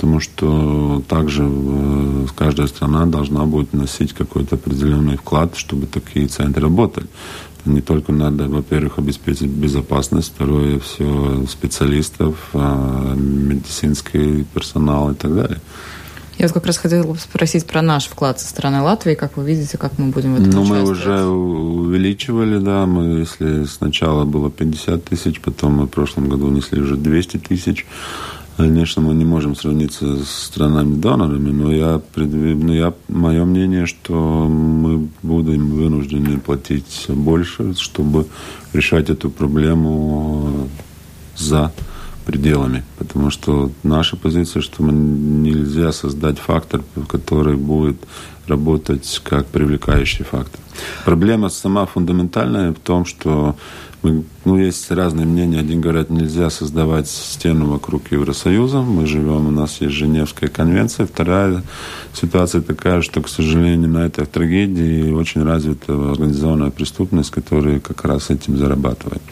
потому 0.00 0.18
что 0.18 1.02
также 1.08 1.42
э, 1.46 2.26
каждая 2.34 2.68
страна 2.68 3.04
должна 3.04 3.44
будет 3.44 3.72
вносить 3.72 4.14
какой-то 4.14 4.54
определенный 4.54 5.18
вклад, 5.18 5.56
чтобы 5.56 5.86
такие 5.86 6.26
центры 6.26 6.62
работали. 6.62 7.06
Не 7.66 7.82
только 7.82 8.10
надо, 8.10 8.48
во-первых, 8.48 8.98
обеспечить 8.98 9.50
безопасность, 9.50 10.32
второе, 10.34 10.78
все 10.78 11.44
специалистов, 11.46 12.34
а, 12.54 13.14
медицинский 13.14 14.44
персонал 14.54 15.10
и 15.10 15.14
так 15.14 15.34
далее. 15.34 15.60
Я 16.38 16.46
вот 16.46 16.54
как 16.54 16.64
раз 16.64 16.78
хотела 16.78 17.14
спросить 17.16 17.66
про 17.66 17.82
наш 17.82 18.06
вклад 18.06 18.40
со 18.40 18.48
стороны 18.48 18.80
Латвии, 18.80 19.14
как 19.14 19.36
вы 19.36 19.44
видите, 19.44 19.76
как 19.76 19.98
мы 19.98 20.06
будем 20.06 20.36
в 20.36 20.40
этом 20.40 20.50
Ну, 20.50 20.64
мы 20.64 20.82
уже 20.82 21.26
увеличивали, 21.26 22.56
да, 22.56 22.86
мы, 22.86 23.18
если 23.18 23.64
сначала 23.64 24.24
было 24.24 24.50
50 24.50 25.04
тысяч, 25.04 25.42
потом 25.42 25.74
мы 25.74 25.84
в 25.84 25.90
прошлом 25.90 26.30
году 26.30 26.46
внесли 26.46 26.80
уже 26.80 26.96
200 26.96 27.36
тысяч, 27.36 27.84
Конечно, 28.60 29.00
мы 29.00 29.14
не 29.14 29.24
можем 29.24 29.56
сравниться 29.56 30.22
с 30.22 30.28
странами-донорами, 30.28 31.50
но 31.50 31.72
я, 31.72 32.02
ну, 32.14 32.72
я, 32.74 32.92
мое 33.08 33.44
мнение, 33.46 33.86
что 33.86 34.14
мы 34.14 35.08
будем 35.22 35.70
вынуждены 35.70 36.38
платить 36.38 37.06
больше, 37.08 37.74
чтобы 37.74 38.26
решать 38.74 39.08
эту 39.08 39.30
проблему 39.30 40.68
за 41.38 41.72
пределами. 42.26 42.84
Потому 42.98 43.30
что 43.30 43.70
наша 43.82 44.16
позиция, 44.16 44.60
что 44.60 44.82
мы 44.82 44.92
нельзя 44.92 45.90
создать 45.92 46.38
фактор, 46.38 46.82
который 47.08 47.56
будет 47.56 47.96
работать 48.46 49.22
как 49.24 49.46
привлекающий 49.46 50.26
фактор. 50.26 50.60
Проблема 51.06 51.48
сама 51.48 51.86
фундаментальная 51.86 52.72
в 52.72 52.78
том, 52.78 53.06
что 53.06 53.56
мы, 54.02 54.24
ну, 54.44 54.56
есть 54.56 54.90
разные 54.90 55.26
мнения. 55.26 55.60
Один 55.60 55.80
говорят, 55.80 56.10
нельзя 56.10 56.48
создавать 56.48 57.08
стену 57.08 57.66
вокруг 57.66 58.10
Евросоюза. 58.10 58.80
Мы 58.80 59.06
живем, 59.06 59.48
у 59.48 59.50
нас 59.50 59.80
есть 59.80 59.94
Женевская 59.94 60.48
конвенция. 60.48 61.06
Вторая 61.06 61.62
ситуация 62.14 62.62
такая, 62.62 63.02
что, 63.02 63.20
к 63.20 63.28
сожалению, 63.28 63.90
на 63.90 64.06
этой 64.06 64.24
трагедии 64.24 65.10
очень 65.12 65.42
развита 65.42 65.92
организованная 66.12 66.70
преступность, 66.70 67.30
которая 67.30 67.80
как 67.80 68.04
раз 68.04 68.30
этим 68.30 68.56
зарабатывает. 68.56 69.22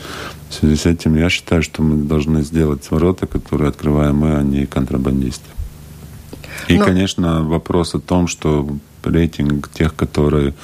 В 0.50 0.54
связи 0.54 0.76
с 0.76 0.86
этим 0.86 1.16
я 1.16 1.30
считаю, 1.30 1.62
что 1.62 1.82
мы 1.82 2.04
должны 2.04 2.42
сделать 2.42 2.90
ворота, 2.90 3.26
которые 3.26 3.70
открываем 3.70 4.16
мы, 4.16 4.36
а 4.36 4.42
не 4.42 4.66
контрабандисты. 4.66 5.48
И, 6.68 6.78
Но... 6.78 6.84
конечно, 6.84 7.42
вопрос 7.42 7.94
о 7.94 8.00
том, 8.00 8.26
что 8.26 8.68
рейтинг 9.04 9.68
тех, 9.70 9.94
которые 9.94 10.54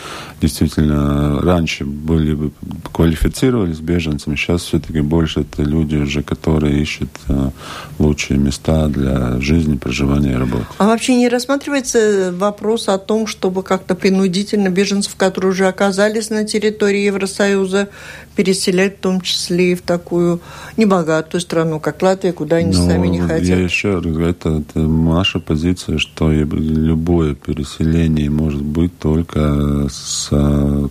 действительно 0.40 1.40
раньше 1.40 1.84
были 1.84 2.34
бы 2.34 2.50
квалифицировались 2.92 3.80
беженцами, 3.80 4.36
сейчас 4.36 4.62
все-таки 4.62 5.00
больше 5.00 5.40
это 5.40 5.62
люди 5.62 5.96
уже, 5.96 6.22
которые 6.22 6.80
ищут 6.80 7.10
э, 7.28 7.50
лучшие 7.98 8.38
места 8.38 8.88
для 8.88 9.40
жизни, 9.40 9.76
проживания 9.76 10.32
и 10.32 10.36
работы. 10.36 10.66
А 10.78 10.86
вообще 10.86 11.16
не 11.16 11.28
рассматривается 11.28 12.32
вопрос 12.36 12.88
о 12.88 12.98
том, 12.98 13.26
чтобы 13.26 13.62
как-то 13.62 13.94
принудительно 13.94 14.68
беженцев, 14.68 15.14
которые 15.16 15.52
уже 15.52 15.66
оказались 15.66 16.30
на 16.30 16.44
территории 16.44 17.06
Евросоюза, 17.06 17.88
переселять 18.36 18.98
в 18.98 19.00
том 19.00 19.20
числе 19.20 19.72
и 19.72 19.74
в 19.74 19.82
такую 19.82 20.40
небогатую 20.76 21.40
страну, 21.40 21.80
как 21.80 22.02
Латвия, 22.02 22.32
куда 22.32 22.56
они 22.56 22.76
ну, 22.76 22.86
сами 22.86 23.08
не 23.08 23.20
хотят? 23.20 23.42
Я 23.42 23.56
еще 23.56 23.94
раз 23.94 24.04
говорю, 24.04 24.28
это, 24.28 24.48
это 24.58 24.80
наша 24.80 25.38
позиция, 25.38 25.98
что 25.98 26.32
любое 26.32 27.34
переселение 27.34 28.23
может 28.28 28.62
быть 28.62 28.98
только 28.98 29.88
с 29.90 30.28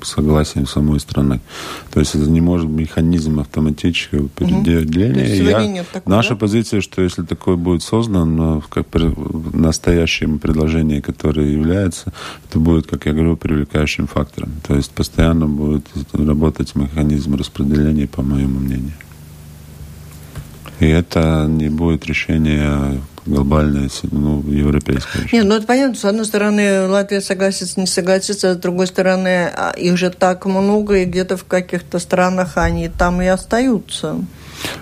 согласием 0.03 0.67
самой 0.67 0.99
страны. 0.99 1.41
То 1.91 1.99
есть 1.99 2.15
это 2.15 2.29
не 2.29 2.41
может 2.41 2.67
быть 2.67 2.83
механизм 2.83 3.39
автоматического 3.39 4.29
переделения. 4.29 5.23
Угу. 5.23 5.75
Я, 5.75 5.83
такого, 5.83 6.15
наша 6.15 6.31
да? 6.31 6.35
позиция, 6.35 6.81
что 6.81 7.01
если 7.01 7.23
такое 7.23 7.55
будет 7.55 7.83
создано, 7.83 8.63
как 8.69 8.87
при, 8.87 9.13
настоящем 9.55 10.39
предложении, 10.39 10.99
которое 10.99 11.51
является, 11.51 12.13
это 12.49 12.59
будет, 12.59 12.87
как 12.87 13.05
я 13.05 13.13
говорю, 13.13 13.37
привлекающим 13.37 14.07
фактором. 14.07 14.51
То 14.67 14.75
есть 14.75 14.91
постоянно 14.91 15.47
будет 15.47 15.87
работать 16.13 16.75
механизм 16.75 17.35
распределения, 17.35 18.07
по 18.07 18.21
моему 18.21 18.59
мнению. 18.59 18.93
И 20.79 20.85
это 20.85 21.45
не 21.47 21.69
будет 21.69 22.05
решение 22.05 22.99
глобальное, 23.25 23.89
ну, 24.11 24.41
европейское. 24.47 25.27
Нет, 25.31 25.45
ну 25.45 25.55
это 25.55 25.65
понятно. 25.65 25.95
С 25.95 26.05
одной 26.05 26.25
стороны, 26.25 26.87
Латвия 26.87 27.21
согласится, 27.21 27.79
не 27.79 27.87
согласится, 27.87 28.51
а 28.51 28.53
с 28.53 28.57
другой 28.57 28.87
стороны, 28.87 29.51
а, 29.53 29.71
их 29.71 29.97
же 29.97 30.09
так 30.09 30.45
много, 30.45 30.97
и 30.99 31.05
где-то 31.05 31.37
в 31.37 31.45
каких-то 31.45 31.99
странах 31.99 32.57
они 32.57 32.89
там 32.89 33.21
и 33.21 33.27
остаются. 33.27 34.17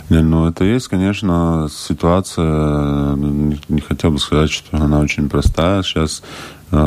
Не, 0.09 0.21
ну 0.21 0.47
это 0.47 0.63
есть, 0.63 0.87
конечно, 0.87 1.67
ситуация, 1.71 3.15
не, 3.15 3.59
не 3.69 3.81
хотел 3.81 4.11
бы 4.11 4.19
сказать, 4.19 4.51
что 4.51 4.77
она 4.77 4.99
очень 4.99 5.29
простая. 5.29 5.81
Сейчас 5.83 6.21
э, 6.71 6.77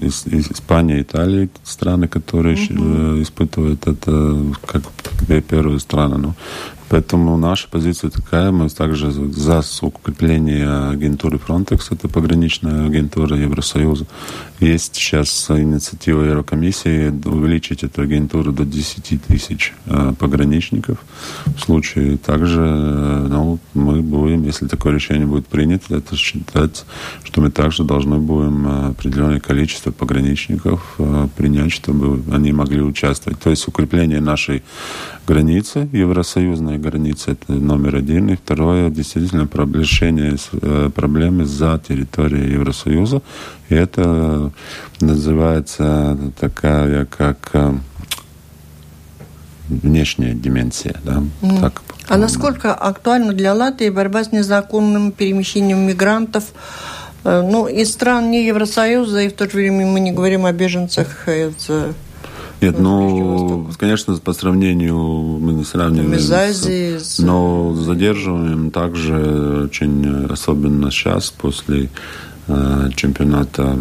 Испания, 0.00 1.00
Италия, 1.02 1.48
страны, 1.64 2.08
которые 2.08 2.56
угу. 2.56 3.22
испытывают 3.22 3.86
это 3.86 4.36
как 4.66 4.82
первые 5.48 5.80
страны. 5.80 6.18
Ну, 6.18 6.34
Поэтому 6.90 7.36
наша 7.36 7.68
позиция 7.68 8.10
такая, 8.10 8.50
мы 8.50 8.68
также 8.68 9.12
за 9.12 9.62
укрепление 9.80 10.90
агентуры 10.90 11.38
Frontex, 11.38 11.82
это 11.90 12.08
пограничная 12.08 12.86
агентура 12.86 13.36
Евросоюза. 13.36 14.06
Есть 14.58 14.96
сейчас 14.96 15.50
инициатива 15.50 16.24
Еврокомиссии 16.24 17.10
увеличить 17.28 17.84
эту 17.84 18.02
агентуру 18.02 18.52
до 18.52 18.64
10 18.64 19.22
тысяч 19.22 19.72
э, 19.86 20.14
пограничников. 20.18 20.98
В 21.46 21.60
случае 21.60 22.18
также 22.18 22.60
э, 22.60 23.26
ну, 23.30 23.60
мы 23.72 24.02
будем, 24.02 24.42
если 24.42 24.66
такое 24.66 24.94
решение 24.94 25.28
будет 25.28 25.46
принято, 25.46 25.94
это 25.94 26.16
считать, 26.16 26.84
что 27.22 27.40
мы 27.40 27.52
также 27.52 27.84
должны 27.84 28.18
будем 28.18 28.66
э, 28.66 28.88
определенное 28.88 29.38
количество 29.38 29.92
пограничников 29.92 30.98
принять, 31.36 31.70
чтобы 31.70 32.20
они 32.34 32.52
могли 32.52 32.82
участвовать. 32.82 33.38
То 33.38 33.50
есть 33.50 33.68
укрепление 33.68 34.20
нашей 34.20 34.64
границы, 35.26 35.88
евросоюзной 35.92 36.79
границы, 36.80 37.32
это 37.32 37.52
номер 37.52 37.96
один. 37.96 38.30
И 38.30 38.36
второе, 38.36 38.90
действительно, 38.90 39.48
решение 39.74 40.36
э, 40.52 40.90
проблемы 40.94 41.44
за 41.44 41.80
территорией 41.86 42.52
Евросоюза. 42.52 43.22
И 43.68 43.74
это 43.74 44.50
называется 45.00 46.18
такая, 46.38 47.04
как 47.04 47.50
э, 47.52 47.74
внешняя 49.68 50.34
дименсия. 50.34 50.96
Да? 51.04 51.22
Mm. 51.42 51.60
Так, 51.60 51.82
а 52.08 52.16
насколько 52.16 52.74
актуальна 52.74 53.32
для 53.32 53.54
Латвии 53.54 53.88
борьба 53.88 54.24
с 54.24 54.32
незаконным 54.32 55.12
перемещением 55.12 55.86
мигрантов 55.86 56.44
э, 57.24 57.42
ну, 57.42 57.68
из 57.68 57.92
стран 57.92 58.30
не 58.30 58.46
Евросоюза, 58.46 59.22
и 59.22 59.28
в 59.28 59.32
то 59.34 59.48
же 59.48 59.56
время 59.56 59.86
мы 59.86 60.00
не 60.00 60.12
говорим 60.12 60.44
о 60.46 60.52
беженцах 60.52 61.28
из 61.28 61.70
нет, 62.60 62.78
ну, 62.78 63.70
конечно, 63.78 64.16
по 64.16 64.32
сравнению 64.32 64.96
мы 64.96 65.52
не 65.52 65.64
сравниваем. 65.64 66.12
Из 66.12 66.30
Азии, 66.30 66.98
с... 66.98 67.18
Но 67.18 67.74
задерживаем 67.74 68.70
также 68.70 69.64
очень, 69.64 70.26
особенно 70.26 70.90
сейчас, 70.90 71.30
после 71.30 71.88
э, 72.48 72.90
чемпионата 72.96 73.78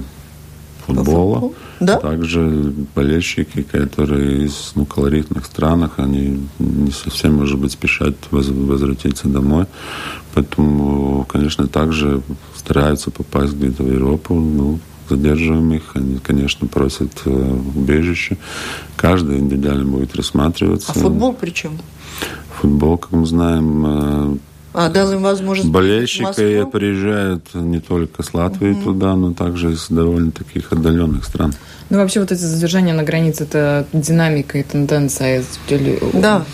футбола. 0.86 1.40
Футбол? 1.40 1.56
Да? 1.80 1.98
Также 1.98 2.74
болельщики, 2.94 3.64
которые 3.64 4.46
из 4.46 4.74
ну, 4.76 4.86
колоритных 4.86 5.46
странах, 5.46 5.94
они 5.98 6.48
не 6.60 6.92
совсем, 6.92 7.36
может 7.36 7.58
быть, 7.58 7.72
спешат 7.72 8.16
возвратиться 8.32 9.28
домой. 9.28 9.66
Поэтому, 10.34 11.26
конечно, 11.26 11.68
также 11.68 12.22
стараются 12.56 13.12
попасть 13.12 13.54
где-то 13.54 13.84
в 13.84 13.92
Европу. 13.92 14.36
Ну, 14.36 14.80
задерживаем 15.10 15.74
их, 15.74 15.84
они, 15.95 16.20
конечно, 16.20 16.68
просят 16.68 17.12
э, 17.26 17.30
убежище. 17.76 18.38
Каждый 18.95 19.39
индивидуально 19.39 19.86
будет 19.86 20.16
рассматриваться. 20.16 20.91
А 20.91 20.99
футбол 20.99 21.34
при 21.34 21.49
чем? 21.51 21.78
Футбол, 22.62 22.97
как 22.97 23.12
мы 23.12 23.26
знаем, 23.26 23.86
э, 23.86 24.38
а, 24.72 24.89
дал 24.89 25.12
им 25.12 25.24
возможность 25.24 25.70
Болельщики 25.70 26.64
приезжают 26.72 27.43
не 27.53 27.80
только 27.80 28.22
с 28.22 28.34
Латвии 28.34 28.72
угу. 28.72 28.84
туда, 28.84 29.16
но 29.16 29.34
также 29.34 29.72
из 29.72 29.88
довольно 29.89 30.32
таких 30.32 30.72
отдаленных 30.72 31.26
стран. 31.26 31.53
Ну, 31.89 31.97
вообще, 31.97 32.20
вот 32.20 32.32
эти 32.32 32.41
задержания 32.41 32.93
на 32.93 33.03
границе, 33.03 33.45
это 33.45 33.88
динамика 33.93 34.60
и 34.60 34.64
тенденция. 34.64 35.43
Да. 36.14 36.45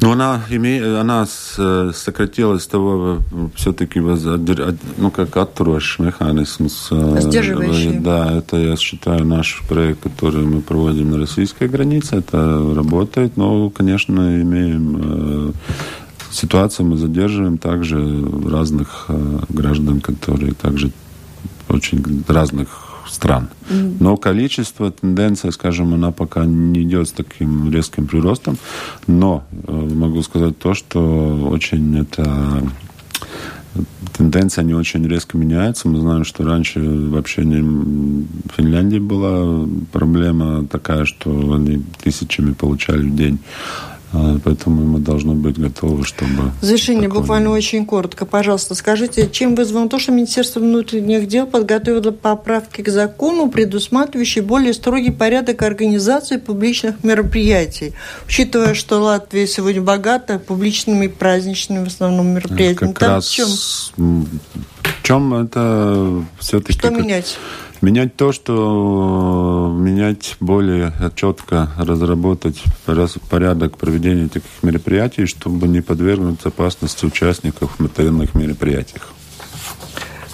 Ну, 0.00 0.12
она, 0.12 0.42
име, 0.48 0.80
она 1.00 1.26
сократилась 1.26 2.66
того 2.66 3.18
все-таки, 3.56 4.00
ну, 4.00 5.10
как 5.10 5.36
оттурош 5.36 5.98
механизм. 5.98 6.68
Сдерживающий. 6.68 7.98
Да, 7.98 8.32
это, 8.32 8.56
я 8.56 8.76
считаю, 8.76 9.24
наш 9.24 9.62
проект, 9.68 10.02
который 10.02 10.44
мы 10.44 10.60
проводим 10.60 11.10
на 11.10 11.18
российской 11.18 11.68
границе, 11.68 12.16
это 12.16 12.74
работает, 12.76 13.36
но, 13.36 13.70
конечно, 13.70 14.40
имеем 14.40 15.54
ситуацию 16.30 16.86
мы 16.86 16.96
задерживаем 16.96 17.58
также 17.58 17.98
разных 18.48 19.06
э, 19.08 19.38
граждан, 19.48 20.00
которые 20.00 20.54
также 20.54 20.90
очень 21.68 22.24
разных 22.26 22.87
стран. 23.10 23.48
Но 24.00 24.16
количество, 24.16 24.90
тенденция, 24.90 25.50
скажем, 25.50 25.94
она 25.94 26.10
пока 26.10 26.44
не 26.44 26.82
идет 26.82 27.08
с 27.08 27.12
таким 27.12 27.70
резким 27.70 28.06
приростом. 28.06 28.56
Но 29.06 29.44
э, 29.50 29.72
могу 29.72 30.22
сказать 30.22 30.58
то, 30.58 30.74
что 30.74 31.48
очень 31.50 31.98
это 31.98 32.62
тенденция 34.16 34.64
не 34.64 34.74
очень 34.74 35.06
резко 35.06 35.36
меняется. 35.36 35.88
Мы 35.88 36.00
знаем, 36.00 36.24
что 36.24 36.44
раньше 36.44 36.80
вообще 36.80 37.44
не, 37.44 37.60
в 37.60 38.56
Финляндии 38.56 38.98
была 38.98 39.66
проблема 39.92 40.66
такая, 40.66 41.04
что 41.04 41.30
они 41.54 41.82
тысячами 42.02 42.52
получали 42.52 43.02
в 43.02 43.14
день 43.14 43.38
поэтому 44.12 44.84
мы 44.84 44.98
должны 44.98 45.34
быть 45.34 45.58
готовы, 45.58 46.04
чтобы... 46.04 46.52
В 46.60 46.64
завершение, 46.64 47.08
буквально 47.08 47.50
очень 47.50 47.84
коротко, 47.84 48.24
пожалуйста, 48.24 48.74
скажите, 48.74 49.28
чем 49.30 49.54
вызвано 49.54 49.88
то, 49.88 49.98
что 49.98 50.12
Министерство 50.12 50.60
внутренних 50.60 51.28
дел 51.28 51.46
подготовило 51.46 52.10
поправки 52.10 52.82
к 52.82 52.88
закону, 52.88 53.50
предусматривающие 53.50 54.42
более 54.42 54.72
строгий 54.72 55.10
порядок 55.10 55.62
организации 55.62 56.38
публичных 56.38 57.04
мероприятий, 57.04 57.92
учитывая, 58.26 58.74
что 58.74 59.00
Латвия 59.00 59.46
сегодня 59.46 59.82
богата 59.82 60.38
публичными 60.38 61.06
праздничными 61.06 61.84
в 61.84 61.88
основном 61.88 62.28
мероприятиями. 62.28 62.92
Как 62.92 62.98
Там 62.98 63.10
раз... 63.10 63.28
в 63.28 63.34
чем? 63.34 64.26
В 64.82 65.02
чем 65.02 65.34
это 65.34 66.24
все-таки... 66.38 66.72
Что 66.72 66.88
как... 66.88 67.00
менять? 67.00 67.36
Менять 67.80 68.16
то, 68.16 68.32
что 68.32 69.72
э, 69.72 69.82
менять 69.82 70.36
более 70.40 70.92
четко, 71.14 71.70
разработать 71.78 72.62
порядок 73.30 73.78
проведения 73.78 74.28
таких 74.28 74.50
мероприятий, 74.62 75.26
чтобы 75.26 75.68
не 75.68 75.80
подвергнуть 75.80 76.44
опасности 76.44 77.04
участников 77.04 77.76
в 77.76 77.80
материальных 77.80 78.34
мероприятиях. 78.34 79.12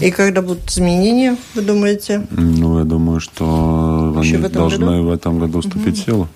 И 0.01 0.11
когда 0.11 0.43
будут 0.43 0.71
изменения, 0.71 1.37
вы 1.55 1.63
думаете? 1.63 2.27
Ну, 2.31 2.79
я 2.79 2.85
думаю, 2.85 3.21
что 3.21 4.15
Еще 4.23 4.37
они 4.37 4.47
в 4.47 4.51
должны 4.51 4.87
году? 4.87 5.03
в 5.05 5.13
этом 5.13 5.39
году 5.39 5.61
вступить 5.61 5.95
угу. 5.95 6.03
в 6.03 6.05
силу. 6.05 6.29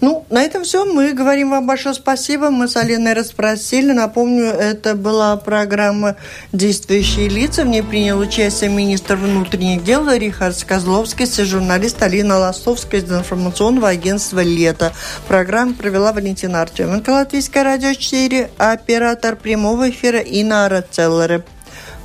Ну, 0.00 0.24
на 0.30 0.42
этом 0.42 0.64
все. 0.64 0.84
Мы 0.84 1.12
говорим 1.12 1.50
вам 1.50 1.66
большое 1.66 1.94
спасибо. 1.94 2.50
Мы 2.50 2.68
с 2.68 2.76
Алиной 2.76 3.12
расспросили. 3.12 3.92
Напомню, 3.92 4.46
это 4.46 4.94
была 4.94 5.36
программа 5.36 6.16
«Действующие 6.52 7.28
лица». 7.28 7.64
В 7.64 7.68
ней 7.68 7.82
принял 7.82 8.18
участие 8.18 8.70
министр 8.70 9.16
внутренних 9.16 9.84
дел 9.84 10.10
Рихард 10.10 10.62
Козловский, 10.64 11.26
журналист 11.44 12.02
Алина 12.02 12.38
Ластовская 12.38 13.00
из 13.00 13.12
информационного 13.12 13.88
агентства 13.88 14.42
«Лето». 14.42 14.92
Программу 15.28 15.74
провела 15.74 16.12
Валентина 16.12 16.62
Артеменко, 16.62 17.10
Латвийское 17.10 17.62
радио 17.62 17.92
4, 17.92 18.50
оператор 18.56 19.36
прямого 19.36 19.90
эфира 19.90 20.18
Инара 20.18 20.84
Целлере. 20.90 21.44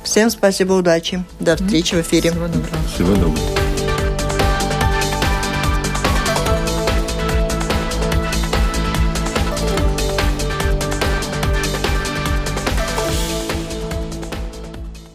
Всем 0.04 0.30
спасибо, 0.30 0.74
удачи. 0.74 1.24
До 1.40 1.56
встречи 1.56 1.94
в 1.94 2.00
эфире. 2.02 2.30
Всего 2.30 2.46
доброго. 2.46 2.88
Всего 2.94 3.14
доброго. 3.14 3.65